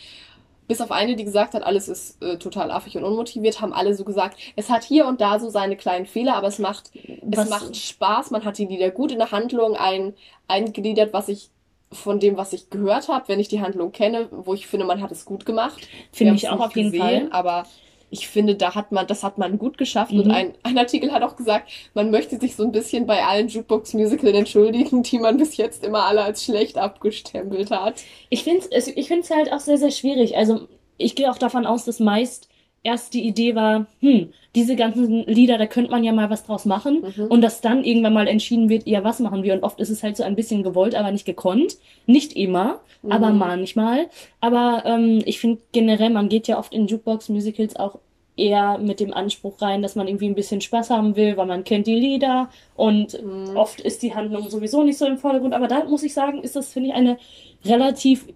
Bis 0.70 0.80
auf 0.80 0.92
eine, 0.92 1.16
die 1.16 1.24
gesagt 1.24 1.54
hat, 1.54 1.62
alles 1.64 1.88
ist 1.88 2.22
äh, 2.22 2.38
total 2.38 2.70
affig 2.70 2.96
und 2.96 3.04
unmotiviert, 3.04 3.60
haben 3.60 3.72
alle 3.72 3.94
so 3.94 4.04
gesagt, 4.04 4.38
es 4.56 4.70
hat 4.70 4.84
hier 4.84 5.06
und 5.06 5.20
da 5.20 5.38
so 5.40 5.50
seine 5.50 5.76
kleinen 5.76 6.06
Fehler, 6.06 6.36
aber 6.36 6.46
es 6.46 6.58
macht, 6.60 6.90
Was- 7.22 7.44
es 7.44 7.50
macht 7.50 7.76
Spaß, 7.76 8.30
man 8.30 8.44
hat 8.44 8.56
die 8.56 8.66
Lieder 8.66 8.90
gut 8.90 9.10
in 9.12 9.18
der 9.18 9.32
Handlung 9.32 9.76
ein, 9.76 10.14
eingegliedert, 10.46 11.12
was 11.12 11.28
ich 11.28 11.50
von 11.92 12.20
dem, 12.20 12.36
was 12.36 12.52
ich 12.52 12.70
gehört 12.70 13.08
habe, 13.08 13.26
wenn 13.28 13.40
ich 13.40 13.48
die 13.48 13.60
Handlung 13.60 13.90
kenne, 13.90 14.28
wo 14.30 14.54
ich 14.54 14.68
finde, 14.68 14.86
man 14.86 15.02
hat 15.02 15.10
es 15.10 15.24
gut 15.24 15.44
gemacht. 15.44 15.88
Finde 16.12 16.34
ich 16.34 16.48
auch 16.48 16.60
auf 16.60 16.76
jeden 16.76 16.92
gesehen, 16.92 17.28
Fall. 17.30 17.32
Aber 17.32 17.64
ich 18.10 18.28
finde, 18.28 18.56
da 18.56 18.74
hat 18.74 18.92
man, 18.92 19.06
das 19.06 19.22
hat 19.22 19.38
man 19.38 19.56
gut 19.58 19.78
geschafft. 19.78 20.18
Und 20.18 20.26
Mhm. 20.26 20.30
ein, 20.32 20.54
ein 20.64 20.76
Artikel 20.78 21.12
hat 21.12 21.22
auch 21.22 21.36
gesagt, 21.36 21.70
man 21.94 22.10
möchte 22.10 22.38
sich 22.38 22.56
so 22.56 22.64
ein 22.64 22.72
bisschen 22.72 23.06
bei 23.06 23.24
allen 23.24 23.48
Jukebox-Musicals 23.48 24.36
entschuldigen, 24.36 25.02
die 25.02 25.18
man 25.18 25.36
bis 25.38 25.56
jetzt 25.56 25.84
immer 25.84 26.04
alle 26.06 26.22
als 26.22 26.44
schlecht 26.44 26.76
abgestempelt 26.76 27.70
hat. 27.70 28.02
Ich 28.28 28.44
finde 28.44 28.66
es 28.72 28.88
ich 28.88 29.08
find's 29.08 29.30
halt 29.30 29.52
auch 29.52 29.60
sehr, 29.60 29.78
sehr 29.78 29.90
schwierig. 29.92 30.36
Also 30.36 30.68
ich 30.98 31.14
gehe 31.14 31.30
auch 31.30 31.38
davon 31.38 31.66
aus, 31.66 31.84
dass 31.84 32.00
meist 32.00 32.48
erst 32.82 33.14
die 33.14 33.26
Idee 33.26 33.54
war, 33.54 33.86
hm, 34.00 34.30
diese 34.54 34.74
ganzen 34.74 35.24
Lieder, 35.26 35.58
da 35.58 35.66
könnte 35.66 35.90
man 35.90 36.02
ja 36.02 36.12
mal 36.12 36.30
was 36.30 36.44
draus 36.44 36.64
machen. 36.64 37.04
Mhm. 37.16 37.26
Und 37.26 37.40
dass 37.42 37.60
dann 37.60 37.84
irgendwann 37.84 38.14
mal 38.14 38.26
entschieden 38.26 38.68
wird, 38.68 38.86
ja, 38.86 39.04
was 39.04 39.20
machen 39.20 39.42
wir? 39.42 39.54
Und 39.54 39.62
oft 39.62 39.78
ist 39.80 39.90
es 39.90 40.02
halt 40.02 40.16
so 40.16 40.22
ein 40.24 40.34
bisschen 40.36 40.62
gewollt, 40.62 40.94
aber 40.94 41.12
nicht 41.12 41.26
gekonnt. 41.26 41.76
Nicht 42.06 42.32
immer, 42.34 42.80
aber 43.08 43.30
Mhm. 43.30 43.38
manchmal. 43.38 44.08
Aber 44.40 44.82
ähm, 44.86 45.22
ich 45.24 45.40
finde 45.40 45.60
generell, 45.72 46.10
man 46.10 46.28
geht 46.28 46.48
ja 46.48 46.58
oft 46.58 46.72
in 46.72 46.86
Jukebox-Musicals 46.86 47.76
auch 47.76 47.98
eher 48.36 48.78
mit 48.78 49.00
dem 49.00 49.12
Anspruch 49.12 49.60
rein, 49.60 49.82
dass 49.82 49.96
man 49.96 50.08
irgendwie 50.08 50.26
ein 50.28 50.34
bisschen 50.34 50.62
Spaß 50.62 50.88
haben 50.90 51.14
will, 51.14 51.36
weil 51.36 51.46
man 51.46 51.62
kennt 51.64 51.86
die 51.86 51.96
Lieder 52.00 52.48
und 52.74 53.22
Mhm. 53.22 53.56
oft 53.56 53.80
ist 53.80 54.02
die 54.02 54.14
Handlung 54.14 54.48
sowieso 54.48 54.82
nicht 54.82 54.96
so 54.96 55.04
im 55.06 55.18
Vordergrund. 55.18 55.52
Aber 55.52 55.68
da 55.68 55.84
muss 55.84 56.02
ich 56.02 56.14
sagen, 56.14 56.40
ist 56.42 56.56
das, 56.56 56.72
finde 56.72 56.88
ich, 56.88 56.94
eine 56.94 57.18
relativ 57.66 58.26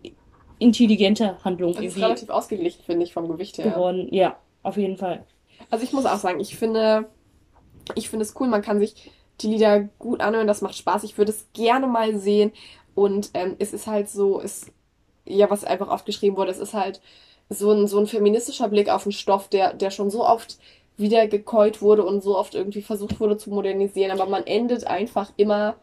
intelligente 0.58 1.42
Handlung 1.44 1.72
Das 1.72 1.80
ist 1.80 1.84
irgendwie 1.84 2.02
relativ 2.02 2.30
ausgeglichen, 2.30 2.82
finde 2.84 3.04
ich, 3.04 3.12
vom 3.12 3.28
Gewicht 3.28 3.58
her. 3.58 3.70
geworden. 3.70 4.08
Ja, 4.10 4.36
auf 4.62 4.76
jeden 4.76 4.96
Fall. 4.96 5.24
Also 5.70 5.84
ich 5.84 5.92
muss 5.92 6.06
auch 6.06 6.18
sagen, 6.18 6.40
ich 6.40 6.56
finde, 6.56 7.08
ich 7.94 8.08
finde 8.08 8.24
es 8.24 8.34
cool, 8.38 8.48
man 8.48 8.62
kann 8.62 8.78
sich 8.78 9.10
die 9.40 9.48
Lieder 9.48 9.80
gut 9.98 10.20
anhören, 10.20 10.46
das 10.46 10.62
macht 10.62 10.76
Spaß. 10.76 11.04
Ich 11.04 11.18
würde 11.18 11.32
es 11.32 11.46
gerne 11.52 11.86
mal 11.86 12.16
sehen. 12.16 12.52
Und 12.94 13.30
ähm, 13.34 13.56
es 13.58 13.72
ist 13.72 13.86
halt 13.86 14.08
so, 14.08 14.40
es, 14.40 14.70
ja, 15.24 15.50
was 15.50 15.64
einfach 15.64 15.88
oft 15.88 16.06
geschrieben 16.06 16.36
wurde, 16.36 16.52
es 16.52 16.58
ist 16.58 16.74
halt 16.74 17.00
so 17.48 17.72
ein, 17.72 17.86
so 17.88 17.98
ein 17.98 18.06
feministischer 18.06 18.68
Blick 18.68 18.88
auf 18.88 19.04
einen 19.04 19.12
Stoff, 19.12 19.48
der, 19.48 19.74
der 19.74 19.90
schon 19.90 20.10
so 20.10 20.24
oft 20.24 20.58
wieder 20.96 21.26
gekäut 21.26 21.82
wurde 21.82 22.04
und 22.04 22.22
so 22.22 22.38
oft 22.38 22.54
irgendwie 22.54 22.82
versucht 22.82 23.18
wurde 23.18 23.36
zu 23.36 23.50
modernisieren, 23.50 24.12
aber 24.12 24.30
man 24.30 24.46
endet 24.46 24.86
einfach 24.86 25.32
immer, 25.36 25.74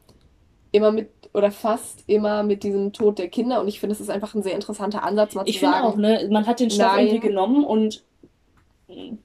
immer 0.72 0.92
mit, 0.92 1.10
oder 1.34 1.52
fast 1.52 2.04
immer 2.08 2.44
mit 2.44 2.64
diesem 2.64 2.94
Tod 2.94 3.20
der 3.20 3.30
Kinder. 3.30 3.62
Und 3.62 3.68
ich 3.68 3.80
finde, 3.80 3.94
es 3.94 4.02
ist 4.02 4.10
einfach 4.10 4.34
ein 4.36 4.44
sehr 4.44 4.56
interessanter 4.56 5.04
Ansatz, 5.04 5.36
mal 5.36 5.44
Ich 5.48 5.56
zu 5.56 5.60
finde 5.62 5.84
auch, 5.84 5.96
ne, 5.96 6.28
man 6.32 6.48
hat 6.48 6.60
den 6.60 6.70
Stoff 6.70 6.88
Nein. 6.96 7.08
irgendwie 7.08 7.28
genommen 7.28 7.64
und 7.66 8.04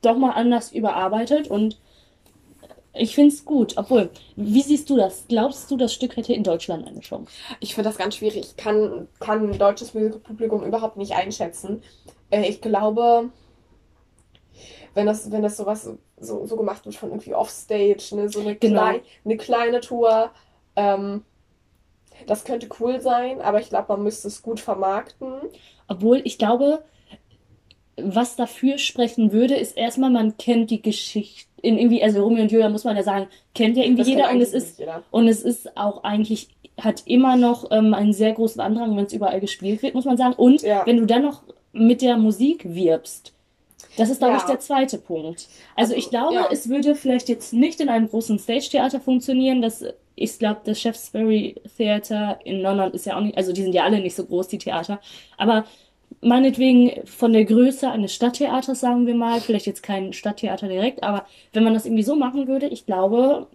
doch 0.02 0.16
mal 0.16 0.30
anders 0.32 0.72
überarbeitet 0.72 1.48
und 1.48 1.78
ich 2.98 3.14
finde 3.14 3.34
es 3.34 3.44
gut. 3.44 3.74
Obwohl, 3.76 4.10
wie 4.36 4.62
siehst 4.62 4.88
du 4.88 4.96
das? 4.96 5.26
Glaubst 5.28 5.70
du, 5.70 5.76
das 5.76 5.92
Stück 5.92 6.16
hätte 6.16 6.32
in 6.32 6.44
Deutschland 6.44 6.86
eine 6.86 7.00
Chance? 7.00 7.30
Ich 7.60 7.74
finde 7.74 7.90
das 7.90 7.98
ganz 7.98 8.16
schwierig. 8.16 8.36
Ich 8.38 8.56
kann, 8.56 9.08
kann 9.20 9.50
ein 9.50 9.58
deutsches 9.58 9.92
Musikpublikum 9.92 10.64
überhaupt 10.64 10.96
nicht 10.96 11.12
einschätzen. 11.12 11.82
Äh, 12.30 12.48
ich 12.48 12.60
glaube, 12.60 13.30
wenn 14.94 15.06
das, 15.06 15.30
wenn 15.30 15.42
das 15.42 15.58
sowas 15.58 15.90
so, 16.18 16.46
so 16.46 16.56
gemacht 16.56 16.86
wird 16.86 16.94
von 16.94 17.10
irgendwie 17.10 17.34
Offstage, 17.34 18.08
ne, 18.12 18.28
so 18.30 18.40
eine, 18.40 18.56
Genau. 18.56 18.80
klei 18.80 19.02
eine 19.24 19.36
kleine 19.36 19.80
Tour, 19.80 20.30
ähm, 20.76 21.22
das 22.26 22.44
könnte 22.44 22.68
cool 22.80 23.00
sein, 23.00 23.40
aber 23.40 23.60
ich 23.60 23.68
glaube, 23.68 23.86
man 23.94 24.02
müsste 24.02 24.28
es 24.28 24.42
gut 24.42 24.60
vermarkten. 24.60 25.32
Obwohl, 25.88 26.20
ich 26.24 26.38
glaube, 26.38 26.82
was 27.96 28.36
dafür 28.36 28.78
sprechen 28.78 29.32
würde, 29.32 29.54
ist 29.54 29.76
erstmal, 29.76 30.10
man 30.10 30.36
kennt 30.36 30.70
die 30.70 30.82
Geschichte. 30.82 31.48
In 31.62 31.78
irgendwie, 31.78 32.02
also 32.02 32.22
Romeo 32.22 32.42
und 32.42 32.52
Julia 32.52 32.68
muss 32.68 32.84
man 32.84 32.96
ja 32.96 33.02
sagen, 33.02 33.26
kennt 33.54 33.76
ja 33.76 33.82
irgendwie 33.82 34.02
Das 34.02 34.08
jeder 34.08 34.30
und 34.30 34.40
es 34.40 34.52
ist, 34.52 34.78
jeder. 34.78 35.02
und 35.10 35.26
es 35.28 35.42
ist 35.42 35.76
auch 35.76 36.04
eigentlich, 36.04 36.48
hat 36.78 37.02
immer 37.06 37.36
noch 37.36 37.70
ähm, 37.70 37.94
einen 37.94 38.12
sehr 38.12 38.32
großen 38.32 38.60
Andrang, 38.60 38.96
wenn 38.96 39.06
es 39.06 39.12
überall 39.14 39.40
gespielt 39.40 39.82
wird, 39.82 39.94
muss 39.94 40.04
man 40.04 40.16
sagen. 40.18 40.34
Und 40.34 40.62
Ja. 40.62 40.82
wenn 40.84 40.98
du 40.98 41.06
dann 41.06 41.22
noch 41.22 41.42
mit 41.72 42.02
der 42.02 42.18
Musik 42.18 42.62
wirbst, 42.74 43.32
das 43.96 44.10
ist, 44.10 44.18
glaube 44.18 44.34
Ja. 44.34 44.36
ich, 44.36 44.44
der 44.44 44.58
zweite 44.58 44.98
Punkt. 44.98 45.48
Also 45.74 45.94
Also, 45.94 45.94
ich 45.94 46.10
glaube, 46.10 46.34
ja. 46.34 46.46
es 46.50 46.68
würde 46.68 46.94
vielleicht 46.94 47.28
jetzt 47.28 47.52
nicht 47.52 47.80
in 47.80 47.88
einem 47.88 48.08
großen 48.08 48.38
Stage-Theater 48.38 49.00
funktionieren. 49.00 49.62
Das, 49.62 49.84
ich 50.14 50.38
glaube, 50.38 50.60
das 50.64 50.80
Shaftesbury 50.80 51.56
Theater 51.76 52.38
in 52.44 52.60
London 52.60 52.92
ist 52.92 53.06
ja 53.06 53.16
auch 53.16 53.20
nicht, 53.22 53.36
also 53.36 53.52
die 53.52 53.62
sind 53.62 53.74
ja 53.74 53.84
alle 53.84 54.00
nicht 54.00 54.14
so 54.16 54.24
groß, 54.26 54.48
die 54.48 54.58
Theater. 54.58 55.00
Aber 55.38 55.64
meinetwegen 56.20 57.06
von 57.06 57.32
der 57.32 57.44
Größe 57.44 57.90
eines 57.90 58.14
Stadttheaters, 58.14 58.80
sagen 58.80 59.06
wir 59.06 59.14
mal, 59.14 59.40
vielleicht 59.40 59.66
jetzt 59.66 59.82
kein 59.82 60.12
Stadttheater 60.12 60.68
direkt, 60.68 61.02
aber 61.02 61.26
wenn 61.52 61.64
man 61.64 61.74
das 61.74 61.84
irgendwie 61.86 62.02
so 62.04 62.16
machen 62.16 62.48
würde, 62.48 62.66
ich 62.68 62.86
glaube, 62.86 63.48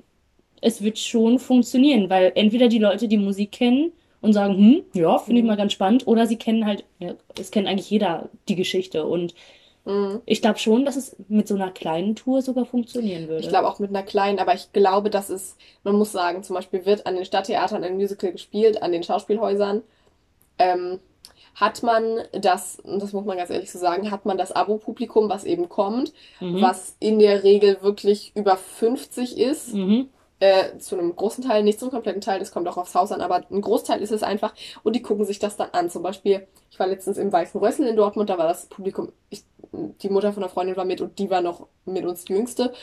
es 0.62 0.82
wird 0.84 1.00
schon 1.00 1.40
funktionieren, 1.40 2.10
weil 2.10 2.32
entweder 2.36 2.68
die 2.68 2.80
Leute 2.80 3.08
die 3.08 3.18
Musik 3.18 3.52
kennen 3.52 3.92
und 4.22 4.34
sagen, 4.34 4.56
hm, 4.58 4.84
ja, 4.94 5.18
finde 5.18 5.40
ich 5.42 5.44
Mhm. 5.44 5.48
mal 5.48 5.58
ganz 5.58 5.74
spannend, 5.74 6.08
oder 6.08 6.28
sie 6.28 6.38
kennen 6.38 6.66
halt, 6.66 6.84
ja, 7.00 7.16
es 7.40 7.52
kennt 7.52 7.68
eigentlich 7.68 7.90
jeder 7.90 8.30
die 8.48 8.56
Geschichte 8.56 9.06
und 9.06 9.34
Mhm. 9.86 10.22
ich 10.26 10.41
glaube 10.41 10.60
schon, 10.60 10.86
dass 10.86 10.96
es 10.96 11.15
mit 11.28 11.48
so 11.48 11.56
einer 11.56 11.72
kleinen 11.72 12.15
Tour 12.15 12.41
sogar 12.41 12.65
funktionieren 12.65 13.28
würde. 13.28 13.41
Ich 13.41 13.50
glaube 13.50 13.67
auch 13.67 13.80
mit 13.80 13.89
einer 13.89 14.04
kleinen, 14.04 14.38
aber 14.39 14.54
ich 14.54 14.72
glaube, 14.74 15.10
dass 15.10 15.30
es, 15.30 15.56
man 15.84 15.96
muss 15.96 16.12
sagen, 16.12 16.44
zum 16.44 16.56
Beispiel 16.56 16.86
wird 16.86 17.08
an 17.08 17.15
den 17.15 17.26
Stadttheatern 17.26 17.84
ein 17.84 17.96
Musical 17.96 18.32
gespielt, 18.32 18.82
an 18.84 18.91
den 18.91 19.04
Schauspielhäusern. 19.04 19.82
Ähm, 20.60 21.00
hat 21.56 21.84
man 21.84 22.20
das, 22.32 22.80
und 22.80 23.02
das 23.02 23.12
muss 23.12 23.26
man 23.26 23.38
ganz 23.38 23.50
ehrlich 23.50 23.72
so 23.72 23.78
sagen, 23.80 24.10
hat 24.12 24.26
man 24.26 24.38
das 24.38 24.52
Abo-Publikum, 24.54 25.30
was 25.30 25.44
eben 25.44 25.67
kommt, 25.67 26.13
Mhm. 26.39 26.62
was 26.62 26.96
in 27.00 27.20
der 27.20 27.44
Regel 27.44 27.82
wirklich 27.82 28.32
über 28.36 28.56
50 28.56 29.38
ist, 29.38 29.74
Mhm. 29.74 30.10
äh, 30.39 30.78
zu 30.78 30.98
einem 30.98 31.13
großen 31.15 31.44
Teil, 31.44 31.63
nicht 31.63 31.80
zum 31.80 31.91
kompletten 31.91 32.22
Teil, 32.22 32.39
das 32.39 32.52
kommt 32.52 32.67
auch 32.70 32.78
aufs 32.78 32.96
Haus 32.96 33.12
an, 33.12 33.22
aber 33.22 33.44
ein 33.52 33.62
Großteil 33.62 34.02
ist 34.02 34.12
es 34.12 34.24
einfach 34.24 34.54
und 34.84 34.96
die 34.96 35.02
gucken 35.02 35.26
sich 35.26 35.39
das 35.39 35.58
dann 35.58 35.70
an. 35.74 35.89
Zum 35.89 36.02
Beispiel, 36.04 36.48
ich 36.72 36.80
war 36.80 36.88
letztens 36.88 37.17
im 37.17 37.32
Weißen 37.34 37.60
Rössel 37.60 37.86
in 37.86 37.96
Dortmund, 37.98 38.30
da 38.30 38.38
war 38.38 38.48
das 38.48 38.67
Publikum, 38.67 39.12
ich, 39.30 39.44
die 39.72 40.10
Mutter 40.10 40.34
von 40.34 40.44
einer 40.44 40.52
Freundin 40.52 40.76
war 40.78 40.86
mit 40.86 41.02
und 41.02 41.18
die 41.20 41.30
war 41.30 41.42
noch 41.42 41.68
mit 41.86 42.06
uns 42.06 42.26
die 42.26 42.34
Jüngste. 42.34 42.74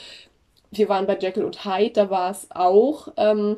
Wir 0.70 0.88
waren 0.88 1.06
bei 1.06 1.18
Jekyll 1.18 1.44
und 1.44 1.64
Hyde, 1.64 1.92
da 1.92 2.10
war 2.10 2.30
es 2.30 2.46
auch, 2.50 3.08
ähm, 3.16 3.56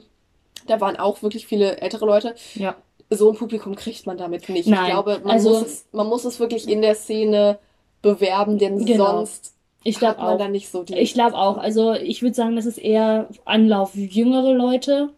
da 0.67 0.81
waren 0.81 0.97
auch 0.97 1.23
wirklich 1.23 1.47
viele 1.47 1.81
ältere 1.81 2.07
Leute. 2.07 2.35
Ja. 2.55 2.77
So 3.09 3.31
ein 3.31 3.37
Publikum 3.37 3.75
kriegt 3.75 4.07
man 4.07 4.17
damit 4.19 4.49
nicht. 4.49 4.69
Nein, 4.69 4.85
Ich 4.87 4.91
glaube, 4.93 5.21
man, 5.25 5.33
also- 5.33 5.51
muss 5.51 5.63
es, 5.63 5.87
man 5.93 6.07
muss 6.07 6.25
es 6.25 6.39
wirklich 6.41 6.69
in 6.69 6.83
der 6.83 6.95
Szene 6.95 7.59
bewerben, 8.03 8.59
denn 8.59 8.85
Genau. 8.85 9.07
sonst 9.17 9.55
Ich 9.83 9.97
hat 9.97 10.01
glaube 10.17 10.21
man 10.23 10.35
auch. 10.35 10.39
da 10.39 10.49
nicht 10.49 10.69
so. 10.71 10.85
Ich 10.89 11.15
glaube 11.15 11.37
auch. 11.37 11.57
Also 11.59 11.93
ich 11.95 12.23
würde 12.23 12.35
sagen, 12.35 12.55
das 12.57 12.67
ist 12.67 12.79
eher 12.79 13.29
Anlauf 13.45 13.95
jüngere 13.95 14.53
Leute 14.55 15.11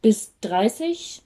bis 0.00 0.32
30. 0.40 1.22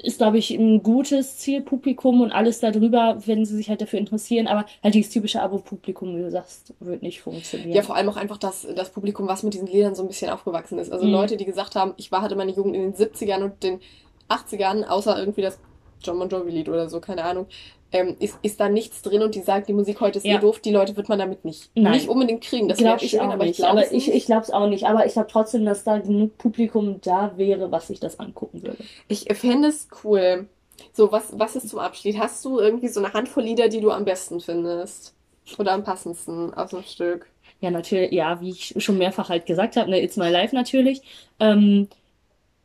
ist, 0.00 0.18
glaube 0.18 0.38
ich, 0.38 0.50
ein 0.52 0.82
gutes 0.82 1.38
Zielpublikum 1.38 2.20
und 2.20 2.30
alles 2.30 2.60
darüber, 2.60 3.20
wenn 3.26 3.44
sie 3.44 3.56
sich 3.56 3.68
halt 3.68 3.80
dafür 3.80 3.98
interessieren. 3.98 4.46
Aber 4.46 4.64
halt 4.82 4.94
dieses 4.94 5.12
typische 5.12 5.42
Abo-Publikum, 5.42 6.16
wie 6.16 6.22
du 6.22 6.30
sagst, 6.30 6.72
wird 6.78 7.02
nicht 7.02 7.20
funktionieren. 7.20 7.72
Ja, 7.72 7.82
vor 7.82 7.96
allem 7.96 8.08
auch 8.08 8.16
einfach 8.16 8.36
das, 8.36 8.66
das 8.76 8.90
Publikum, 8.90 9.26
was 9.26 9.42
mit 9.42 9.54
diesen 9.54 9.66
Liedern 9.66 9.96
so 9.96 10.02
ein 10.02 10.08
bisschen 10.08 10.30
aufgewachsen 10.30 10.78
ist. 10.78 10.92
Also 10.92 11.04
Mhm. 11.04 11.12
Leute, 11.12 11.36
die 11.36 11.44
gesagt 11.44 11.74
haben, 11.74 11.94
ich 11.96 12.12
war, 12.12 12.22
hatte 12.22 12.36
meine 12.36 12.52
Jugend 12.52 12.76
in 12.76 12.82
den 12.82 12.94
70ern 12.94 13.42
und 13.42 13.62
den 13.62 13.80
80ern, 14.28 14.84
außer 14.84 15.18
irgendwie 15.18 15.42
das 15.42 15.58
John 16.00 16.18
Bon 16.18 16.28
Jovi-Lied 16.28 16.68
oder 16.68 16.88
so, 16.88 17.00
keine 17.00 17.24
Ahnung, 17.24 17.46
ähm, 17.92 18.16
ist, 18.18 18.38
ist 18.42 18.60
da 18.60 18.68
nichts 18.68 19.02
drin 19.02 19.22
und 19.22 19.34
die 19.34 19.40
sagt, 19.40 19.68
die 19.68 19.72
Musik 19.72 20.00
heute 20.00 20.18
ist 20.18 20.26
Ja. 20.26 20.36
eh 20.36 20.40
doof, 20.40 20.58
die 20.60 20.72
Leute 20.72 20.96
wird 20.96 21.08
man 21.08 21.18
damit 21.18 21.44
nicht, 21.44 21.70
Nein. 21.74 21.92
nicht 21.92 22.08
unbedingt 22.08 22.42
kriegen. 22.42 22.68
Das 22.68 22.78
Glaube 22.78 23.02
ich 23.04 23.10
schön, 23.12 23.20
auch 23.20 23.32
aber 23.32 23.44
ich 23.44 23.50
nicht. 23.50 23.56
glaube 23.58 23.70
Aber 23.80 23.92
ich, 23.92 24.12
ich 24.12 24.26
glaube 24.26 24.42
es 24.42 24.50
auch 24.50 24.68
nicht. 24.68 24.86
Aber 24.86 25.06
ich 25.06 25.12
glaube 25.14 25.28
trotzdem, 25.30 25.64
dass 25.64 25.84
da 25.84 25.98
genug 25.98 26.36
Publikum 26.38 27.00
da 27.02 27.32
wäre, 27.36 27.70
was 27.72 27.88
sich 27.88 28.00
das 28.00 28.20
angucken 28.20 28.62
würde. 28.62 28.84
Ich 29.08 29.24
fände 29.34 29.68
es 29.68 29.88
cool. 30.04 30.46
So, 30.92 31.10
was, 31.10 31.38
was 31.38 31.56
ist 31.56 31.68
zum 31.70 31.78
Abschied? 31.80 32.18
Hast 32.18 32.44
du 32.44 32.58
irgendwie 32.60 32.88
so 32.88 33.00
eine 33.02 33.12
Handvoll 33.12 33.44
Lieder, 33.44 33.68
die 33.68 33.80
du 33.80 33.90
am 33.90 34.04
besten 34.04 34.40
findest? 34.40 35.14
Oder 35.58 35.72
am 35.72 35.82
passendsten 35.82 36.52
aus 36.54 36.70
dem 36.70 36.82
Stück? 36.82 37.26
Ja, 37.60 37.70
natürlich, 37.70 38.12
ja, 38.12 38.40
wie 38.40 38.50
ich 38.50 38.74
schon 38.78 38.98
mehrfach 38.98 39.30
halt 39.30 39.46
gesagt 39.46 39.76
habe, 39.76 39.90
ne, 39.90 40.00
It's 40.02 40.16
My 40.16 40.28
Life 40.28 40.54
natürlich. 40.54 41.02
Ähm, 41.40 41.88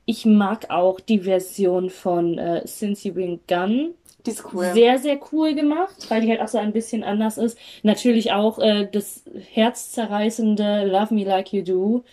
ich 0.05 0.25
mag 0.25 0.69
auch 0.69 0.99
die 0.99 1.19
Version 1.19 1.89
von 1.89 2.37
äh, 2.37 2.67
Since 2.67 3.07
You've 3.07 3.13
Been 3.13 3.39
Gone. 3.47 3.91
Die 4.25 4.31
ist 4.31 4.45
cool. 4.53 4.71
Sehr, 4.73 4.99
sehr 4.99 5.19
cool 5.31 5.53
gemacht, 5.53 5.95
weil 6.09 6.21
die 6.21 6.29
halt 6.29 6.41
auch 6.41 6.47
so 6.47 6.57
ein 6.57 6.71
bisschen 6.71 7.03
anders 7.03 7.37
ist. 7.37 7.57
Natürlich 7.83 8.31
auch 8.31 8.57
äh, 8.59 8.87
das 8.89 9.23
herzzerreißende 9.51 10.85
Love 10.85 11.13
Me 11.13 11.25
Like 11.25 11.51
You 11.51 11.63
Do. 11.63 12.03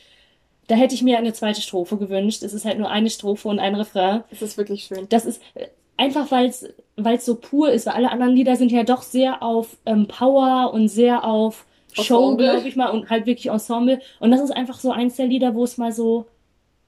Da 0.66 0.74
hätte 0.74 0.94
ich 0.94 1.02
mir 1.02 1.18
eine 1.18 1.32
zweite 1.32 1.60
Strophe 1.60 1.96
gewünscht. 1.96 2.42
Es 2.42 2.52
ist 2.52 2.64
halt 2.64 2.78
nur 2.78 2.90
eine 2.90 3.10
Strophe 3.10 3.48
und 3.48 3.60
ein 3.60 3.74
Refrain. 3.74 4.24
Es 4.30 4.42
ist 4.42 4.58
wirklich 4.58 4.84
schön. 4.84 5.06
Das 5.08 5.24
ist 5.24 5.40
äh, 5.54 5.68
einfach, 5.96 6.30
weil 6.30 6.48
es 6.48 7.24
so 7.24 7.36
pur 7.36 7.70
ist, 7.70 7.86
weil 7.86 7.94
alle 7.94 8.10
anderen 8.10 8.34
Lieder 8.34 8.56
sind 8.56 8.72
ja 8.72 8.82
doch 8.82 9.02
sehr 9.02 9.42
auf 9.42 9.76
ähm, 9.86 10.08
Power 10.08 10.72
und 10.72 10.88
sehr 10.88 11.24
auf 11.24 11.64
Show, 11.92 12.36
glaube 12.36 12.68
ich 12.68 12.76
mal, 12.76 12.90
und 12.90 13.10
halt 13.10 13.26
wirklich 13.26 13.50
Ensemble. 13.50 14.00
Und 14.20 14.30
das 14.30 14.40
ist 14.40 14.52
einfach 14.52 14.78
so 14.78 14.92
eins 14.92 15.16
der 15.16 15.26
Lieder, 15.26 15.54
wo 15.54 15.64
es 15.64 15.76
mal 15.76 15.92
so 15.92 16.26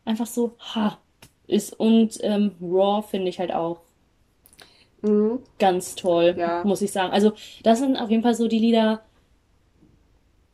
einfach 0.05 0.27
so 0.27 0.53
ha 0.75 0.99
ist. 1.47 1.79
Und 1.79 2.19
ähm, 2.23 2.53
Raw 2.61 3.03
finde 3.03 3.29
ich 3.29 3.39
halt 3.39 3.53
auch 3.53 3.79
Mhm. 5.03 5.41
ganz 5.59 5.95
toll, 5.95 6.35
Ja. 6.39 6.63
muss 6.65 6.83
ich 6.83 6.93
sagen. 6.93 7.13
Also 7.13 7.33
das 7.63 7.79
sind 7.81 7.97
auf 7.97 8.11
jeden 8.11 8.23
Fall 8.23 8.35
so 8.35 8.49
die 8.49 8.59
Lieder, 8.59 9.03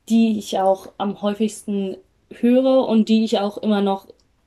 die 0.08 0.38
ich 0.38 0.58
auch 0.58 0.92
am 0.98 1.20
häufigsten 1.22 1.96
höre 2.30 2.86
und 2.88 3.08
die 3.08 3.24
ich 3.24 3.38
auch 3.38 3.58
immer 3.58 3.80
noch 3.82 4.06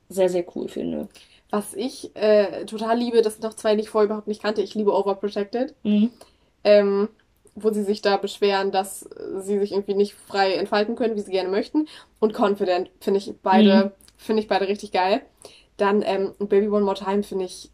sehr, 0.09 0.29
sehr 0.29 0.45
cool 0.55 0.67
finde. 0.67 1.07
Was 1.51 1.73
ich 1.73 2.15
äh, 2.15 2.65
total 2.65 2.97
liebe, 2.97 3.21
das 3.21 3.33
sind 3.33 3.43
noch 3.43 3.53
zwei, 3.53 3.75
die 3.75 3.81
ich 3.81 3.89
vorher 3.89 4.05
überhaupt 4.05 4.27
nicht 4.27 4.41
kannte. 4.41 4.61
Ich 4.61 4.73
liebe 4.75 4.93
Overprotected. 4.93 5.75
Mhm. 5.83 6.09
ähm, 6.63 7.09
wo 7.53 7.69
sie 7.73 7.83
sich 7.83 8.01
da 8.01 8.15
beschweren, 8.15 8.71
dass 8.71 9.01
sie 9.39 9.59
sich 9.59 9.73
irgendwie 9.73 9.93
nicht 9.93 10.13
frei 10.13 10.53
entfalten 10.53 10.95
können, 10.95 11.17
wie 11.17 11.19
sie 11.19 11.31
gerne 11.33 11.49
möchten. 11.49 11.85
Und 12.21 12.33
Confident 12.33 12.89
finde 13.01 13.17
ich 13.17 13.33
beide, 13.43 13.91
finde 14.15 14.41
ich 14.41 14.47
beide 14.47 14.69
richtig 14.69 14.93
geil. 14.93 15.21
Dann 15.75 16.01
ähm, 16.01 16.31
Baby 16.39 16.69
One 16.69 16.85
More 16.85 16.95
Time 16.95 17.23
finde 17.23 17.43
ich 17.43 17.69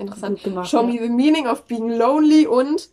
interessant. 0.00 0.42
Gemacht, 0.42 0.70
Show 0.70 0.78
ja. 0.78 0.82
me 0.84 0.98
the 1.00 1.08
meaning 1.08 1.46
of 1.46 1.64
being 1.66 1.90
lonely 1.96 2.46
und 2.46 2.88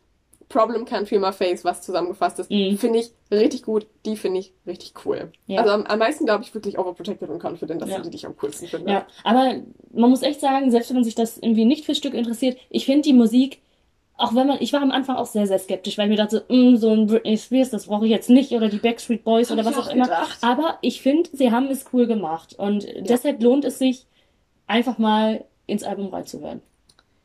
Problem 0.50 0.86
Can't 0.86 1.08
Feel 1.08 1.20
My 1.20 1.34
Face, 1.34 1.66
was 1.66 1.82
zusammengefasst 1.82 2.40
ist. 2.40 2.50
Mhm. 2.50 2.78
Finde 2.78 3.00
ich 3.00 3.12
richtig 3.30 3.64
gut. 3.64 3.86
Die 4.06 4.16
finde 4.16 4.40
ich 4.40 4.54
richtig 4.66 4.94
cool. 5.06 5.32
Ja. 5.46 5.60
Also 5.62 5.74
am, 5.74 5.84
am 5.84 6.00
meisten 6.00 6.26
glaube 6.26 6.44
ich 6.44 6.54
wirklich 6.54 6.80
Overprotected 6.80 7.30
und 7.30 7.44
Confident. 7.44 7.82
Das 7.82 7.90
Ja. 7.90 7.96
sind 7.96 8.06
die, 8.06 8.10
die 8.12 8.16
ich 8.18 8.26
am 8.26 8.38
coolsten 8.38 8.68
finde. 8.68 8.90
Ja, 8.92 9.08
aber 9.26 9.56
man 9.92 10.10
muss 10.10 10.22
echt 10.22 10.40
sagen, 10.40 10.72
selbst 10.72 10.90
wenn 10.90 10.96
man 10.96 11.04
sich 11.04 11.16
das 11.16 11.38
irgendwie 11.38 11.66
nicht 11.66 11.84
fürs 11.84 11.98
Stück 11.98 12.14
interessiert, 12.14 12.58
ich 12.70 12.86
finde 12.86 13.02
die 13.02 13.12
Musik, 13.14 13.60
auch 14.16 14.34
wenn 14.34 14.48
man, 14.48 14.58
ich 14.62 14.72
war 14.72 14.82
am 14.82 14.92
Anfang 14.92 15.18
auch 15.18 15.26
sehr, 15.26 15.46
sehr 15.48 15.60
skeptisch, 15.60 15.98
weil 15.98 16.06
ich 16.06 16.18
mir 16.18 16.24
dachte, 16.24 16.46
"Mm, 16.48 16.78
so 16.78 16.90
ein 16.92 17.08
Britney 17.08 17.38
Spears, 17.38 17.70
das 17.70 17.86
brauche 17.88 18.06
ich 18.06 18.12
jetzt 18.12 18.30
nicht, 18.30 18.52
oder 18.54 18.70
die 18.70 18.78
Backstreet 18.80 19.24
Boys 19.26 19.52
oder 19.52 19.64
Hab 19.66 19.72
was 19.76 19.78
ich 19.78 19.84
auch 19.84 19.90
auch 19.90 19.94
immer. 19.94 20.10
Aber 20.42 20.78
ich 20.82 21.02
finde, 21.02 21.30
sie 21.34 21.52
haben 21.52 21.68
es 21.68 21.86
cool 21.92 22.08
gemacht 22.08 22.56
und 22.58 22.88
deshalb 23.02 23.44
lohnt 23.44 23.66
es 23.66 23.78
sich, 23.80 24.06
einfach 24.66 24.98
mal 24.98 25.44
ins 25.68 25.84
Album 25.84 26.08
reinzuhören. 26.08 26.62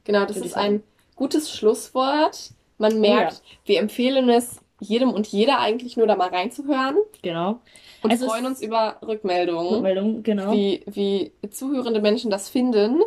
Genau, 0.04 0.24
das 0.24 0.36
ist 0.38 0.56
ein 0.56 0.82
gutes 1.16 1.50
Schlusswort. 1.50 2.50
Man 2.78 3.00
merkt, 3.00 3.42
wir 3.64 3.78
empfehlen 3.78 4.28
es 4.28 4.60
jedem 4.80 5.12
und 5.12 5.28
jeder 5.28 5.60
eigentlich 5.60 5.96
nur 5.96 6.06
da 6.06 6.16
mal 6.16 6.28
reinzuhören 6.28 6.96
Genau. 7.22 7.60
und 8.02 8.10
Also 8.10 8.26
freuen 8.26 8.46
uns 8.46 8.60
über 8.60 8.96
Rückmeldungen, 9.06 9.74
Rückmeldung, 9.74 10.22
genau. 10.24 10.52
wie, 10.52 10.82
wie 10.86 11.32
zuhörende 11.50 12.00
Menschen 12.00 12.30
das 12.30 12.48
finden. 12.48 13.00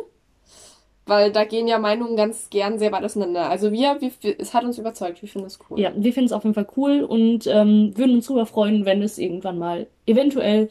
Weil 1.08 1.30
da 1.30 1.44
gehen 1.44 1.68
ja 1.68 1.78
Meinungen 1.78 2.16
ganz 2.16 2.50
gern 2.50 2.80
sehr 2.80 2.90
weit 2.90 3.04
auseinander. 3.04 3.48
Also 3.48 3.70
wir, 3.70 4.00
wir, 4.00 4.10
wir 4.22 4.40
es 4.40 4.54
hat 4.54 4.64
uns 4.64 4.76
überzeugt, 4.76 5.22
wir 5.22 5.28
finden 5.28 5.46
es 5.46 5.58
cool. 5.70 5.78
Ja, 5.78 5.92
wir 5.94 6.12
finden 6.12 6.26
es 6.26 6.32
auf 6.32 6.42
jeden 6.42 6.54
Fall 6.54 6.66
cool 6.76 7.02
und 7.02 7.46
ähm, 7.46 7.92
würden 7.96 8.16
uns 8.16 8.26
darüber 8.26 8.44
freuen, 8.46 8.84
wenn 8.86 9.02
es 9.02 9.16
irgendwann 9.16 9.56
mal 9.58 9.86
eventuell 10.06 10.68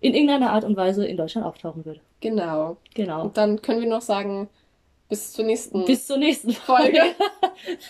in 0.00 0.14
irgendeiner 0.14 0.52
Art 0.52 0.62
und 0.62 0.76
Weise 0.76 1.04
in 1.04 1.16
Deutschland 1.16 1.44
auftauchen 1.46 1.84
würde. 1.84 2.00
Genau. 2.20 2.76
Genau. 2.94 3.22
Und 3.24 3.36
dann 3.36 3.60
können 3.60 3.80
wir 3.80 3.88
noch 3.88 4.02
sagen, 4.02 4.48
bis 5.12 5.30
zur 5.34 5.44
nächsten 5.44 5.84
Bis 5.84 6.06
zur 6.06 6.16
nächsten 6.16 6.52
Folge. 6.52 7.14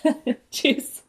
Folge. 0.02 0.36
Tschüss. 0.50 1.01